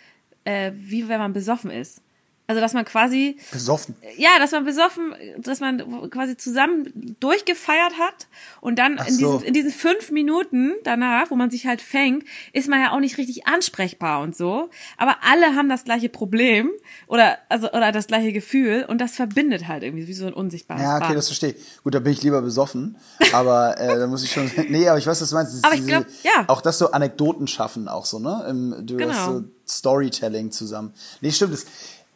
äh, 0.44 0.72
wie 0.75 1.09
wenn 1.09 1.18
man 1.18 1.33
besoffen 1.33 1.70
ist. 1.70 2.03
Also, 2.48 2.61
dass 2.61 2.74
man 2.74 2.85
quasi. 2.85 3.37
Besoffen. 3.52 3.96
Ja, 4.16 4.38
dass 4.38 4.52
man 4.52 4.64
besoffen, 4.64 5.14
dass 5.38 5.61
man 5.61 6.11
quasi 6.11 6.37
zusammen 6.37 7.16
durchgefeiert 7.20 7.98
hat 7.98 8.28
und 8.61 8.78
dann 8.78 8.98
in, 9.06 9.14
so. 9.14 9.32
diesen, 9.38 9.46
in 9.48 9.54
diesen 9.54 9.70
fünf 9.72 10.11
Minuten 10.11 10.72
danach, 10.85 11.30
wo 11.30 11.35
man 11.37 11.50
sich 11.50 11.66
halt 11.66 11.80
fängt, 11.82 12.24
ist 12.52 12.68
man 12.68 12.80
ja 12.80 12.92
auch 12.92 13.00
nicht 13.00 13.18
richtig 13.18 13.46
ansprechbar 13.46 14.20
und 14.22 14.37
so. 14.37 14.70
Aber 14.96 15.16
alle 15.22 15.56
haben 15.56 15.68
das 15.68 15.85
gleiche 15.85 16.09
Problem 16.09 16.70
oder, 17.09 17.38
also, 17.48 17.68
oder 17.72 17.90
das 17.92 18.06
gleiche 18.06 18.32
Gefühl 18.32 18.85
und 18.88 19.00
das 19.00 19.16
verbindet 19.16 19.66
halt 19.66 19.82
irgendwie 19.82 20.06
wie 20.06 20.14
so 20.14 20.26
ein 20.26 20.32
unsichtbares 20.32 20.82
Ja, 20.82 20.96
okay, 20.96 21.04
Band. 21.06 21.18
das 21.18 21.26
verstehe 21.26 21.50
ich. 21.50 21.82
Gut, 21.82 21.94
da 21.94 21.98
bin 22.00 22.12
ich 22.12 22.22
lieber 22.22 22.42
besoffen. 22.42 22.96
Aber 23.32 23.78
äh, 23.80 23.98
da 23.98 24.06
muss 24.06 24.22
ich 24.22 24.30
schon. 24.32 24.50
Nee, 24.68 24.88
aber 24.88 24.98
ich 24.98 25.06
weiß, 25.06 25.20
was 25.20 25.28
du 25.30 25.35
meinst. 25.35 25.54
Das 25.54 25.64
Aber 25.64 25.74
ich 25.74 25.80
diese- 25.80 25.90
glaub, 25.90 26.06
ja. 26.22 26.44
Auch 26.48 26.61
das 26.61 26.78
so 26.78 26.90
Anekdoten 26.92 27.46
schaffen, 27.46 27.88
auch 27.88 28.04
so, 28.06 28.18
ne? 28.18 28.44
Im, 28.48 28.87
du 28.87 28.96
Genau. 28.96 29.12
hast 29.14 29.24
so 29.26 29.44
Storytelling 29.68 30.50
zusammen. 30.52 30.92
Nee, 31.20 31.30
stimmt. 31.32 31.52
Das, 31.52 31.66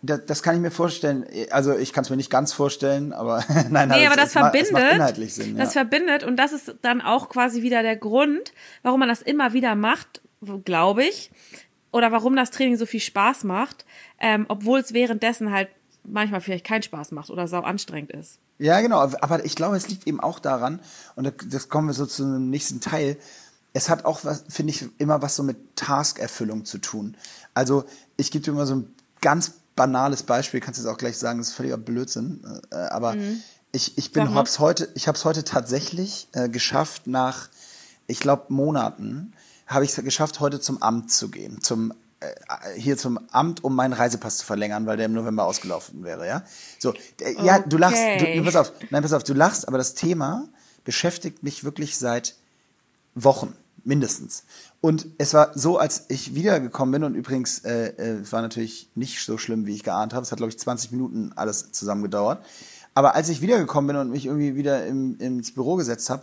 das, 0.02 0.20
das 0.26 0.42
kann 0.42 0.54
ich 0.54 0.60
mir 0.60 0.70
vorstellen. 0.70 1.26
Also 1.50 1.76
ich 1.76 1.92
kann 1.92 2.04
es 2.04 2.10
mir 2.10 2.16
nicht 2.16 2.30
ganz 2.30 2.52
vorstellen, 2.52 3.12
aber 3.12 3.44
nein, 3.70 3.88
Nee, 3.88 4.06
aber 4.06 4.16
das 4.16 4.34
ma- 4.34 4.42
verbindet, 4.50 4.72
macht 4.72 4.92
inhaltlich 4.92 5.34
Sinn, 5.34 5.56
das 5.56 5.74
ja. 5.74 5.80
verbindet 5.82 6.24
und 6.24 6.36
das 6.36 6.52
ist 6.52 6.74
dann 6.82 7.00
auch 7.00 7.28
quasi 7.28 7.62
wieder 7.62 7.82
der 7.82 7.96
Grund, 7.96 8.52
warum 8.82 9.00
man 9.00 9.08
das 9.08 9.22
immer 9.22 9.52
wieder 9.52 9.74
macht, 9.74 10.20
glaube 10.64 11.04
ich, 11.04 11.30
oder 11.92 12.12
warum 12.12 12.34
das 12.36 12.50
Training 12.50 12.76
so 12.76 12.86
viel 12.86 13.00
Spaß 13.00 13.44
macht, 13.44 13.84
ähm, 14.20 14.46
obwohl 14.48 14.80
es 14.80 14.92
währenddessen 14.94 15.52
halt 15.52 15.68
manchmal 16.04 16.40
vielleicht 16.40 16.64
keinen 16.66 16.82
Spaß 16.82 17.10
macht 17.12 17.28
oder 17.30 17.46
sau 17.46 17.60
anstrengend 17.60 18.12
ist. 18.12 18.38
Ja, 18.58 18.80
genau. 18.80 18.98
Aber 19.00 19.44
ich 19.44 19.54
glaube, 19.56 19.76
es 19.76 19.88
liegt 19.88 20.06
eben 20.06 20.20
auch 20.20 20.38
daran, 20.38 20.80
und 21.16 21.24
da- 21.26 21.32
das 21.46 21.68
kommen 21.68 21.88
wir 21.88 21.94
so 21.94 22.06
zu 22.06 22.22
einem 22.24 22.48
nächsten 22.48 22.80
Teil. 22.80 23.16
Es 23.72 23.88
hat 23.90 24.04
auch 24.04 24.24
was, 24.24 24.44
finde 24.48 24.72
ich, 24.72 24.84
immer 24.98 25.20
was 25.22 25.36
so 25.36 25.42
mit 25.42 25.76
Taskerfüllung 25.76 26.64
zu 26.64 26.78
tun. 26.78 27.16
Also, 27.54 27.84
ich 28.16 28.30
gebe 28.30 28.44
dir 28.44 28.52
mal 28.52 28.66
so 28.66 28.76
ein 28.76 28.94
ganz 29.20 29.54
banales 29.80 30.22
Beispiel, 30.24 30.60
kannst 30.60 30.78
du 30.78 30.84
jetzt 30.84 30.92
auch 30.92 30.98
gleich 30.98 31.16
sagen, 31.16 31.38
das 31.38 31.48
ist 31.48 31.54
völliger 31.54 31.78
Blödsinn. 31.78 32.44
Äh, 32.70 32.76
aber 32.76 33.16
ich, 33.72 33.96
ich 33.96 34.12
bin 34.12 34.24
Mhm. 34.24 34.34
Hab's 34.34 34.58
heute, 34.58 34.90
ich 34.94 35.08
habe 35.08 35.16
es 35.16 35.24
heute 35.24 35.42
tatsächlich 35.42 36.28
äh, 36.32 36.50
geschafft, 36.50 37.06
nach, 37.06 37.48
ich 38.06 38.20
glaube, 38.20 38.52
Monaten, 38.52 39.32
habe 39.66 39.86
ich 39.86 39.96
es 39.96 40.04
geschafft, 40.04 40.40
heute 40.40 40.60
zum 40.60 40.82
Amt 40.82 41.10
zu 41.10 41.30
gehen. 41.30 41.62
Zum 41.62 41.94
äh, 42.20 42.78
hier 42.78 42.98
zum 42.98 43.18
Amt, 43.32 43.64
um 43.64 43.74
meinen 43.74 43.94
Reisepass 43.94 44.36
zu 44.36 44.44
verlängern, 44.44 44.84
weil 44.84 44.98
der 44.98 45.06
im 45.06 45.14
November 45.14 45.44
ausgelaufen 45.44 46.04
wäre, 46.04 46.26
ja. 46.28 46.42
So, 46.78 46.92
äh, 47.22 47.42
ja, 47.42 47.60
du 47.60 47.78
lachst, 47.78 48.02
du, 48.18 48.24
Okay. 48.24 48.36
du, 48.36 48.44
pass 48.44 48.56
auf, 48.56 48.72
nein, 48.90 49.00
pass 49.02 49.14
auf, 49.14 49.24
du 49.24 49.32
lachst, 49.32 49.66
aber 49.66 49.78
das 49.78 49.94
Thema 49.94 50.46
beschäftigt 50.84 51.42
mich 51.42 51.64
wirklich 51.64 51.96
seit 51.96 52.34
Wochen, 53.14 53.56
mindestens. 53.84 54.44
Und 54.80 55.06
es 55.18 55.34
war 55.34 55.56
so, 55.56 55.78
als 55.78 56.04
ich 56.08 56.34
wiedergekommen 56.34 56.92
bin, 56.92 57.04
und 57.04 57.14
übrigens, 57.14 57.60
äh, 57.60 57.88
äh, 57.88 58.20
es 58.20 58.32
war 58.32 58.42
natürlich 58.42 58.90
nicht 58.94 59.24
so 59.24 59.38
schlimm, 59.38 59.66
wie 59.66 59.74
ich 59.74 59.82
geahnt 59.82 60.14
habe. 60.14 60.24
Es 60.24 60.32
hat, 60.32 60.38
glaube 60.38 60.50
ich, 60.50 60.58
20 60.58 60.92
Minuten 60.92 61.32
alles 61.36 61.72
zusammen 61.72 62.02
gedauert. 62.02 62.44
Aber 62.94 63.14
als 63.14 63.28
ich 63.28 63.40
wiedergekommen 63.40 63.88
bin 63.88 63.96
und 63.96 64.10
mich 64.10 64.26
irgendwie 64.26 64.56
wieder 64.56 64.86
im, 64.86 65.18
ins 65.18 65.52
Büro 65.52 65.76
gesetzt 65.76 66.10
habe, 66.10 66.22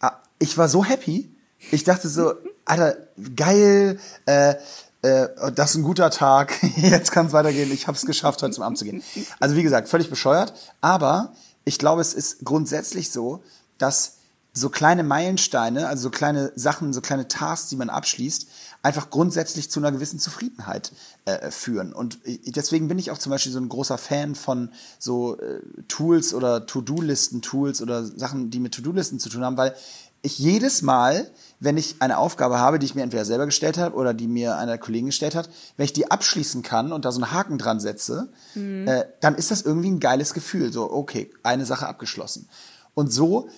ah, 0.00 0.12
ich 0.38 0.56
war 0.58 0.68
so 0.68 0.84
happy. 0.84 1.34
Ich 1.70 1.84
dachte 1.84 2.08
so, 2.08 2.34
Alter, 2.64 2.96
geil, 3.36 4.00
äh, 4.26 4.54
äh, 5.02 5.28
das 5.54 5.70
ist 5.70 5.76
ein 5.76 5.82
guter 5.82 6.10
Tag, 6.10 6.54
jetzt 6.76 7.12
kann 7.12 7.26
es 7.26 7.32
weitergehen, 7.32 7.70
ich 7.72 7.86
habe 7.86 7.96
es 7.96 8.06
geschafft, 8.06 8.42
heute 8.42 8.52
zum 8.52 8.64
Amt 8.64 8.78
zu 8.78 8.84
gehen. 8.84 9.02
Also 9.40 9.56
wie 9.56 9.62
gesagt, 9.62 9.88
völlig 9.88 10.10
bescheuert, 10.10 10.52
aber 10.80 11.34
ich 11.64 11.78
glaube, 11.78 12.00
es 12.00 12.14
ist 12.14 12.44
grundsätzlich 12.44 13.10
so, 13.10 13.42
dass 13.78 14.18
so 14.54 14.68
kleine 14.68 15.02
Meilensteine, 15.02 15.88
also 15.88 16.04
so 16.04 16.10
kleine 16.10 16.52
Sachen, 16.56 16.92
so 16.92 17.00
kleine 17.00 17.26
Tasks, 17.26 17.68
die 17.68 17.76
man 17.76 17.88
abschließt, 17.88 18.46
einfach 18.82 19.10
grundsätzlich 19.10 19.70
zu 19.70 19.80
einer 19.80 19.92
gewissen 19.92 20.18
Zufriedenheit 20.18 20.92
äh, 21.24 21.50
führen. 21.50 21.92
Und 21.92 22.18
deswegen 22.24 22.88
bin 22.88 22.98
ich 22.98 23.10
auch 23.10 23.18
zum 23.18 23.30
Beispiel 23.30 23.52
so 23.52 23.60
ein 23.60 23.68
großer 23.68 23.96
Fan 23.96 24.34
von 24.34 24.70
so 24.98 25.38
äh, 25.38 25.60
Tools 25.88 26.34
oder 26.34 26.66
To-Do-Listen-Tools 26.66 27.80
oder 27.80 28.04
Sachen, 28.04 28.50
die 28.50 28.60
mit 28.60 28.74
To-Do-Listen 28.74 29.18
zu 29.20 29.30
tun 29.30 29.44
haben, 29.44 29.56
weil 29.56 29.74
ich 30.20 30.38
jedes 30.38 30.82
Mal, 30.82 31.28
wenn 31.58 31.76
ich 31.76 31.96
eine 32.00 32.18
Aufgabe 32.18 32.58
habe, 32.58 32.78
die 32.78 32.86
ich 32.86 32.94
mir 32.94 33.02
entweder 33.02 33.24
selber 33.24 33.46
gestellt 33.46 33.78
habe 33.78 33.96
oder 33.96 34.14
die 34.14 34.28
mir 34.28 34.56
einer 34.56 34.78
Kollegin 34.78 35.06
gestellt 35.06 35.34
hat, 35.34 35.48
wenn 35.76 35.84
ich 35.84 35.92
die 35.92 36.10
abschließen 36.10 36.62
kann 36.62 36.92
und 36.92 37.04
da 37.04 37.10
so 37.10 37.20
einen 37.20 37.32
Haken 37.32 37.58
dran 37.58 37.80
setze, 37.80 38.28
äh, 38.54 39.04
dann 39.20 39.34
ist 39.34 39.50
das 39.50 39.62
irgendwie 39.62 39.90
ein 39.90 40.00
geiles 40.00 40.32
Gefühl. 40.32 40.72
So, 40.72 40.92
okay, 40.92 41.30
eine 41.42 41.66
Sache 41.66 41.88
abgeschlossen. 41.88 42.48
Und 42.94 43.12
so 43.12 43.48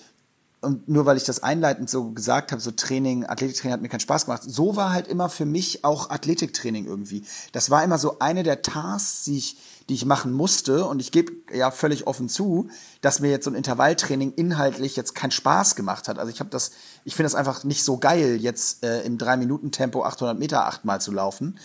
und 0.65 0.89
nur 0.89 1.05
weil 1.05 1.15
ich 1.17 1.23
das 1.23 1.43
einleitend 1.43 1.89
so 1.89 2.11
gesagt 2.11 2.51
habe, 2.51 2.61
so 2.61 2.71
Training, 2.71 3.25
Athletiktraining 3.25 3.73
hat 3.73 3.81
mir 3.81 3.89
keinen 3.89 4.01
Spaß 4.01 4.25
gemacht. 4.25 4.41
So 4.45 4.75
war 4.75 4.91
halt 4.91 5.07
immer 5.07 5.29
für 5.29 5.45
mich 5.45 5.85
auch 5.85 6.09
Athletiktraining 6.09 6.85
irgendwie. 6.85 7.23
Das 7.51 7.69
war 7.69 7.83
immer 7.83 7.97
so 7.97 8.19
eine 8.19 8.43
der 8.43 8.61
Tasks, 8.61 9.23
die 9.23 9.37
ich, 9.37 9.57
die 9.87 9.93
ich 9.93 10.05
machen 10.05 10.33
musste. 10.33 10.85
Und 10.85 10.99
ich 10.99 11.11
gebe 11.11 11.31
ja 11.55 11.71
völlig 11.71 12.07
offen 12.07 12.27
zu, 12.27 12.69
dass 13.01 13.19
mir 13.19 13.29
jetzt 13.29 13.45
so 13.45 13.51
ein 13.51 13.55
Intervalltraining 13.55 14.33
inhaltlich 14.33 14.95
jetzt 14.95 15.15
keinen 15.15 15.31
Spaß 15.31 15.75
gemacht 15.75 16.07
hat. 16.07 16.19
Also 16.19 16.31
ich 16.31 16.39
habe 16.39 16.49
das, 16.49 16.71
ich 17.05 17.15
finde 17.15 17.27
das 17.27 17.35
einfach 17.35 17.63
nicht 17.63 17.83
so 17.83 17.97
geil, 17.97 18.37
jetzt 18.41 18.83
äh, 18.83 19.03
im 19.03 19.17
drei 19.17 19.37
Minuten 19.37 19.71
Tempo 19.71 20.03
800 20.03 20.37
Meter 20.37 20.65
achtmal 20.65 20.99
zu 20.99 21.11
laufen. 21.11 21.59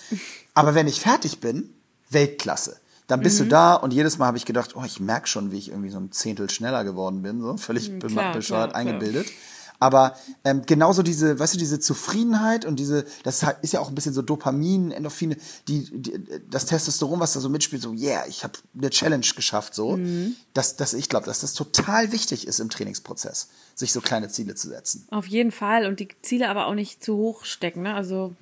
Aber 0.55 0.75
wenn 0.75 0.87
ich 0.87 1.01
fertig 1.01 1.41
bin, 1.41 1.75
Weltklasse. 2.11 2.77
Dann 3.11 3.23
bist 3.23 3.41
mhm. 3.41 3.45
du 3.45 3.51
da 3.51 3.75
und 3.75 3.93
jedes 3.93 4.19
Mal 4.19 4.27
habe 4.27 4.37
ich 4.37 4.45
gedacht, 4.45 4.77
oh, 4.77 4.85
ich 4.87 5.01
merke 5.01 5.27
schon, 5.27 5.51
wie 5.51 5.59
ich 5.59 5.71
irgendwie 5.71 5.91
so 5.91 5.99
ein 5.99 6.13
Zehntel 6.13 6.49
schneller 6.49 6.85
geworden 6.85 7.23
bin, 7.23 7.41
so 7.41 7.57
völlig 7.57 7.91
mhm, 7.91 7.99
klar, 7.99 8.33
bescheuert 8.33 8.71
klar, 8.71 8.81
eingebildet. 8.81 9.27
Klar. 9.27 9.37
Aber 9.81 10.15
ähm, 10.45 10.63
genauso 10.65 11.03
diese, 11.03 11.39
weißt 11.39 11.55
du, 11.55 11.59
diese 11.59 11.81
Zufriedenheit 11.81 12.67
und 12.67 12.79
diese, 12.79 13.07
das 13.25 13.45
ist 13.63 13.73
ja 13.73 13.81
auch 13.81 13.89
ein 13.89 13.95
bisschen 13.95 14.13
so 14.13 14.23
Dopamin, 14.23 14.93
Endorphine, 14.93 15.39
die, 15.67 15.91
die 15.91 16.23
das 16.51 16.67
Testosteron, 16.67 17.19
was 17.19 17.33
da 17.33 17.41
so 17.41 17.49
mitspielt, 17.49 17.83
so, 17.83 17.93
yeah, 17.95 18.25
ich 18.29 18.45
habe 18.45 18.53
eine 18.77 18.91
Challenge 18.91 19.27
geschafft, 19.35 19.75
so. 19.75 19.97
Mhm. 19.97 20.37
Das, 20.53 20.77
das, 20.77 20.93
ich 20.95 21.09
glaube, 21.09 21.27
dass 21.27 21.41
das 21.41 21.55
total 21.55 22.13
wichtig 22.13 22.47
ist 22.47 22.61
im 22.61 22.71
Trainingsprozess, 22.71 23.49
sich 23.75 23.93
so 23.93 24.01
kleine 24.03 24.29
Ziele 24.29 24.55
zu 24.55 24.69
setzen. 24.69 25.09
Auf 25.11 25.27
jeden 25.27 25.51
Fall 25.51 25.87
und 25.87 25.99
die 25.99 26.09
Ziele 26.23 26.49
aber 26.49 26.67
auch 26.67 26.75
nicht 26.75 27.03
zu 27.03 27.17
hoch 27.17 27.45
stecken, 27.45 27.83
ne? 27.83 27.95
Also 27.95 28.37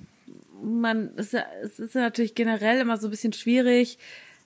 man, 0.61 1.11
es 1.15 1.33
ist 1.33 1.95
natürlich 1.95 2.35
generell 2.35 2.81
immer 2.81 2.97
so 2.97 3.07
ein 3.07 3.11
bisschen 3.11 3.33
schwierig, 3.33 3.97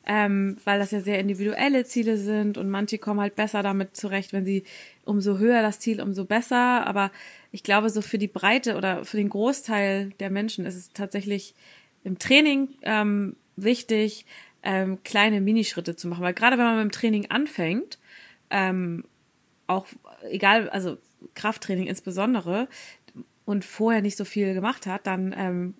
ähm, 0.05 0.57
weil 0.65 0.79
das 0.79 0.91
ja 0.91 0.99
sehr 0.99 1.19
individuelle 1.19 1.85
Ziele 1.85 2.17
sind 2.17 2.57
und 2.57 2.69
manche 2.69 2.97
kommen 2.97 3.21
halt 3.21 3.35
besser 3.35 3.63
damit 3.63 3.95
zurecht, 3.95 4.33
wenn 4.33 4.45
sie 4.45 4.63
umso 5.05 5.37
höher 5.37 5.61
das 5.61 5.79
Ziel, 5.79 6.01
umso 6.01 6.25
besser. 6.25 6.85
Aber 6.85 7.11
ich 7.51 7.63
glaube, 7.63 7.89
so 7.89 8.01
für 8.01 8.17
die 8.17 8.27
Breite 8.27 8.75
oder 8.75 9.05
für 9.05 9.17
den 9.17 9.29
Großteil 9.29 10.09
der 10.19 10.29
Menschen 10.29 10.65
ist 10.65 10.75
es 10.75 10.91
tatsächlich 10.93 11.55
im 12.03 12.19
Training 12.19 12.69
ähm, 12.81 13.35
wichtig, 13.55 14.25
ähm, 14.61 14.99
kleine 15.03 15.41
Minischritte 15.41 15.95
zu 15.95 16.07
machen. 16.07 16.23
Weil 16.23 16.33
gerade 16.33 16.57
wenn 16.57 16.65
man 16.65 16.77
mit 16.77 16.85
dem 16.85 16.91
Training 16.91 17.31
anfängt, 17.31 17.97
ähm, 18.49 19.05
auch 19.67 19.87
egal, 20.29 20.69
also 20.69 20.97
Krafttraining 21.33 21.87
insbesondere, 21.87 22.67
und 23.45 23.65
vorher 23.65 24.01
nicht 24.01 24.17
so 24.17 24.25
viel 24.25 24.53
gemacht 24.53 24.85
hat, 24.85 25.07
dann 25.07 25.35
ähm, 25.37 25.73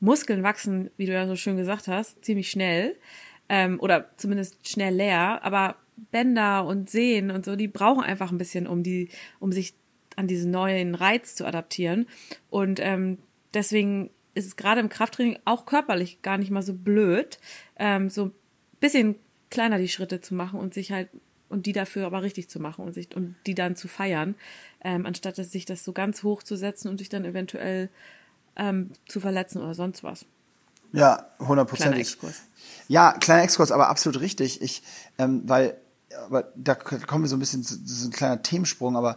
Muskeln 0.00 0.42
wachsen, 0.42 0.90
wie 0.96 1.06
du 1.06 1.12
ja 1.12 1.26
so 1.26 1.36
schön 1.36 1.56
gesagt 1.56 1.88
hast, 1.88 2.24
ziemlich 2.24 2.50
schnell 2.50 2.96
ähm, 3.48 3.78
oder 3.80 4.10
zumindest 4.16 4.68
schnell 4.68 4.94
leer, 4.94 5.44
aber 5.44 5.76
Bänder 6.10 6.64
und 6.66 6.90
Sehen 6.90 7.30
und 7.30 7.44
so, 7.44 7.56
die 7.56 7.68
brauchen 7.68 8.02
einfach 8.02 8.32
ein 8.32 8.38
bisschen, 8.38 8.66
um 8.66 8.82
die, 8.82 9.08
um 9.38 9.52
sich 9.52 9.74
an 10.16 10.26
diesen 10.26 10.50
neuen 10.50 10.94
Reiz 10.94 11.34
zu 11.34 11.46
adaptieren. 11.46 12.06
Und 12.50 12.80
ähm, 12.80 13.18
deswegen 13.54 14.10
ist 14.34 14.46
es 14.46 14.56
gerade 14.56 14.80
im 14.80 14.88
Krafttraining 14.88 15.38
auch 15.44 15.66
körperlich 15.66 16.22
gar 16.22 16.38
nicht 16.38 16.50
mal 16.50 16.62
so 16.62 16.74
blöd, 16.74 17.38
ähm, 17.78 18.08
so 18.08 18.26
ein 18.26 18.32
bisschen 18.80 19.16
kleiner 19.50 19.78
die 19.78 19.88
Schritte 19.88 20.20
zu 20.20 20.34
machen 20.34 20.58
und 20.58 20.74
sich 20.74 20.92
halt 20.92 21.08
und 21.48 21.66
die 21.66 21.74
dafür 21.74 22.06
aber 22.06 22.22
richtig 22.22 22.48
zu 22.48 22.60
machen 22.60 22.82
und 22.82 22.94
sich 22.94 23.14
und 23.14 23.36
die 23.46 23.54
dann 23.54 23.76
zu 23.76 23.86
feiern, 23.86 24.34
ähm, 24.82 25.04
anstatt 25.04 25.36
sich 25.36 25.66
das 25.66 25.84
so 25.84 25.92
ganz 25.92 26.22
hoch 26.22 26.42
zu 26.42 26.56
setzen 26.56 26.88
und 26.88 26.96
sich 26.96 27.10
dann 27.10 27.26
eventuell 27.26 27.90
ähm, 28.56 28.92
zu 29.06 29.20
verletzen 29.20 29.60
oder 29.60 29.74
sonst 29.74 30.02
was. 30.02 30.24
Ja, 30.92 31.26
hundertprozentig. 31.38 32.16
Ja, 32.88 33.12
kleiner 33.12 33.42
Exkurs, 33.42 33.72
aber 33.72 33.88
absolut 33.88 34.20
richtig. 34.20 34.60
Ich, 34.60 34.82
ähm, 35.18 35.42
weil, 35.46 35.76
aber 36.26 36.52
da 36.56 36.74
kommen 36.74 37.24
wir 37.24 37.28
so 37.28 37.36
ein 37.36 37.40
bisschen 37.40 37.62
zu, 37.62 37.82
zu 37.84 38.08
ein 38.08 38.10
kleiner 38.12 38.42
Themensprung, 38.42 38.96
aber 38.96 39.16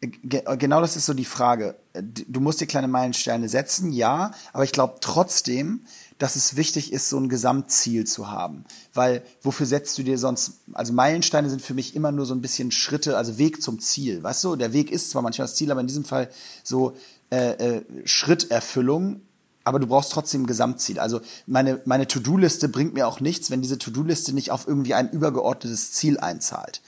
ge 0.00 0.42
genau 0.58 0.80
das 0.80 0.96
ist 0.96 1.06
so 1.06 1.14
die 1.14 1.24
Frage. 1.24 1.76
Du 1.94 2.40
musst 2.40 2.60
dir 2.60 2.66
kleine 2.66 2.88
Meilensteine 2.88 3.48
setzen, 3.48 3.92
ja, 3.92 4.32
aber 4.52 4.64
ich 4.64 4.72
glaube 4.72 4.96
trotzdem, 5.00 5.84
dass 6.18 6.36
es 6.36 6.56
wichtig 6.56 6.92
ist, 6.92 7.08
so 7.08 7.18
ein 7.18 7.28
Gesamtziel 7.28 8.04
zu 8.04 8.30
haben. 8.30 8.64
Weil 8.94 9.22
wofür 9.42 9.66
setzt 9.66 9.96
du 9.98 10.02
dir 10.02 10.18
sonst, 10.18 10.60
also 10.72 10.92
Meilensteine 10.92 11.50
sind 11.50 11.62
für 11.62 11.74
mich 11.74 11.94
immer 11.94 12.12
nur 12.12 12.26
so 12.26 12.34
ein 12.34 12.40
bisschen 12.40 12.70
Schritte, 12.70 13.16
also 13.16 13.38
Weg 13.38 13.62
zum 13.62 13.78
Ziel. 13.80 14.22
Weißt 14.22 14.42
du, 14.42 14.56
der 14.56 14.72
Weg 14.72 14.90
ist 14.90 15.10
zwar 15.10 15.22
manchmal 15.22 15.46
das 15.46 15.54
Ziel, 15.54 15.70
aber 15.70 15.80
in 15.80 15.86
diesem 15.86 16.04
Fall 16.04 16.28
so 16.64 16.96
äh, 17.30 17.76
äh, 17.76 17.82
Schritterfüllung 18.04 19.20
aber 19.64 19.78
du 19.78 19.86
brauchst 19.86 20.12
trotzdem 20.12 20.42
ein 20.42 20.46
Gesamtziel. 20.46 20.98
Also 20.98 21.20
meine, 21.46 21.80
meine 21.84 22.06
To-Do-Liste 22.06 22.68
bringt 22.68 22.94
mir 22.94 23.06
auch 23.06 23.20
nichts, 23.20 23.50
wenn 23.50 23.62
diese 23.62 23.78
To-Do-Liste 23.78 24.32
nicht 24.32 24.50
auf 24.50 24.66
irgendwie 24.66 24.94
ein 24.94 25.10
übergeordnetes 25.10 25.92
Ziel 25.92 26.18
einzahlt. 26.18 26.80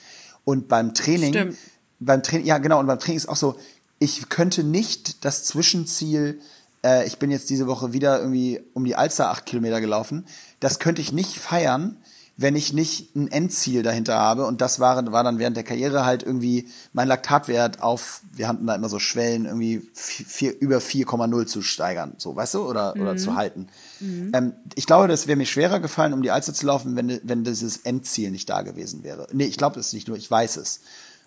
Und 0.43 0.67
beim 0.67 0.93
Training, 0.93 1.33
Stimmt. 1.33 1.57
beim 1.99 2.23
Training, 2.23 2.45
ja 2.45 2.57
genau, 2.57 2.79
und 2.79 2.87
beim 2.87 2.99
Training 2.99 3.17
ist 3.17 3.29
auch 3.29 3.35
so, 3.35 3.57
ich 3.99 4.29
könnte 4.29 4.63
nicht 4.63 5.23
das 5.25 5.43
Zwischenziel, 5.45 6.39
äh, 6.83 7.07
ich 7.07 7.17
bin 7.17 7.31
jetzt 7.31 7.49
diese 7.49 7.67
Woche 7.67 7.93
wieder 7.93 8.19
irgendwie 8.19 8.61
um 8.73 8.83
die 8.83 8.95
Alster 8.95 9.29
acht 9.29 9.45
Kilometer 9.45 9.81
gelaufen, 9.81 10.25
das 10.59 10.79
könnte 10.79 11.01
ich 11.01 11.11
nicht 11.11 11.39
feiern, 11.39 11.97
wenn 12.37 12.55
ich 12.55 12.73
nicht 12.73 13.15
ein 13.15 13.29
Endziel 13.29 13.81
dahinter 13.81 14.15
habe. 14.15 14.45
Und 14.45 14.59
das 14.59 14.79
war, 14.79 15.11
war 15.11 15.23
dann 15.23 15.39
während 15.39 15.55
der 15.55 15.63
Karriere 15.63 16.05
halt 16.05 16.21
irgendwie 16.21 16.67
mein 16.91 17.07
Laktatwert 17.07 17.81
auf, 17.81 18.21
wir 18.33 18.47
hatten 18.47 18.67
da 18.67 18.75
immer 18.75 18.89
so 18.89 18.99
Schwellen, 18.99 19.45
irgendwie 19.45 19.87
vier, 19.93 20.59
über 20.59 20.77
4,0 20.77 21.45
zu 21.45 21.61
steigern, 21.61 22.15
so, 22.17 22.35
weißt 22.35 22.55
du, 22.55 22.67
oder, 22.67 22.93
mhm. 22.95 23.01
oder 23.01 23.17
zu 23.17 23.35
halten. 23.35 23.67
Mhm. 24.01 24.31
Ähm, 24.33 24.53
ich 24.75 24.85
glaube, 24.85 25.07
das 25.07 25.27
wäre 25.27 25.37
mir 25.37 25.45
schwerer 25.45 25.79
gefallen, 25.79 26.13
um 26.13 26.21
die 26.21 26.31
Alster 26.31 26.53
zu 26.53 26.65
laufen, 26.65 26.95
wenn, 26.97 27.21
wenn 27.23 27.45
dieses 27.45 27.77
Endziel 27.77 28.31
nicht 28.31 28.49
da 28.49 28.63
gewesen 28.63 29.03
wäre. 29.03 29.27
Nee, 29.31 29.45
ich 29.45 29.57
glaube 29.57 29.79
es 29.79 29.93
nicht 29.93 30.07
nur, 30.07 30.17
ich 30.17 30.29
weiß 30.29 30.57
es. 30.57 30.81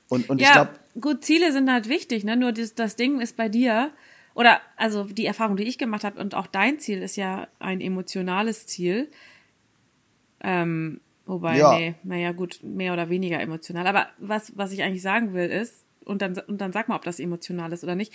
Und, 0.09 0.29
und 0.29 0.41
ja, 0.41 0.49
ich 0.49 0.53
glaube. 0.53 0.71
Gut, 1.01 1.25
Ziele 1.25 1.53
sind 1.53 1.71
halt 1.71 1.89
wichtig, 1.89 2.25
ne? 2.25 2.37
Nur 2.37 2.53
das, 2.53 2.75
das 2.75 2.97
Ding 2.97 3.21
ist 3.21 3.37
bei 3.37 3.49
dir, 3.49 3.91
oder 4.35 4.61
also 4.77 5.05
die 5.05 5.27
Erfahrung, 5.27 5.57
die 5.57 5.65
ich 5.65 5.79
gemacht 5.79 6.05
habe, 6.05 6.21
und 6.21 6.35
auch 6.35 6.47
dein 6.47 6.79
Ziel 6.79 7.03
ist 7.03 7.17
ja 7.17 7.49
ein 7.61 7.81
emotionales 7.81 8.67
Ziel. 8.67 9.09
Ähm, 10.43 11.01
wobei, 11.27 11.59
ja. 11.59 11.77
nee, 11.77 11.95
naja, 12.03 12.33
gut, 12.33 12.61
mehr 12.63 12.93
oder 12.93 13.09
weniger 13.09 13.41
emotional. 13.41 13.87
Aber 13.87 14.09
was, 14.19 14.57
was 14.57 14.73
ich 14.73 14.83
eigentlich 14.83 15.03
sagen 15.03 15.35
will, 15.35 15.49
ist, 15.49 15.85
und 16.05 16.23
dann, 16.23 16.39
und 16.47 16.61
dann 16.61 16.73
sag 16.73 16.89
mal, 16.89 16.97
ob 16.97 17.05
das 17.05 17.21
emotional 17.21 17.73
ist 17.73 17.85
oder 17.85 17.95
nicht. 17.95 18.13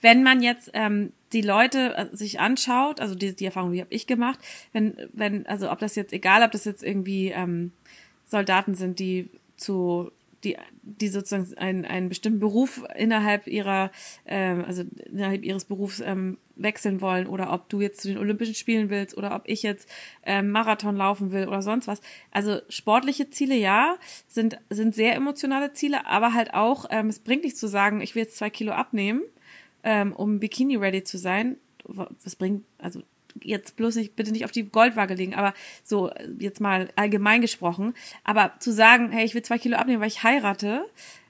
Wenn 0.00 0.22
man 0.24 0.42
jetzt 0.42 0.70
ähm, 0.74 1.12
die 1.32 1.42
Leute 1.42 1.94
äh, 1.96 2.16
sich 2.16 2.40
anschaut, 2.40 3.00
also 3.00 3.14
die, 3.14 3.36
die 3.36 3.44
Erfahrung, 3.44 3.72
die 3.72 3.80
habe 3.80 3.94
ich 3.94 4.06
gemacht, 4.06 4.40
wenn, 4.72 4.96
wenn, 5.12 5.46
also 5.46 5.70
ob 5.70 5.78
das 5.78 5.94
jetzt, 5.94 6.12
egal, 6.12 6.42
ob 6.42 6.50
das 6.50 6.64
jetzt 6.64 6.82
irgendwie 6.82 7.28
ähm, 7.28 7.70
Soldaten 8.26 8.74
sind, 8.74 8.98
die 8.98 9.30
zu 9.56 10.10
die, 10.46 10.56
die 10.82 11.08
sozusagen 11.08 11.52
einen, 11.58 11.84
einen 11.84 12.08
bestimmten 12.08 12.38
Beruf 12.38 12.84
innerhalb 12.96 13.46
ihrer, 13.48 13.90
ähm, 14.24 14.64
also 14.64 14.84
innerhalb 15.10 15.42
ihres 15.42 15.64
Berufs 15.64 16.00
ähm, 16.00 16.38
wechseln 16.54 17.00
wollen 17.00 17.26
oder 17.26 17.52
ob 17.52 17.68
du 17.68 17.80
jetzt 17.80 18.00
zu 18.00 18.08
den 18.08 18.18
Olympischen 18.18 18.54
Spielen 18.54 18.88
willst 18.88 19.16
oder 19.16 19.34
ob 19.34 19.42
ich 19.46 19.62
jetzt 19.62 19.88
ähm, 20.22 20.50
Marathon 20.50 20.96
laufen 20.96 21.32
will 21.32 21.48
oder 21.48 21.62
sonst 21.62 21.88
was. 21.88 22.00
Also 22.30 22.60
sportliche 22.68 23.28
Ziele 23.28 23.56
ja, 23.56 23.96
sind, 24.28 24.58
sind 24.70 24.94
sehr 24.94 25.16
emotionale 25.16 25.72
Ziele, 25.72 26.06
aber 26.06 26.32
halt 26.32 26.54
auch, 26.54 26.86
ähm, 26.90 27.08
es 27.08 27.18
bringt 27.18 27.42
nichts 27.42 27.58
zu 27.58 27.66
sagen, 27.66 28.00
ich 28.00 28.14
will 28.14 28.22
jetzt 28.22 28.36
zwei 28.36 28.50
Kilo 28.50 28.72
abnehmen, 28.72 29.22
ähm, 29.82 30.12
um 30.12 30.38
Bikini 30.38 30.76
ready 30.76 31.02
zu 31.02 31.18
sein. 31.18 31.56
Was 31.84 32.36
bringt, 32.36 32.64
also 32.78 33.02
jetzt 33.42 33.76
bloß 33.76 33.96
nicht, 33.96 34.16
bitte 34.16 34.32
nicht 34.32 34.44
auf 34.44 34.52
die 34.52 34.64
Goldwaage 34.64 35.14
legen, 35.14 35.34
aber 35.34 35.54
so 35.84 36.10
jetzt 36.38 36.60
mal 36.60 36.88
allgemein 36.96 37.40
gesprochen. 37.40 37.94
Aber 38.24 38.52
zu 38.58 38.72
sagen, 38.72 39.10
hey, 39.10 39.24
ich 39.24 39.34
will 39.34 39.42
zwei 39.42 39.58
Kilo 39.58 39.76
abnehmen, 39.76 40.00
weil 40.00 40.08
ich 40.08 40.22
heirate, 40.22 40.86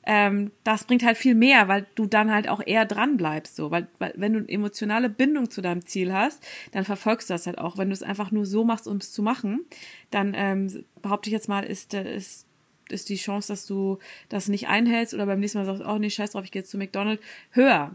ähm, 0.09 0.53
das 0.63 0.85
bringt 0.85 1.05
halt 1.05 1.17
viel 1.17 1.35
mehr, 1.35 1.67
weil 1.67 1.87
du 1.97 2.07
dann 2.07 2.33
halt 2.33 2.49
auch 2.49 2.61
eher 2.65 2.87
dran 2.87 3.17
bleibst. 3.17 3.57
So, 3.57 3.71
weil, 3.71 3.89
weil 3.99 4.15
wenn 4.17 4.33
du 4.33 4.39
eine 4.39 4.49
emotionale 4.49 5.11
Bindung 5.11 5.51
zu 5.51 5.61
deinem 5.61 5.85
Ziel 5.85 6.13
hast, 6.13 6.43
dann 6.73 6.85
verfolgst 6.85 7.29
du 7.29 7.35
das 7.35 7.47
halt 7.47 7.59
auch. 7.59 7.77
Wenn 7.77 7.89
du 7.89 7.95
es 7.95 8.05
einfach 8.05 8.31
nur 8.31 8.47
so 8.47 8.65
machst, 8.65 8.87
um 8.87 8.99
es 8.99 9.13
zu 9.13 9.23
machen, 9.23 9.65
dann 10.11 10.33
ähm, 10.37 10.85
behaupte 11.03 11.29
ich 11.29 11.33
jetzt 11.33 11.49
mal, 11.49 11.65
ist, 11.65 11.93
äh, 11.93 12.17
ist 12.17 12.47
ist 12.89 13.09
die 13.09 13.17
Chance, 13.17 13.49
dass 13.49 13.67
du 13.67 13.99
das 14.29 14.47
nicht 14.47 14.69
einhältst 14.69 15.13
oder 15.13 15.27
beim 15.27 15.41
nächsten 15.41 15.59
Mal 15.59 15.65
sagst, 15.65 15.83
oh 15.85 15.99
nee, 15.99 16.09
scheiß 16.09 16.31
drauf, 16.31 16.45
ich 16.45 16.53
gehe 16.53 16.63
jetzt 16.63 16.71
zu 16.71 16.79
McDonald's, 16.79 17.23
höher. 17.51 17.93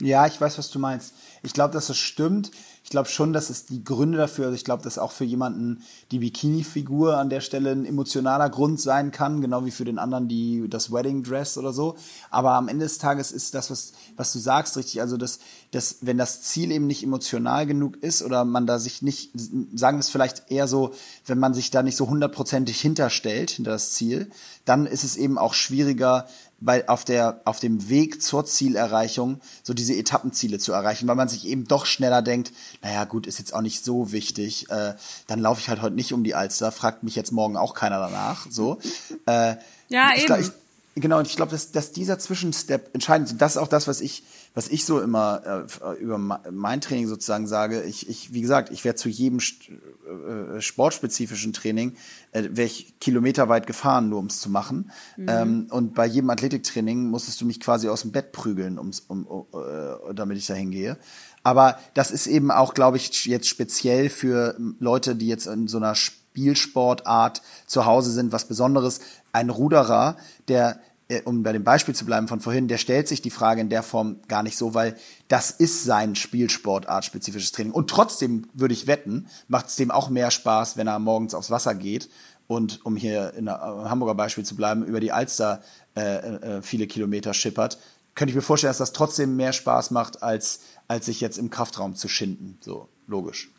Ja, 0.00 0.26
ich 0.26 0.40
weiß, 0.40 0.58
was 0.58 0.70
du 0.70 0.78
meinst. 0.78 1.14
Ich 1.42 1.52
glaube, 1.52 1.74
dass 1.74 1.86
das 1.88 1.98
stimmt. 1.98 2.50
Ich 2.90 2.92
glaube 2.92 3.08
schon, 3.08 3.32
dass 3.32 3.50
es 3.50 3.66
die 3.66 3.84
Gründe 3.84 4.18
dafür, 4.18 4.46
also 4.46 4.56
ich 4.56 4.64
glaube, 4.64 4.82
dass 4.82 4.98
auch 4.98 5.12
für 5.12 5.22
jemanden 5.22 5.84
die 6.10 6.18
Bikini-Figur 6.18 7.18
an 7.18 7.30
der 7.30 7.40
Stelle 7.40 7.70
ein 7.70 7.86
emotionaler 7.86 8.50
Grund 8.50 8.80
sein 8.80 9.12
kann, 9.12 9.40
genau 9.40 9.64
wie 9.64 9.70
für 9.70 9.84
den 9.84 10.00
anderen 10.00 10.26
die, 10.26 10.68
das 10.68 10.90
Wedding 10.90 11.22
Dress 11.22 11.56
oder 11.56 11.72
so. 11.72 11.94
Aber 12.30 12.54
am 12.54 12.66
Ende 12.66 12.84
des 12.84 12.98
Tages 12.98 13.30
ist 13.30 13.54
das, 13.54 13.70
was, 13.70 13.92
was 14.16 14.32
du 14.32 14.40
sagst, 14.40 14.76
richtig. 14.76 15.00
Also, 15.00 15.16
dass, 15.16 15.38
dass, 15.70 15.98
wenn 16.00 16.18
das 16.18 16.42
Ziel 16.42 16.72
eben 16.72 16.88
nicht 16.88 17.04
emotional 17.04 17.64
genug 17.64 17.96
ist 17.98 18.24
oder 18.24 18.44
man 18.44 18.66
da 18.66 18.80
sich 18.80 19.02
nicht, 19.02 19.30
sagen 19.72 19.98
wir 19.98 20.00
es 20.00 20.10
vielleicht 20.10 20.50
eher 20.50 20.66
so, 20.66 20.92
wenn 21.26 21.38
man 21.38 21.54
sich 21.54 21.70
da 21.70 21.84
nicht 21.84 21.96
so 21.96 22.08
hundertprozentig 22.08 22.80
hinterstellt, 22.80 23.52
hinter 23.52 23.70
das 23.70 23.92
Ziel, 23.92 24.32
dann 24.64 24.86
ist 24.86 25.04
es 25.04 25.16
eben 25.16 25.38
auch 25.38 25.54
schwieriger, 25.54 26.26
bei, 26.60 26.88
auf, 26.88 27.04
der, 27.04 27.40
auf 27.44 27.58
dem 27.58 27.88
Weg 27.88 28.22
zur 28.22 28.44
Zielerreichung 28.44 29.40
so 29.62 29.74
diese 29.74 29.94
Etappenziele 29.94 30.58
zu 30.58 30.72
erreichen, 30.72 31.08
weil 31.08 31.16
man 31.16 31.28
sich 31.28 31.46
eben 31.46 31.66
doch 31.66 31.86
schneller 31.86 32.22
denkt, 32.22 32.52
naja 32.82 33.04
gut, 33.04 33.26
ist 33.26 33.38
jetzt 33.38 33.54
auch 33.54 33.62
nicht 33.62 33.84
so 33.84 34.12
wichtig, 34.12 34.70
äh, 34.70 34.94
dann 35.26 35.40
laufe 35.40 35.60
ich 35.60 35.68
halt 35.68 35.80
heute 35.80 35.94
nicht 35.94 36.12
um 36.12 36.22
die 36.22 36.34
Alster, 36.34 36.70
fragt 36.70 37.02
mich 37.02 37.16
jetzt 37.16 37.32
morgen 37.32 37.56
auch 37.56 37.74
keiner 37.74 37.98
danach. 37.98 38.46
So. 38.50 38.78
Äh, 39.26 39.56
ja, 39.88 40.10
ich 40.14 40.18
eben. 40.18 40.26
Glaub, 40.26 40.40
ich, 40.40 40.50
Genau, 40.96 41.18
und 41.18 41.26
ich 41.26 41.36
glaube, 41.36 41.52
dass, 41.52 41.70
dass 41.70 41.92
dieser 41.92 42.18
Zwischenstep 42.18 42.90
entscheidend 42.94 43.28
ist. 43.28 43.32
Und 43.32 43.40
das 43.40 43.52
ist 43.52 43.58
auch 43.58 43.68
das, 43.68 43.86
was 43.86 44.00
ich, 44.00 44.24
was 44.54 44.68
ich 44.68 44.84
so 44.84 45.00
immer 45.00 45.66
äh, 45.80 45.94
über 46.00 46.18
mein 46.18 46.80
Training 46.80 47.06
sozusagen 47.06 47.46
sage. 47.46 47.82
Ich, 47.82 48.08
ich 48.08 48.32
wie 48.32 48.40
gesagt, 48.40 48.70
ich 48.70 48.84
werde 48.84 48.96
zu 48.96 49.08
jedem 49.08 49.38
äh, 49.38 50.60
sportspezifischen 50.60 51.52
Training 51.52 51.94
äh, 52.32 52.48
wäre 52.50 52.66
ich 52.66 52.98
kilometerweit 52.98 53.66
gefahren, 53.66 54.08
nur 54.08 54.18
um 54.18 54.26
es 54.26 54.40
zu 54.40 54.50
machen. 54.50 54.90
Mhm. 55.16 55.26
Ähm, 55.28 55.66
und 55.70 55.94
bei 55.94 56.06
jedem 56.06 56.30
Athletiktraining 56.30 57.08
musstest 57.08 57.40
du 57.40 57.46
mich 57.46 57.60
quasi 57.60 57.88
aus 57.88 58.02
dem 58.02 58.10
Bett 58.10 58.32
prügeln, 58.32 58.78
um's, 58.78 59.00
um, 59.06 59.26
äh, 59.54 60.14
damit 60.14 60.36
ich 60.36 60.46
da 60.46 60.54
hingehe. 60.54 60.98
Aber 61.42 61.78
das 61.94 62.10
ist 62.10 62.26
eben 62.26 62.50
auch, 62.50 62.74
glaube 62.74 62.96
ich, 62.96 63.24
jetzt 63.24 63.48
speziell 63.48 64.10
für 64.10 64.56
Leute, 64.78 65.16
die 65.16 65.28
jetzt 65.28 65.46
in 65.46 65.68
so 65.68 65.78
einer 65.78 65.94
Spielsportart 65.94 67.40
zu 67.66 67.86
Hause 67.86 68.10
sind, 68.10 68.32
was 68.32 68.46
Besonderes. 68.46 69.00
Ein 69.32 69.48
Ruderer, 69.48 70.16
der 70.48 70.72
äh, 70.72 70.89
um 71.24 71.42
bei 71.42 71.52
dem 71.52 71.64
Beispiel 71.64 71.94
zu 71.94 72.06
bleiben 72.06 72.28
von 72.28 72.40
vorhin, 72.40 72.68
der 72.68 72.78
stellt 72.78 73.08
sich 73.08 73.20
die 73.20 73.30
Frage 73.30 73.60
in 73.60 73.68
der 73.68 73.82
Form 73.82 74.20
gar 74.28 74.42
nicht 74.42 74.56
so, 74.56 74.74
weil 74.74 74.96
das 75.28 75.50
ist 75.50 75.84
sein 75.84 76.14
Spielsportart 76.14 77.04
spezifisches 77.04 77.52
Training. 77.52 77.72
Und 77.72 77.90
trotzdem 77.90 78.46
würde 78.52 78.74
ich 78.74 78.86
wetten, 78.86 79.28
macht 79.48 79.66
es 79.66 79.76
dem 79.76 79.90
auch 79.90 80.08
mehr 80.08 80.30
Spaß, 80.30 80.76
wenn 80.76 80.86
er 80.86 80.98
morgens 80.98 81.34
aufs 81.34 81.50
Wasser 81.50 81.74
geht 81.74 82.08
und, 82.46 82.84
um 82.84 82.96
hier 82.96 83.34
in 83.34 83.46
der 83.46 83.60
Hamburger 83.60 84.14
Beispiel 84.14 84.44
zu 84.44 84.54
bleiben, 84.54 84.84
über 84.84 85.00
die 85.00 85.12
Alster 85.12 85.62
äh, 85.96 86.00
äh, 86.00 86.62
viele 86.62 86.86
Kilometer 86.86 87.34
schippert. 87.34 87.78
Könnte 88.14 88.30
ich 88.30 88.36
mir 88.36 88.42
vorstellen, 88.42 88.70
dass 88.70 88.78
das 88.78 88.92
trotzdem 88.92 89.36
mehr 89.36 89.52
Spaß 89.52 89.90
macht, 89.90 90.22
als, 90.22 90.60
als 90.86 91.06
sich 91.06 91.20
jetzt 91.20 91.38
im 91.38 91.50
Kraftraum 91.50 91.96
zu 91.96 92.08
schinden. 92.08 92.58
So, 92.60 92.88
logisch. 93.06 93.50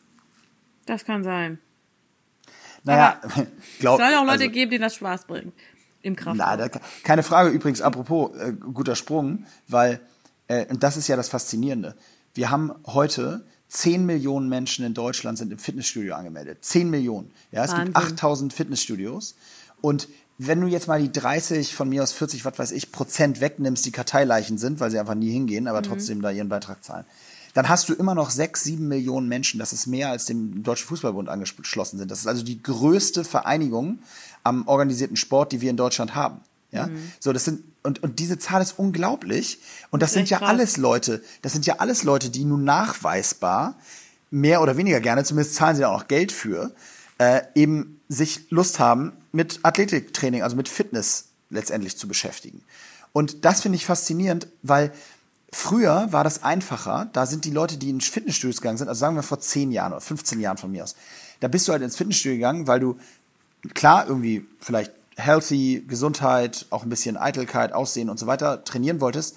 Das 0.86 1.04
kann 1.04 1.24
sein. 1.24 1.60
Naja, 2.84 3.20
glaub, 3.80 4.00
es 4.00 4.06
soll 4.06 4.16
auch 4.16 4.26
Leute 4.26 4.44
also, 4.44 4.50
geben, 4.50 4.72
denen 4.72 4.84
das 4.84 4.96
Spaß 4.96 5.26
bringt 5.26 5.54
im. 6.02 6.16
Na, 6.34 6.70
keine 7.04 7.24
Frage. 7.24 7.50
Übrigens, 7.50 7.82
apropos, 7.82 8.36
äh, 8.38 8.54
guter 8.54 8.96
Sprung, 8.96 9.46
weil, 9.68 10.00
äh, 10.48 10.66
und 10.68 10.84
das 10.84 10.98
ist 10.98 11.08
ja 11.08 11.16
das 11.16 11.30
Faszinierende. 11.30 11.96
Wir 12.34 12.50
haben 12.50 12.74
heute 12.86 13.46
10 13.72 14.06
Millionen 14.06 14.50
Menschen 14.50 14.86
in 14.86 14.94
Deutschland 14.94 15.38
sind 15.38 15.52
im 15.52 15.58
Fitnessstudio 15.58 16.14
angemeldet. 16.14 16.60
10 16.62 16.90
Millionen. 16.90 17.32
Ja, 17.52 17.64
es 17.64 17.72
Wahnsinn. 17.72 17.86
gibt 17.86 17.98
8000 17.98 18.54
Fitnessstudios. 18.54 19.36
Und 19.80 20.10
wenn 20.38 20.60
du 20.60 20.68
jetzt 20.68 20.88
mal 20.88 21.02
die 21.02 21.12
30, 21.12 21.74
von 21.74 21.88
mir 21.88 22.04
aus 22.04 22.12
40, 22.12 22.44
was 22.44 22.60
weiß 22.60 22.72
ich, 22.72 22.92
Prozent 22.92 23.40
wegnimmst, 23.40 23.86
die 23.86 23.92
Karteileichen 23.92 24.58
sind, 24.58 24.80
weil 24.80 24.92
sie 24.92 25.00
einfach 25.00 25.16
nie 25.16 25.32
hingehen, 25.32 25.68
aber 25.68 25.80
mhm. 25.80 25.86
trotzdem 25.86 26.22
da 26.22 26.32
ihren 26.32 26.50
Beitrag 26.50 26.84
zahlen, 26.84 27.06
dann 27.54 27.70
hast 27.70 27.90
du 27.90 27.94
immer 27.94 28.16
noch 28.16 28.30
6, 28.30 28.64
7 28.64 28.88
Millionen 28.88 29.28
Menschen. 29.28 29.60
Das 29.60 29.74
ist 29.74 29.88
mehr 29.88 30.10
als 30.10 30.26
dem 30.26 30.64
Deutschen 30.64 30.88
Fußballbund 30.88 31.30
angeschlossen 31.30 31.98
sind. 31.98 32.12
Das 32.12 32.20
ist 32.20 32.28
also 32.28 32.44
die 32.44 32.62
größte 32.62 33.24
Vereinigung 33.24 34.00
am 34.44 34.68
organisierten 34.68 35.18
Sport, 35.18 35.52
die 35.52 35.62
wir 35.62 35.70
in 35.70 35.78
Deutschland 35.78 36.16
haben. 36.16 36.42
Ja, 36.72 36.88
mhm. 36.88 37.12
so 37.20 37.34
das 37.34 37.46
sind 37.46 37.64
und 37.84 38.02
und 38.02 38.20
diese 38.20 38.38
Zahl 38.40 38.62
ist 38.62 38.80
unglaublich 38.80 39.60
und 39.90 40.02
das, 40.02 40.12
das 40.12 40.14
sind 40.14 40.30
ja 40.30 40.38
krass. 40.38 40.50
alles 40.50 40.78
Leute, 40.78 41.24
das 41.42 41.52
sind 41.52 41.66
ja 41.66 41.76
alles 41.80 42.04
Leute, 42.04 42.30
die 42.30 42.46
nun 42.46 42.64
nachweisbar 42.64 43.76
mehr 44.30 44.62
oder 44.62 44.78
weniger 44.78 45.02
gerne, 45.02 45.24
zumindest 45.24 45.56
zahlen 45.56 45.76
sie 45.76 45.82
da 45.82 45.90
auch 45.90 46.00
noch 46.00 46.08
Geld 46.08 46.32
für, 46.32 46.72
äh, 47.18 47.42
eben 47.54 48.00
sich 48.08 48.50
Lust 48.50 48.80
haben 48.80 49.14
mit 49.32 49.60
Athletiktraining, 49.64 50.42
also 50.42 50.56
mit 50.56 50.70
Fitness 50.70 51.26
letztendlich 51.50 51.98
zu 51.98 52.08
beschäftigen. 52.08 52.64
Und 53.14 53.46
das 53.46 53.62
finde 53.62 53.76
ich 53.76 53.86
faszinierend, 53.86 54.48
weil 54.64 54.92
früher 55.52 56.08
war 56.12 56.24
das 56.24 56.44
einfacher. 56.44 57.10
Da 57.12 57.26
sind 57.26 57.44
die 57.44 57.52
Leute, 57.52 57.78
die 57.78 57.90
in 57.90 58.00
Fitnessstudios 58.00 58.62
gegangen 58.62 58.78
sind, 58.78 58.88
also 58.88 59.00
sagen 59.00 59.16
wir 59.16 59.24
vor 59.24 59.40
10 59.40 59.72
Jahren 59.72 59.92
oder 59.92 60.02
15 60.02 60.40
Jahren 60.40 60.58
von 60.58 60.72
mir 60.72 60.84
aus, 60.84 60.96
da 61.42 61.48
bist 61.48 61.68
du 61.68 61.74
halt 61.74 61.82
ins 61.82 61.98
Fitnessstudio 61.98 62.38
gegangen, 62.38 62.68
weil 62.68 62.80
du 62.80 62.98
klar 63.74 64.08
irgendwie 64.08 64.46
vielleicht 64.60 64.92
healthy, 65.16 65.84
Gesundheit, 65.88 66.66
auch 66.70 66.84
ein 66.84 66.90
bisschen 66.90 67.18
Eitelkeit, 67.18 67.74
Aussehen 67.74 68.10
und 68.10 68.20
so 68.20 68.28
weiter 68.28 68.64
trainieren 68.64 69.02
wolltest. 69.02 69.36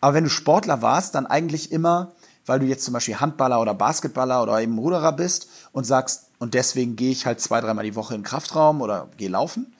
Aber 0.00 0.14
wenn 0.14 0.24
du 0.24 0.30
Sportler 0.30 0.82
warst, 0.82 1.14
dann 1.14 1.26
eigentlich 1.26 1.72
immer, 1.72 2.12
weil 2.44 2.60
du 2.60 2.66
jetzt 2.66 2.84
zum 2.84 2.94
Beispiel 2.94 3.20
Handballer 3.20 3.60
oder 3.60 3.74
Basketballer 3.74 4.42
oder 4.42 4.60
eben 4.60 4.78
Ruderer 4.78 5.12
bist 5.12 5.48
und 5.72 5.84
sagst, 5.84 6.26
und 6.38 6.54
deswegen 6.54 6.96
gehe 6.96 7.10
ich 7.10 7.26
halt 7.26 7.40
zwei, 7.40 7.60
dreimal 7.60 7.84
die 7.84 7.94
Woche 7.94 8.14
in 8.14 8.20
den 8.20 8.26
Kraftraum 8.26 8.82
oder 8.82 9.08
gehe 9.16 9.30
laufen. 9.30 9.74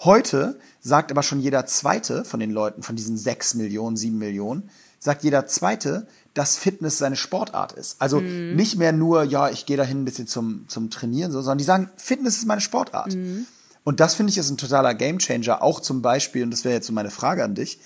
Heute 0.00 0.58
sagt 0.80 1.10
aber 1.10 1.22
schon 1.22 1.40
jeder 1.40 1.66
Zweite 1.66 2.24
von 2.24 2.40
den 2.40 2.50
Leuten, 2.50 2.82
von 2.82 2.96
diesen 2.96 3.16
sechs 3.16 3.54
Millionen, 3.54 3.96
sieben 3.96 4.18
Millionen, 4.18 4.70
sagt 4.98 5.22
jeder 5.22 5.46
Zweite, 5.46 6.06
dass 6.34 6.56
Fitness 6.56 6.98
seine 6.98 7.16
Sportart 7.16 7.72
ist. 7.72 7.96
Also 8.00 8.20
mhm. 8.20 8.54
nicht 8.54 8.76
mehr 8.76 8.92
nur, 8.92 9.24
ja, 9.24 9.48
ich 9.50 9.66
gehe 9.66 9.76
dahin 9.76 10.02
ein 10.02 10.04
bisschen 10.04 10.26
zum, 10.26 10.64
zum 10.68 10.90
Trainieren, 10.90 11.32
sondern 11.32 11.58
die 11.58 11.64
sagen, 11.64 11.90
Fitness 11.96 12.36
ist 12.36 12.46
meine 12.46 12.60
Sportart. 12.60 13.14
Mhm. 13.14 13.46
Und 13.82 14.00
das 14.00 14.14
finde 14.14 14.30
ich 14.30 14.38
ist 14.38 14.50
ein 14.50 14.58
totaler 14.58 14.94
Gamechanger, 14.94 15.62
auch 15.62 15.80
zum 15.80 16.02
Beispiel, 16.02 16.44
und 16.44 16.50
das 16.50 16.64
wäre 16.64 16.74
jetzt 16.74 16.86
so 16.86 16.92
meine 16.92 17.10
Frage 17.10 17.42
an 17.42 17.54
dich, 17.54 17.80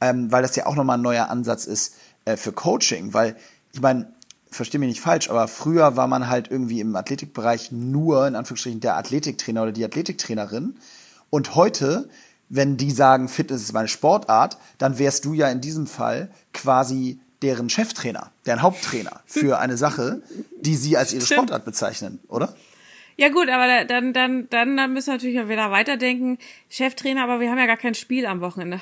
ähm, 0.00 0.30
weil 0.30 0.42
das 0.42 0.56
ja 0.56 0.66
auch 0.66 0.74
nochmal 0.74 0.98
ein 0.98 1.02
neuer 1.02 1.30
Ansatz 1.30 1.64
ist 1.64 1.94
äh, 2.24 2.36
für 2.36 2.52
Coaching, 2.52 3.14
weil 3.14 3.36
ich 3.72 3.80
meine, 3.80 4.12
verstehe 4.50 4.80
mich 4.80 4.88
nicht 4.88 5.00
falsch, 5.00 5.30
aber 5.30 5.48
früher 5.48 5.96
war 5.96 6.06
man 6.06 6.28
halt 6.28 6.50
irgendwie 6.50 6.80
im 6.80 6.96
Athletikbereich 6.96 7.72
nur, 7.72 8.26
in 8.26 8.34
Anführungsstrichen, 8.34 8.80
der 8.80 8.96
Athletiktrainer 8.96 9.62
oder 9.62 9.72
die 9.72 9.84
Athletiktrainerin. 9.84 10.76
Und 11.30 11.54
heute, 11.54 12.08
wenn 12.48 12.76
die 12.76 12.90
sagen, 12.90 13.28
Fitness 13.28 13.62
ist 13.62 13.72
meine 13.72 13.88
Sportart, 13.88 14.58
dann 14.78 14.98
wärst 14.98 15.24
du 15.24 15.32
ja 15.34 15.48
in 15.48 15.60
diesem 15.60 15.86
Fall 15.86 16.30
quasi 16.52 17.20
deren 17.42 17.68
Cheftrainer, 17.68 18.32
deren 18.46 18.62
Haupttrainer 18.62 19.20
für 19.26 19.58
eine 19.58 19.76
Sache, 19.76 20.22
die 20.60 20.76
sie 20.76 20.96
als 20.96 21.12
ihre 21.12 21.24
Stimmt. 21.24 21.38
Sportart 21.38 21.64
bezeichnen, 21.64 22.20
oder? 22.28 22.54
Ja 23.18 23.30
gut, 23.30 23.48
aber 23.48 23.84
dann, 23.86 24.12
dann, 24.12 24.48
dann, 24.50 24.76
dann 24.76 24.92
müssen 24.92 25.06
wir 25.06 25.14
natürlich 25.14 25.48
wieder 25.48 25.70
weiterdenken. 25.70 26.36
Cheftrainer, 26.68 27.22
aber 27.22 27.40
wir 27.40 27.50
haben 27.50 27.58
ja 27.58 27.64
gar 27.64 27.78
kein 27.78 27.94
Spiel 27.94 28.26
am 28.26 28.42
Wochenende. 28.42 28.78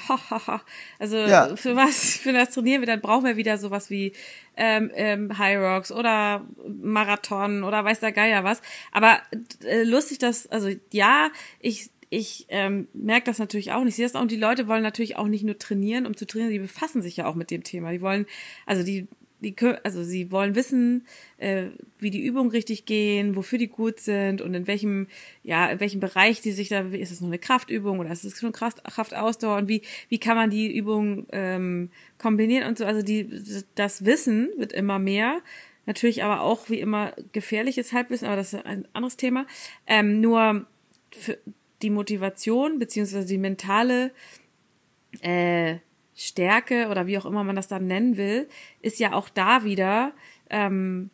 also 0.99 1.17
ja. 1.19 1.55
für 1.55 1.77
was, 1.77 2.17
für 2.17 2.33
das 2.33 2.51
trainieren 2.51 2.83
wir, 2.83 2.87
dann 2.87 3.01
brauchen 3.01 3.25
wir 3.25 3.37
wieder 3.37 3.59
sowas 3.59 3.91
wie 3.91 4.13
ähm, 4.57 4.91
ähm, 4.95 5.39
High 5.39 5.59
Rocks 5.59 5.93
oder 5.93 6.45
Marathon 6.67 7.63
oder 7.63 7.85
weiß 7.85 8.01
der 8.01 8.11
Geier 8.11 8.43
was. 8.43 8.61
Aber 8.91 9.19
äh, 9.65 9.85
lustig, 9.85 10.19
dass, 10.19 10.49
also 10.49 10.69
ja, 10.91 11.31
ich 11.61 11.91
ich 12.15 12.47
ähm, 12.49 12.89
merke 12.93 13.27
das 13.27 13.39
natürlich 13.39 13.73
auch 13.73 13.81
und 13.81 13.89
ich 13.89 13.97
das 13.97 14.15
auch. 14.15 14.23
Und 14.23 14.31
die 14.31 14.37
Leute 14.37 14.69
wollen 14.69 14.83
natürlich 14.83 15.17
auch 15.17 15.27
nicht 15.27 15.45
nur 15.45 15.59
trainieren, 15.59 16.07
um 16.07 16.17
zu 16.17 16.27
trainieren, 16.27 16.51
sie 16.51 16.59
befassen 16.59 17.03
sich 17.03 17.17
ja 17.17 17.27
auch 17.27 17.35
mit 17.35 17.51
dem 17.51 17.65
Thema. 17.65 17.93
Die 17.93 18.01
wollen, 18.01 18.27
also 18.67 18.83
die 18.83 19.09
die, 19.45 19.55
also 19.83 20.03
sie 20.03 20.31
wollen 20.31 20.55
wissen, 20.55 21.07
äh, 21.37 21.67
wie 21.99 22.11
die 22.11 22.25
Übungen 22.25 22.51
richtig 22.51 22.87
gehen, 22.87 23.37
wofür 23.37 23.59
die 23.59 23.69
gut 23.69 24.01
sind 24.01 24.41
und 24.41 24.55
in 24.55 24.67
welchem, 24.67 25.07
ja, 25.43 25.67
in 25.67 25.81
welchem 25.81 26.01
Bereich 26.01 26.41
die 26.41 26.53
sich 26.53 26.69
da, 26.69 26.81
ist 26.81 27.13
es 27.13 27.21
nur 27.21 27.29
eine 27.29 27.39
Kraftübung 27.39 27.99
oder 27.99 28.11
ist 28.11 28.25
es 28.25 28.39
schon 28.39 28.53
Kraft, 28.53 28.83
Kraftausdauer 28.85 29.59
und 29.59 29.69
wie, 29.69 29.83
wie 30.09 30.19
kann 30.19 30.37
man 30.37 30.51
die 30.51 30.75
Übungen 30.75 31.27
ähm, 31.33 31.91
kombinieren 32.19 32.69
und 32.69 32.79
so. 32.79 32.87
Also 32.87 33.03
die, 33.03 33.29
das 33.75 34.05
Wissen 34.05 34.49
wird 34.57 34.73
immer 34.73 34.99
mehr. 34.99 35.41
Natürlich 35.87 36.25
aber 36.25 36.41
auch 36.41 36.71
wie 36.71 36.81
immer 36.81 37.13
gefährliches 37.33 37.93
Halbwissen, 37.93 38.27
aber 38.27 38.37
das 38.37 38.55
ist 38.55 38.65
ein 38.65 38.89
anderes 38.95 39.19
Thema. 39.19 39.47
Ähm, 39.87 40.23
nur 40.23 40.67
für 41.11 41.39
die 41.85 41.91
Motivation 41.91 42.79
beziehungsweise 42.79 43.27
die 43.27 43.39
mentale 43.39 44.11
äh, 45.21 45.77
Stärke 46.17 46.89
oder 46.89 47.07
wie 47.07 47.19
auch 47.19 47.27
immer 47.27 47.45
man 47.45 47.57
das 47.57 47.69
dann 47.69 47.87
nennen 47.87 48.17
will, 48.17 48.49
ist 48.81 48.99
ja 48.99 49.13
auch 49.13 49.29
da 49.29 49.65
wieder 49.65 50.13
ähm, 50.49 51.11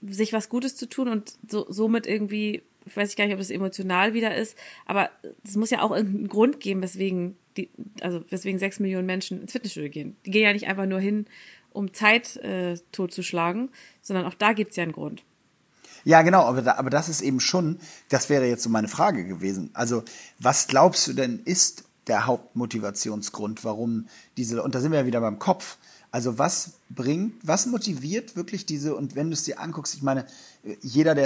sich 0.00 0.32
was 0.32 0.48
Gutes 0.48 0.76
zu 0.76 0.88
tun 0.88 1.08
und 1.08 1.34
so, 1.46 1.66
somit 1.68 2.06
irgendwie, 2.06 2.62
ich 2.86 2.96
weiß 2.96 3.14
gar 3.16 3.26
nicht, 3.26 3.34
ob 3.34 3.40
es 3.40 3.50
emotional 3.50 4.14
wieder 4.14 4.34
ist, 4.34 4.56
aber 4.86 5.10
es 5.44 5.56
muss 5.56 5.70
ja 5.70 5.82
auch 5.82 5.92
irgendeinen 5.92 6.28
Grund 6.28 6.60
geben, 6.60 6.82
weswegen 6.82 7.36
die, 7.56 7.68
also 8.00 8.24
weswegen 8.30 8.58
sechs 8.58 8.80
Millionen 8.80 9.06
Menschen 9.06 9.42
ins 9.42 9.52
Fitnessstudio 9.52 9.90
gehen. 9.90 10.16
Die 10.24 10.30
gehen 10.30 10.42
ja 10.42 10.52
nicht 10.52 10.68
einfach 10.68 10.86
nur 10.86 11.00
hin, 11.00 11.26
um 11.70 11.92
Zeit 11.92 12.36
äh, 12.38 12.76
totzuschlagen, 12.92 13.70
sondern 14.00 14.24
auch 14.24 14.34
da 14.34 14.52
gibt's 14.52 14.76
ja 14.76 14.84
einen 14.84 14.92
Grund. 14.92 15.22
Ja, 16.04 16.22
genau, 16.22 16.42
aber, 16.42 16.62
da, 16.62 16.74
aber 16.74 16.90
das 16.90 17.08
ist 17.08 17.20
eben 17.20 17.40
schon, 17.40 17.78
das 18.08 18.28
wäre 18.28 18.46
jetzt 18.46 18.62
so 18.62 18.70
meine 18.70 18.88
Frage 18.88 19.24
gewesen. 19.24 19.70
Also, 19.72 20.02
was 20.38 20.66
glaubst 20.66 21.06
du 21.06 21.12
denn 21.12 21.40
ist 21.44 21.84
der 22.06 22.26
Hauptmotivationsgrund, 22.26 23.64
warum 23.64 24.06
diese, 24.36 24.62
und 24.62 24.74
da 24.74 24.80
sind 24.80 24.92
wir 24.92 25.00
ja 25.00 25.06
wieder 25.06 25.20
beim 25.20 25.38
Kopf. 25.38 25.78
Also 26.10 26.38
was 26.38 26.72
bringt, 26.90 27.34
was 27.46 27.66
motiviert 27.66 28.36
wirklich 28.36 28.66
diese, 28.66 28.94
und 28.94 29.14
wenn 29.14 29.28
du 29.28 29.34
es 29.34 29.44
dir 29.44 29.60
anguckst, 29.60 29.94
ich 29.94 30.02
meine, 30.02 30.26
jeder, 30.82 31.14
der 31.14 31.24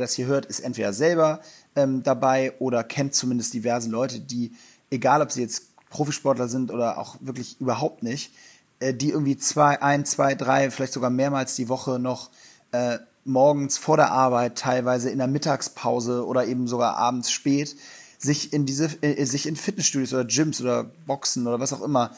das 0.00 0.12
hier 0.12 0.26
hört, 0.26 0.46
ist 0.46 0.60
entweder 0.60 0.92
selber 0.92 1.40
ähm, 1.74 2.02
dabei 2.02 2.52
oder 2.58 2.84
kennt 2.84 3.14
zumindest 3.14 3.54
diverse 3.54 3.90
Leute, 3.90 4.20
die, 4.20 4.52
egal 4.90 5.22
ob 5.22 5.32
sie 5.32 5.42
jetzt 5.42 5.64
Profisportler 5.90 6.48
sind 6.48 6.70
oder 6.70 6.98
auch 6.98 7.16
wirklich 7.20 7.60
überhaupt 7.60 8.02
nicht, 8.02 8.32
äh, 8.78 8.94
die 8.94 9.10
irgendwie 9.10 9.38
zwei, 9.38 9.82
ein, 9.82 10.04
zwei, 10.04 10.34
drei, 10.34 10.70
vielleicht 10.70 10.92
sogar 10.92 11.10
mehrmals 11.10 11.56
die 11.56 11.68
Woche 11.68 11.98
noch 11.98 12.30
äh, 12.70 12.98
morgens 13.28 13.78
vor 13.78 13.96
der 13.96 14.10
Arbeit, 14.10 14.58
teilweise 14.58 15.10
in 15.10 15.18
der 15.18 15.28
Mittagspause 15.28 16.26
oder 16.26 16.46
eben 16.46 16.66
sogar 16.66 16.96
abends 16.96 17.30
spät 17.30 17.76
sich 18.18 18.52
in 18.52 18.66
diese, 18.66 18.90
äh, 19.02 19.24
sich 19.24 19.46
in 19.46 19.54
Fitnessstudios 19.54 20.12
oder 20.12 20.24
Gyms 20.24 20.60
oder 20.60 20.84
Boxen 21.06 21.46
oder 21.46 21.60
was 21.60 21.72
auch 21.72 21.82
immer, 21.82 22.10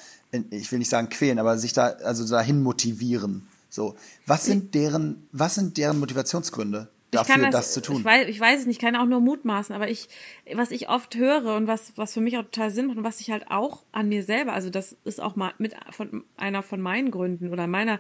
ich 0.51 0.73
will 0.73 0.79
nicht 0.79 0.89
sagen 0.89 1.11
quälen, 1.11 1.39
aber 1.39 1.59
sich 1.59 1.75
da, 1.75 1.89
also 1.89 2.27
dahin 2.27 2.63
motivieren. 2.63 3.47
So. 3.69 3.97
Was 4.27 4.47
sind 4.47 4.75
deren, 4.75 5.29
was 5.33 5.57
sind 5.57 5.77
deren 5.77 6.01
Motivationsgründe? 6.01 6.89
dafür, 7.11 7.39
das, 7.39 7.51
das, 7.51 7.73
zu 7.75 7.83
tun. 7.83 7.97
Ich 7.99 8.05
weiß, 8.05 8.29
ich 8.29 8.41
weiß 8.41 8.61
es 8.61 8.67
nicht, 8.67 8.77
ich 8.77 8.81
kann 8.81 8.97
auch 8.97 9.07
nur 9.07 9.21
mutmaßen, 9.21 9.75
aber 9.75 9.89
ich, 9.89 10.09
was 10.55 10.71
ich 10.71 10.89
oft 10.89 11.17
höre 11.17 11.57
und 11.57 11.67
was, 11.67 11.93
was 11.97 12.15
für 12.15 12.21
mich 12.21 12.39
auch 12.39 12.45
total 12.45 12.71
Sinn 12.71 12.87
macht 12.87 12.99
und 12.99 13.05
was 13.05 13.21
ich 13.21 13.31
halt 13.31 13.51
auch 13.51 13.83
an 13.93 14.09
mir 14.09 14.23
selber, 14.23 14.53
also 14.53 14.71
das 14.71 14.97
ist 15.05 15.21
auch 15.21 15.37
mal 15.37 15.53
mit 15.59 15.75
von 15.91 16.25
einer 16.37 16.63
von 16.63 16.81
meinen 16.81 17.11
Gründen 17.11 17.53
oder 17.53 17.67
meiner 17.67 17.99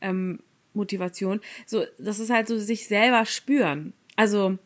ähm, 0.00 0.38
Motivation, 0.74 1.40
so, 1.66 1.84
das 1.98 2.18
ist 2.18 2.30
halt 2.30 2.48
so 2.48 2.58
sich 2.58 2.86
selber 2.86 3.26
spüren. 3.26 3.92
Also 4.16 4.58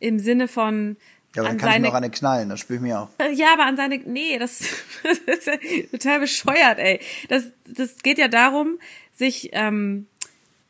im 0.00 0.18
Sinne 0.18 0.48
von, 0.48 0.96
ja, 1.34 1.42
aber 1.42 1.48
dann 1.48 1.58
kann 1.58 1.70
seine, 1.70 1.86
ich 1.86 1.92
noch 1.92 1.96
eine 1.96 2.10
knallen, 2.10 2.48
das 2.48 2.60
spüre 2.60 2.76
ich 2.76 2.82
mir 2.82 3.00
auch. 3.00 3.08
Ja, 3.34 3.52
aber 3.52 3.66
an 3.66 3.76
seine, 3.76 3.98
nee, 3.98 4.38
das, 4.38 4.64
das 5.26 5.46
ist 5.46 5.90
total 5.90 6.20
bescheuert, 6.20 6.78
ey. 6.78 7.00
Das, 7.28 7.50
das 7.66 7.98
geht 7.98 8.18
ja 8.18 8.28
darum, 8.28 8.78
sich, 9.12 9.50
ähm, 9.52 10.06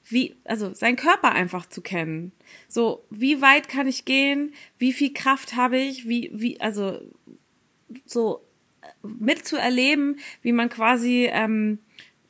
wie, 0.07 0.37
also 0.45 0.75
seinen 0.75 0.97
Körper 0.97 1.33
einfach 1.33 1.67
zu 1.67 1.81
kennen. 1.81 2.33
So, 2.69 3.05
wie 3.11 3.41
weit 3.41 3.69
kann 3.69 3.87
ich 3.87 4.05
gehen? 4.05 4.53
Wie 4.79 4.93
viel 4.93 5.13
Kraft 5.13 5.57
habe 5.57 5.79
ich? 5.79 6.09
Wie, 6.09 6.31
wie, 6.33 6.61
also 6.61 7.01
so 8.07 8.45
mitzuerleben, 9.03 10.19
wie 10.43 10.53
man 10.53 10.69
quasi 10.69 11.29
ähm, 11.31 11.79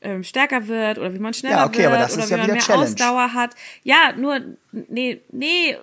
ähm, 0.05 0.23
stärker 0.23 0.69
wird 0.69 0.99
oder 0.99 1.13
wie 1.15 1.19
man 1.19 1.35
schneller 1.35 1.57
ja, 1.57 1.67
okay, 1.67 1.79
wird 1.79 1.87
aber 1.89 1.99
das 1.99 2.15
oder 2.15 2.25
ist 2.25 2.31
wie 2.31 2.35
ja 2.35 2.39
man 2.39 2.51
mehr 2.53 2.61
Challenge. 2.61 2.85
Ausdauer 2.85 3.35
hat. 3.35 3.55
Ja, 3.83 4.13
nur 4.17 4.41
nee, 4.73 5.21
nee, 5.33 5.77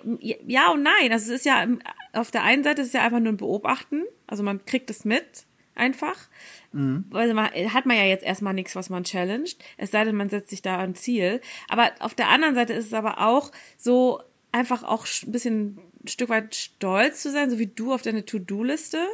ja 0.46 0.70
und 0.70 0.82
nein. 0.82 1.10
Das 1.10 1.28
ist 1.28 1.44
ja 1.44 1.66
auf 2.12 2.30
der 2.30 2.44
einen 2.44 2.64
Seite 2.64 2.82
ist 2.82 2.88
es 2.88 2.92
ja 2.94 3.02
einfach 3.02 3.20
nur 3.20 3.32
ein 3.32 3.36
Beobachten, 3.36 4.04
also 4.26 4.42
man 4.42 4.64
kriegt 4.64 4.88
es 4.90 5.04
mit 5.04 5.44
einfach. 5.74 6.28
Mhm. 6.72 7.04
Also 7.12 7.34
man, 7.34 7.50
hat 7.50 7.86
man 7.86 7.96
ja 7.96 8.04
jetzt 8.04 8.24
erstmal 8.24 8.54
nichts, 8.54 8.76
was 8.76 8.90
man 8.90 9.04
challenged, 9.04 9.56
es 9.76 9.90
sei 9.90 10.04
denn, 10.04 10.16
man 10.16 10.30
setzt 10.30 10.50
sich 10.50 10.62
da 10.62 10.78
ein 10.78 10.94
Ziel. 10.94 11.40
Aber 11.68 11.90
auf 11.98 12.14
der 12.14 12.28
anderen 12.28 12.54
Seite 12.54 12.72
ist 12.72 12.86
es 12.86 12.94
aber 12.94 13.20
auch 13.20 13.50
so 13.76 14.22
einfach 14.52 14.82
auch 14.84 15.06
ein 15.26 15.32
bisschen 15.32 15.78
ein 16.04 16.08
Stück 16.08 16.28
weit 16.28 16.54
stolz 16.54 17.22
zu 17.22 17.30
sein, 17.30 17.50
so 17.50 17.58
wie 17.58 17.66
du 17.66 17.92
auf 17.92 18.02
deine 18.02 18.24
To-Do-Liste, 18.24 19.06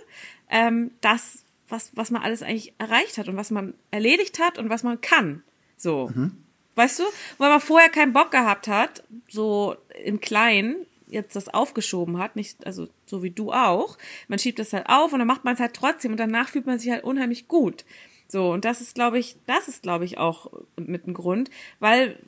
ähm, 0.51 0.93
das 1.01 1.45
was, 1.69 1.91
was 1.95 2.11
man 2.11 2.23
alles 2.23 2.43
eigentlich 2.43 2.73
erreicht 2.79 3.19
hat 3.19 3.29
und 3.29 3.37
was 3.37 3.51
man 3.51 3.75
erledigt 3.91 4.39
hat 4.39 4.59
und 4.59 4.71
was 4.71 4.83
man 4.83 5.01
kann. 5.01 5.43
So. 5.77 6.11
Mhm. 6.15 6.37
Weißt 6.75 7.01
du? 7.01 7.05
Weil 7.39 7.51
man 7.51 7.61
vorher 7.61 7.89
keinen 7.89 8.13
Bock 8.13 8.31
gehabt 8.31 8.69
hat, 8.69 9.03
so 9.29 9.77
im 10.05 10.21
Kleinen, 10.21 10.87
jetzt 11.09 11.37
das 11.37 11.49
aufgeschoben 11.49 12.19
hat, 12.19 12.37
nicht, 12.37 12.67
also 12.67 12.89
so 13.07 13.23
wie 13.23 13.31
du 13.31 13.53
auch. 13.53 13.99
Man 14.29 14.39
schiebt 14.39 14.59
das 14.59 14.73
halt 14.73 14.89
auf 14.89 15.13
und 15.13 15.19
dann 15.19 15.29
macht 15.29 15.45
man 15.45 15.55
es 15.55 15.61
halt 15.61 15.75
trotzdem 15.75 16.13
und 16.13 16.21
danach 16.21 16.49
fühlt 16.49 16.67
man 16.67 16.79
sich 16.79 16.91
halt 16.91 17.05
unheimlich 17.05 17.49
gut. 17.49 17.85
So, 18.29 18.53
und 18.53 18.65
das 18.65 18.81
ist, 18.81 18.95
glaube 18.95 19.19
ich, 19.19 19.37
das 19.47 19.69
ist, 19.69 19.83
glaube 19.83 20.05
ich, 20.05 20.19
auch 20.19 20.53
mit 20.77 21.07
ein 21.07 21.15
Grund, 21.15 21.51
weil, 21.81 22.19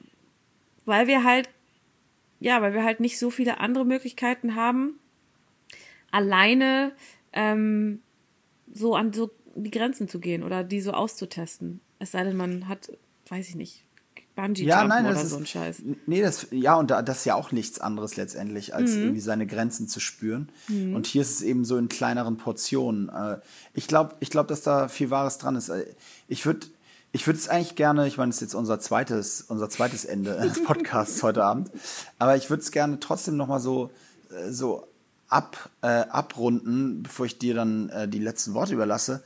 weil 0.87 1.07
wir 1.07 1.25
halt, 1.25 1.51
ja, 2.41 2.63
weil 2.63 2.73
wir 2.73 2.85
halt 2.85 3.01
nicht 3.01 3.19
so 3.19 3.31
viele 3.31 3.61
andere 3.61 3.85
Möglichkeiten 3.85 4.55
haben, 4.55 4.99
alleine 6.11 6.93
ähm, 7.33 8.03
so 8.73 8.95
an 8.95 9.13
so 9.13 9.31
die 9.55 9.71
Grenzen 9.71 10.09
zu 10.09 10.21
gehen 10.21 10.43
oder 10.43 10.65
die 10.65 10.81
so 10.81 10.93
auszutesten. 10.93 11.81
Es 11.99 12.13
sei 12.13 12.25
denn, 12.25 12.37
man 12.37 12.69
hat, 12.69 12.91
weiß 13.29 13.49
ich 13.49 13.57
nicht, 13.57 13.85
Bungee 14.35 14.65
ja, 14.65 14.85
nein, 14.85 15.05
oder 15.05 15.17
so 15.17 15.37
ein 15.37 15.47
Scheiß. 15.47 15.83
Nee, 16.07 16.23
das, 16.23 16.47
ja, 16.51 16.77
und 16.77 16.91
das 16.91 17.19
ist 17.19 17.25
ja 17.25 17.35
auch 17.35 17.53
nichts 17.53 17.81
anderes 17.81 18.17
letztendlich, 18.17 18.75
als 18.75 18.93
mhm. 18.93 19.03
irgendwie 19.03 19.21
seine 19.21 19.47
Grenzen 19.47 19.89
zu 19.89 20.01
spüren. 20.01 20.51
Mhm. 20.69 20.95
Und 20.95 21.07
hier 21.07 21.23
ist 21.23 21.31
es 21.31 21.43
eben 21.43 21.65
so 21.65 21.77
in 21.77 21.89
kleineren 21.89 22.37
Portionen. 22.37 23.09
Äh, 23.09 23.39
ich 23.75 23.87
glaube, 23.87 24.15
ich 24.21 24.31
glaub, 24.31 24.49
dass 24.49 24.63
da 24.63 24.89
viel 24.89 25.11
Wahres 25.11 25.39
dran 25.39 25.57
ist. 25.57 25.69
Äh, 25.69 25.85
ich 26.29 26.47
würde 26.47 26.67
ich 27.13 27.27
würde 27.27 27.41
es 27.41 27.49
eigentlich 27.49 27.75
gerne, 27.75 28.07
ich 28.07 28.19
meine, 28.19 28.31
es 28.31 28.37
ist 28.37 28.43
jetzt 28.43 28.55
unser 28.55 28.79
zweites, 28.79 29.43
unser 29.43 29.69
zweites 29.69 30.05
Ende 30.05 30.37
des 30.37 30.63
Podcasts 30.65 31.23
heute 31.25 31.43
Abend, 31.43 31.71
aber 32.21 32.37
ich 32.37 32.51
würde 32.51 32.63
es 32.63 32.71
gerne 32.71 33.01
trotzdem 33.01 33.37
noch 33.37 33.49
mal 33.49 33.59
so, 33.59 33.91
äh, 34.31 34.53
so 34.53 34.87
ab, 35.31 35.71
äh, 35.83 35.87
abrunden, 35.87 37.03
bevor 37.03 37.27
ich 37.27 37.39
dir 37.39 37.55
dann 37.55 37.89
äh, 37.89 38.09
die 38.09 38.19
letzten 38.19 38.55
Worte 38.55 38.75
überlasse. 38.75 39.23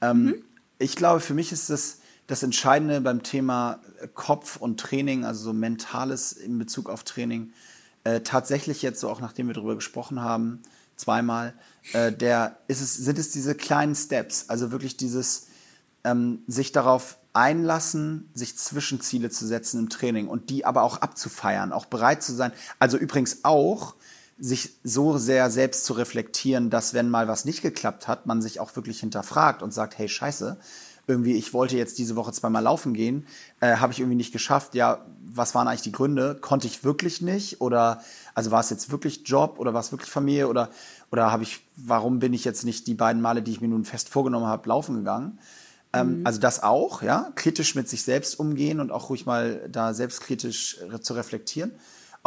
Ähm, 0.00 0.24
mhm. 0.24 0.34
Ich 0.78 0.96
glaube, 0.96 1.20
für 1.20 1.34
mich 1.34 1.52
ist 1.52 1.70
das 1.70 1.98
das 2.28 2.42
Entscheidende 2.42 3.00
beim 3.00 3.22
Thema 3.22 3.80
Kopf 4.14 4.56
und 4.56 4.78
Training, 4.78 5.24
also 5.24 5.44
so 5.44 5.52
Mentales 5.54 6.32
in 6.32 6.58
Bezug 6.58 6.90
auf 6.90 7.02
Training, 7.02 7.52
äh, 8.04 8.20
tatsächlich 8.20 8.82
jetzt 8.82 9.00
so 9.00 9.08
auch 9.08 9.20
nachdem 9.20 9.48
wir 9.48 9.54
darüber 9.54 9.74
gesprochen 9.74 10.20
haben, 10.20 10.60
zweimal, 10.94 11.54
äh, 11.94 12.12
der 12.12 12.58
ist 12.68 12.82
es, 12.82 12.94
sind 12.94 13.18
es 13.18 13.30
diese 13.30 13.54
kleinen 13.54 13.94
Steps, 13.94 14.50
also 14.50 14.70
wirklich 14.70 14.98
dieses 14.98 15.46
ähm, 16.04 16.42
sich 16.46 16.70
darauf 16.70 17.18
einlassen, 17.32 18.28
sich 18.34 18.58
Zwischenziele 18.58 19.30
zu 19.30 19.46
setzen 19.46 19.80
im 19.80 19.88
Training 19.88 20.28
und 20.28 20.50
die 20.50 20.66
aber 20.66 20.82
auch 20.82 20.98
abzufeiern, 20.98 21.72
auch 21.72 21.86
bereit 21.86 22.22
zu 22.22 22.34
sein. 22.34 22.52
Also 22.78 22.98
übrigens 22.98 23.44
auch 23.44 23.94
sich 24.38 24.70
so 24.84 25.18
sehr 25.18 25.50
selbst 25.50 25.84
zu 25.84 25.94
reflektieren, 25.94 26.70
dass 26.70 26.94
wenn 26.94 27.10
mal 27.10 27.28
was 27.28 27.44
nicht 27.44 27.62
geklappt 27.62 28.06
hat, 28.06 28.26
man 28.26 28.40
sich 28.40 28.60
auch 28.60 28.74
wirklich 28.76 29.00
hinterfragt 29.00 29.62
und 29.62 29.74
sagt, 29.74 29.98
hey 29.98 30.08
Scheiße, 30.08 30.58
irgendwie, 31.08 31.36
ich 31.36 31.54
wollte 31.54 31.76
jetzt 31.76 31.98
diese 31.98 32.16
Woche 32.16 32.32
zweimal 32.32 32.62
laufen 32.62 32.92
gehen, 32.92 33.26
äh, 33.60 33.76
habe 33.76 33.92
ich 33.92 34.00
irgendwie 34.00 34.16
nicht 34.16 34.32
geschafft. 34.32 34.74
Ja, 34.74 35.06
was 35.24 35.54
waren 35.54 35.66
eigentlich 35.66 35.82
die 35.82 35.92
Gründe? 35.92 36.36
Konnte 36.40 36.66
ich 36.66 36.84
wirklich 36.84 37.22
nicht? 37.22 37.60
Oder 37.60 38.02
also 38.34 38.50
war 38.50 38.60
es 38.60 38.70
jetzt 38.70 38.92
wirklich 38.92 39.22
Job 39.24 39.58
oder 39.58 39.72
war 39.72 39.80
es 39.80 39.90
wirklich 39.90 40.10
Familie? 40.10 40.48
Oder, 40.48 40.68
oder 41.10 41.32
habe 41.32 41.42
ich, 41.42 41.60
warum 41.76 42.18
bin 42.18 42.34
ich 42.34 42.44
jetzt 42.44 42.64
nicht 42.64 42.86
die 42.86 42.94
beiden 42.94 43.22
Male, 43.22 43.42
die 43.42 43.52
ich 43.52 43.60
mir 43.60 43.68
nun 43.68 43.86
fest 43.86 44.10
vorgenommen 44.10 44.46
habe, 44.46 44.68
laufen 44.68 44.96
gegangen? 44.96 45.38
Ähm, 45.94 46.20
mhm. 46.20 46.26
Also 46.26 46.40
das 46.40 46.62
auch, 46.62 47.02
ja, 47.02 47.32
kritisch 47.34 47.74
mit 47.74 47.88
sich 47.88 48.02
selbst 48.02 48.38
umgehen 48.38 48.78
und 48.78 48.92
auch 48.92 49.08
ruhig 49.08 49.24
mal 49.24 49.66
da 49.70 49.94
selbstkritisch 49.94 50.78
zu 51.00 51.14
reflektieren. 51.14 51.72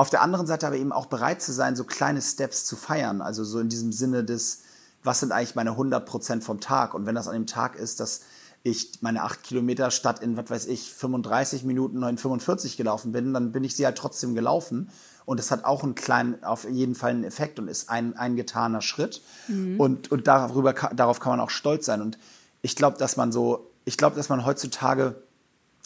Auf 0.01 0.09
der 0.09 0.23
anderen 0.23 0.47
Seite 0.47 0.65
aber 0.65 0.77
eben 0.77 0.91
auch 0.91 1.05
bereit 1.05 1.43
zu 1.43 1.51
sein, 1.51 1.75
so 1.75 1.83
kleine 1.83 2.23
Steps 2.23 2.65
zu 2.65 2.75
feiern. 2.75 3.21
Also 3.21 3.43
so 3.43 3.59
in 3.59 3.69
diesem 3.69 3.91
Sinne 3.91 4.23
des, 4.23 4.63
was 5.03 5.19
sind 5.19 5.31
eigentlich 5.31 5.53
meine 5.53 5.69
100 5.69 6.07
Prozent 6.07 6.43
vom 6.43 6.59
Tag? 6.59 6.95
Und 6.95 7.05
wenn 7.05 7.13
das 7.13 7.27
an 7.27 7.35
dem 7.35 7.45
Tag 7.45 7.75
ist, 7.75 7.99
dass 7.99 8.21
ich 8.63 8.93
meine 9.01 9.21
acht 9.21 9.43
Kilometer 9.43 9.91
statt 9.91 10.19
in, 10.23 10.37
was 10.37 10.49
weiß 10.49 10.65
ich, 10.65 10.91
35 10.91 11.65
Minuten 11.65 12.01
in 12.01 12.17
45 12.17 12.77
gelaufen 12.77 13.11
bin, 13.11 13.31
dann 13.31 13.51
bin 13.51 13.63
ich 13.63 13.75
sie 13.75 13.85
halt 13.85 13.95
trotzdem 13.95 14.33
gelaufen. 14.33 14.89
Und 15.25 15.39
es 15.39 15.51
hat 15.51 15.65
auch 15.65 15.83
einen 15.83 15.93
kleinen, 15.93 16.43
auf 16.43 16.67
jeden 16.67 16.95
Fall 16.95 17.11
einen 17.11 17.23
Effekt 17.23 17.59
und 17.59 17.67
ist 17.67 17.91
ein, 17.91 18.17
ein 18.17 18.35
getaner 18.35 18.81
Schritt. 18.81 19.21
Mhm. 19.49 19.79
Und, 19.79 20.11
und 20.11 20.25
darüber, 20.25 20.73
darauf 20.73 21.19
kann 21.19 21.33
man 21.33 21.39
auch 21.41 21.51
stolz 21.51 21.85
sein. 21.85 22.01
Und 22.01 22.17
ich 22.63 22.75
glaube, 22.75 22.97
dass 22.97 23.17
man 23.17 23.31
so, 23.31 23.69
ich 23.85 23.97
glaube, 23.97 24.15
dass 24.15 24.29
man 24.29 24.47
heutzutage 24.47 25.21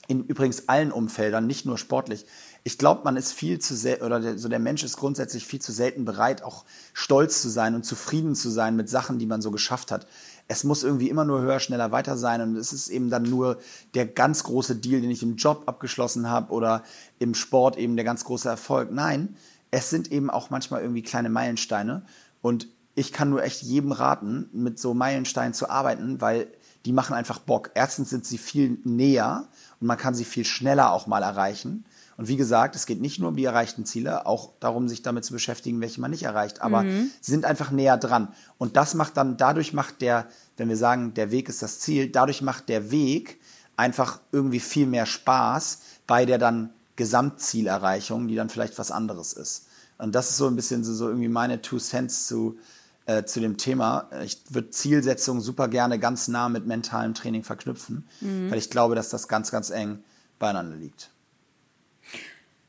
in 0.07 0.25
übrigens 0.25 0.67
allen 0.69 0.91
Umfeldern, 0.91 1.47
nicht 1.47 1.65
nur 1.65 1.77
sportlich, 1.77 2.25
ich 2.67 2.79
glaube, 2.79 3.01
man 3.03 3.15
ist 3.15 3.31
viel 3.31 3.59
zu 3.59 3.75
sehr, 3.75 4.01
oder 4.01 4.19
der, 4.19 4.39
so 4.39 4.49
der 4.49 4.57
Mensch 4.57 4.83
ist 4.83 4.97
grundsätzlich 4.97 5.45
viel 5.45 5.61
zu 5.61 5.71
selten 5.71 6.03
bereit, 6.03 6.41
auch 6.41 6.65
stolz 6.93 7.39
zu 7.43 7.47
sein 7.47 7.75
und 7.75 7.85
zufrieden 7.85 8.33
zu 8.33 8.49
sein 8.49 8.75
mit 8.75 8.89
Sachen, 8.89 9.19
die 9.19 9.27
man 9.27 9.43
so 9.43 9.51
geschafft 9.51 9.91
hat. 9.91 10.07
Es 10.47 10.63
muss 10.63 10.83
irgendwie 10.83 11.09
immer 11.09 11.25
nur 11.25 11.41
höher, 11.41 11.59
schneller, 11.59 11.91
weiter 11.91 12.17
sein 12.17 12.41
und 12.41 12.55
es 12.55 12.73
ist 12.73 12.89
eben 12.89 13.11
dann 13.11 13.21
nur 13.21 13.59
der 13.93 14.07
ganz 14.07 14.43
große 14.43 14.77
Deal, 14.77 14.99
den 14.99 15.11
ich 15.11 15.21
im 15.21 15.35
Job 15.35 15.63
abgeschlossen 15.67 16.27
habe 16.27 16.51
oder 16.51 16.83
im 17.19 17.35
Sport 17.35 17.77
eben 17.77 17.95
der 17.95 18.05
ganz 18.05 18.25
große 18.25 18.49
Erfolg. 18.49 18.91
Nein, 18.91 19.35
es 19.69 19.91
sind 19.91 20.11
eben 20.11 20.31
auch 20.31 20.49
manchmal 20.49 20.81
irgendwie 20.81 21.03
kleine 21.03 21.29
Meilensteine 21.29 22.03
und 22.41 22.67
ich 22.95 23.13
kann 23.13 23.29
nur 23.29 23.43
echt 23.43 23.61
jedem 23.61 23.91
raten, 23.91 24.49
mit 24.53 24.79
so 24.79 24.95
Meilensteinen 24.95 25.53
zu 25.53 25.69
arbeiten, 25.69 26.19
weil 26.19 26.47
die 26.85 26.93
machen 26.93 27.13
einfach 27.13 27.37
Bock. 27.39 27.71
Erstens 27.75 28.09
sind 28.09 28.25
sie 28.25 28.37
viel 28.39 28.79
näher 28.83 29.47
und 29.79 29.87
man 29.87 29.97
kann 29.97 30.15
sie 30.15 30.25
viel 30.25 30.45
schneller 30.45 30.91
auch 30.91 31.07
mal 31.07 31.23
erreichen. 31.23 31.85
Und 32.17 32.27
wie 32.27 32.37
gesagt, 32.37 32.75
es 32.75 32.85
geht 32.85 33.01
nicht 33.01 33.19
nur 33.19 33.29
um 33.29 33.35
die 33.35 33.43
erreichten 33.43 33.85
Ziele, 33.85 34.25
auch 34.25 34.51
darum, 34.59 34.87
sich 34.87 35.01
damit 35.01 35.25
zu 35.25 35.33
beschäftigen, 35.33 35.81
welche 35.81 35.99
man 35.99 36.11
nicht 36.11 36.23
erreicht. 36.23 36.61
Aber 36.61 36.83
mhm. 36.83 37.11
sie 37.19 37.31
sind 37.31 37.45
einfach 37.45 37.71
näher 37.71 37.97
dran. 37.97 38.29
Und 38.57 38.77
das 38.77 38.93
macht 38.93 39.17
dann, 39.17 39.35
dadurch 39.35 39.73
macht 39.73 40.01
der, 40.01 40.27
wenn 40.55 40.69
wir 40.69 40.77
sagen, 40.77 41.13
der 41.13 41.31
Weg 41.31 41.49
ist 41.49 41.61
das 41.61 41.79
Ziel, 41.79 42.09
dadurch 42.09 42.41
macht 42.41 42.69
der 42.69 42.89
Weg 42.91 43.39
einfach 43.75 44.19
irgendwie 44.31 44.61
viel 44.61 44.87
mehr 44.87 45.05
Spaß 45.05 45.79
bei 46.07 46.25
der 46.25 46.37
dann 46.37 46.69
Gesamtzielerreichung, 46.95 48.29
die 48.29 48.35
dann 48.35 48.49
vielleicht 48.49 48.79
was 48.79 48.91
anderes 48.91 49.33
ist. 49.33 49.67
Und 49.97 50.15
das 50.15 50.29
ist 50.29 50.37
so 50.37 50.47
ein 50.47 50.55
bisschen 50.55 50.83
so, 50.83 50.93
so 50.93 51.07
irgendwie 51.07 51.29
meine 51.29 51.61
Two 51.61 51.79
Cents 51.79 52.27
zu, 52.27 52.57
äh, 53.05 53.23
zu 53.23 53.39
dem 53.39 53.57
Thema. 53.57 54.09
Ich 54.23 54.39
würde 54.49 54.69
Zielsetzung 54.69 55.41
super 55.41 55.67
gerne 55.67 55.99
ganz 55.99 56.27
nah 56.27 56.49
mit 56.49 56.65
mentalem 56.65 57.13
Training 57.13 57.43
verknüpfen, 57.43 58.07
mhm. 58.21 58.49
weil 58.49 58.57
ich 58.57 58.69
glaube, 58.69 58.95
dass 58.95 59.09
das 59.09 59.27
ganz, 59.27 59.51
ganz 59.51 59.69
eng 59.69 60.03
beieinander 60.39 60.75
liegt. 60.75 61.11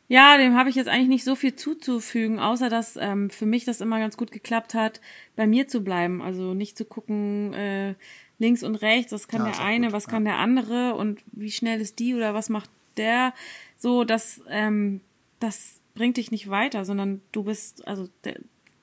Ja, 0.09 0.39
dem 0.39 0.55
habe 0.55 0.71
ich 0.71 0.77
jetzt 0.77 0.89
eigentlich 0.89 1.09
nicht 1.09 1.25
so 1.25 1.35
viel 1.35 1.57
zuzufügen, 1.57 2.39
außer 2.39 2.69
dass 2.69 2.97
ähm, 2.97 3.29
für 3.29 3.47
mich 3.47 3.65
das 3.65 3.81
immer 3.81 3.99
ganz 3.99 4.17
gut 4.17 4.31
geklappt 4.31 4.75
hat, 4.75 5.01
bei 5.35 5.49
mir 5.49 5.67
zu 5.67 5.81
bleiben. 5.83 6.23
Also 6.23 6.55
nicht 6.55 6.79
zu 6.79 6.85
gucken, 6.85 7.53
äh, 7.55 7.95
links 8.39 8.63
und 8.63 8.77
rechts, 8.77 9.13
was 9.13 9.27
kann 9.27 9.45
ja, 9.45 9.53
der 9.53 9.61
eine, 9.61 9.87
gut, 9.87 9.95
was 9.95 10.05
ja. 10.05 10.11
kann 10.11 10.25
der 10.25 10.37
andere 10.37 10.95
und 10.95 11.21
wie 11.33 11.51
schnell 11.51 11.81
ist 11.81 11.99
die 11.99 12.15
oder 12.15 12.35
was 12.35 12.49
macht 12.49 12.71
der. 12.97 13.35
So, 13.77 14.05
das, 14.05 14.41
ähm, 14.49 15.01
das 15.41 15.81
bringt 15.95 16.19
dich 16.19 16.31
nicht 16.31 16.51
weiter, 16.51 16.85
sondern 16.85 17.21
du 17.33 17.43
bist, 17.43 17.87
also 17.89 18.09
de, 18.25 18.39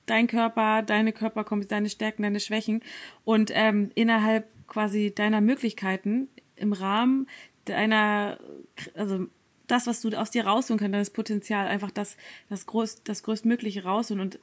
dein 0.06 0.28
Körper, 0.28 0.82
deine 0.82 1.14
Körperkompetenz, 1.14 1.70
deine 1.70 1.90
Stärken, 1.90 2.24
deine 2.24 2.40
Schwächen 2.40 2.82
und 3.24 3.52
ähm, 3.54 3.92
innerhalb 3.96 4.48
quasi 4.68 5.14
deiner 5.14 5.42
Möglichkeiten 5.42 6.28
im 6.56 6.74
Rahmen 6.74 7.28
deiner, 7.66 8.40
also 8.96 9.28
das, 9.68 9.88
was 9.88 10.02
du 10.02 10.10
aus 10.10 10.32
dir 10.32 10.46
rausholen 10.46 10.80
kannst, 10.80 10.96
das 10.96 11.10
Potenzial, 11.10 11.68
einfach 11.68 11.92
das, 11.92 12.18
das, 12.50 12.66
groß, 12.66 13.04
das 13.04 13.24
größtmögliche 13.24 13.84
rausholen 13.84 14.22
und 14.22 14.40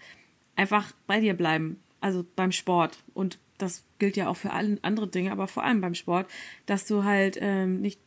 einfach 0.56 0.92
bei 1.06 1.20
dir 1.20 1.34
bleiben. 1.34 1.80
Also 2.00 2.24
beim 2.34 2.50
Sport. 2.50 2.98
Und 3.12 3.38
das 3.58 3.84
gilt 3.98 4.16
ja 4.16 4.28
auch 4.28 4.36
für 4.36 4.52
alle 4.52 4.78
andere 4.82 5.08
Dinge, 5.08 5.32
aber 5.32 5.46
vor 5.48 5.64
allem 5.64 5.82
beim 5.82 5.94
Sport, 5.94 6.30
dass 6.64 6.86
du 6.86 7.04
halt 7.04 7.36
ähm, 7.40 7.82
nicht 7.82 8.00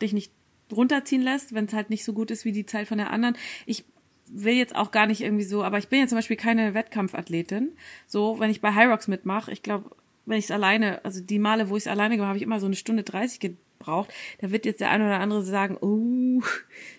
dich 0.00 0.12
nicht 0.12 0.30
runterziehen 0.70 1.22
lässt, 1.22 1.54
wenn 1.54 1.64
es 1.64 1.72
halt 1.72 1.90
nicht 1.90 2.04
so 2.04 2.12
gut 2.12 2.30
ist 2.30 2.44
wie 2.44 2.52
die 2.52 2.66
Zeit 2.66 2.86
von 2.86 2.98
der 2.98 3.10
anderen. 3.10 3.36
Ich 3.66 3.84
will 4.28 4.54
jetzt 4.54 4.74
auch 4.74 4.90
gar 4.90 5.06
nicht 5.06 5.20
irgendwie 5.20 5.44
so, 5.44 5.62
aber 5.62 5.78
ich 5.78 5.88
bin 5.88 6.00
ja 6.00 6.06
zum 6.06 6.18
Beispiel 6.18 6.36
keine 6.36 6.74
Wettkampfathletin. 6.74 7.72
So, 8.06 8.38
wenn 8.40 8.50
ich 8.50 8.60
bei 8.60 8.74
High 8.74 8.88
Rocks 8.88 9.08
mitmache, 9.08 9.52
ich 9.52 9.62
glaube, 9.62 9.90
wenn 10.26 10.38
ich 10.38 10.46
es 10.46 10.50
alleine, 10.50 11.04
also 11.04 11.20
die 11.20 11.38
Male, 11.38 11.70
wo 11.70 11.76
ich 11.76 11.84
es 11.84 11.88
alleine 11.88 12.16
gemacht 12.16 12.30
habe, 12.30 12.38
ich 12.38 12.42
immer 12.42 12.60
so 12.60 12.66
eine 12.66 12.76
Stunde 12.76 13.04
30 13.04 13.40
gebraucht. 13.40 14.12
Da 14.40 14.50
wird 14.50 14.66
jetzt 14.66 14.80
der 14.80 14.90
eine 14.90 15.06
oder 15.06 15.20
andere 15.20 15.42
sagen, 15.42 15.76
oh, 15.80 16.42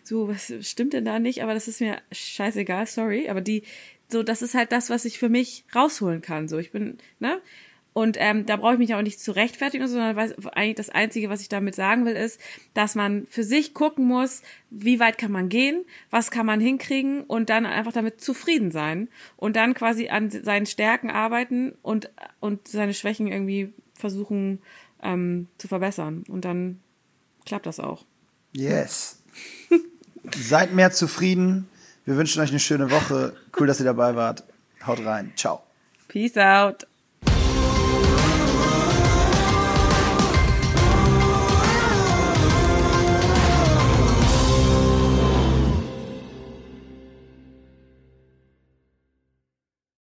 so, 0.03 0.29
was 0.29 0.53
stimmt 0.61 0.93
denn 0.93 1.05
da 1.05 1.19
nicht? 1.19 1.43
Aber 1.43 1.53
das 1.53 1.67
ist 1.67 1.81
mir 1.81 1.97
scheißegal, 2.11 2.87
sorry. 2.87 3.29
Aber 3.29 3.41
die, 3.41 3.63
so, 4.07 4.23
das 4.23 4.41
ist 4.41 4.55
halt 4.55 4.71
das, 4.71 4.89
was 4.89 5.03
ich 5.03 5.19
für 5.19 5.29
mich 5.29 5.65
rausholen 5.75 6.21
kann. 6.21 6.47
So, 6.47 6.57
ich 6.57 6.71
bin, 6.71 6.97
ne? 7.19 7.41
Und 7.97 8.15
ähm, 8.19 8.45
da 8.45 8.57
brauche 8.57 8.73
ich 8.73 8.77
mich 8.77 8.93
auch 8.93 9.01
nicht 9.01 9.19
zu 9.19 9.31
rechtfertigen, 9.31 9.87
sondern 9.87 10.15
weiß, 10.15 10.35
eigentlich 10.49 10.75
das 10.75 10.91
Einzige, 10.91 11.31
was 11.31 11.41
ich 11.41 11.49
damit 11.49 11.73
sagen 11.73 12.05
will, 12.05 12.13
ist, 12.13 12.39
dass 12.75 12.93
man 12.93 13.25
für 13.25 13.43
sich 13.43 13.73
gucken 13.73 14.05
muss, 14.05 14.43
wie 14.69 14.99
weit 14.99 15.17
kann 15.17 15.31
man 15.31 15.49
gehen, 15.49 15.83
was 16.11 16.29
kann 16.29 16.45
man 16.45 16.61
hinkriegen 16.61 17.23
und 17.23 17.49
dann 17.49 17.65
einfach 17.65 17.93
damit 17.93 18.21
zufrieden 18.21 18.69
sein 18.69 19.07
und 19.35 19.55
dann 19.55 19.73
quasi 19.73 20.09
an 20.09 20.29
seinen 20.29 20.67
Stärken 20.67 21.09
arbeiten 21.09 21.73
und, 21.81 22.11
und 22.39 22.67
seine 22.67 22.93
Schwächen 22.93 23.25
irgendwie 23.25 23.73
versuchen 23.95 24.59
ähm, 25.01 25.47
zu 25.57 25.67
verbessern. 25.67 26.23
Und 26.27 26.45
dann 26.45 26.79
klappt 27.47 27.65
das 27.65 27.79
auch. 27.79 28.05
Yes. 28.53 29.23
Seid 30.37 30.71
mehr 30.71 30.91
zufrieden. 30.91 31.67
Wir 32.05 32.15
wünschen 32.15 32.43
euch 32.43 32.51
eine 32.51 32.59
schöne 32.59 32.91
Woche. 32.91 33.35
Cool, 33.59 33.65
dass 33.65 33.79
ihr 33.79 33.85
dabei 33.85 34.15
wart. 34.15 34.43
Haut 34.85 35.03
rein. 35.03 35.33
Ciao. 35.35 35.63
Peace 36.07 36.37
out. 36.37 36.85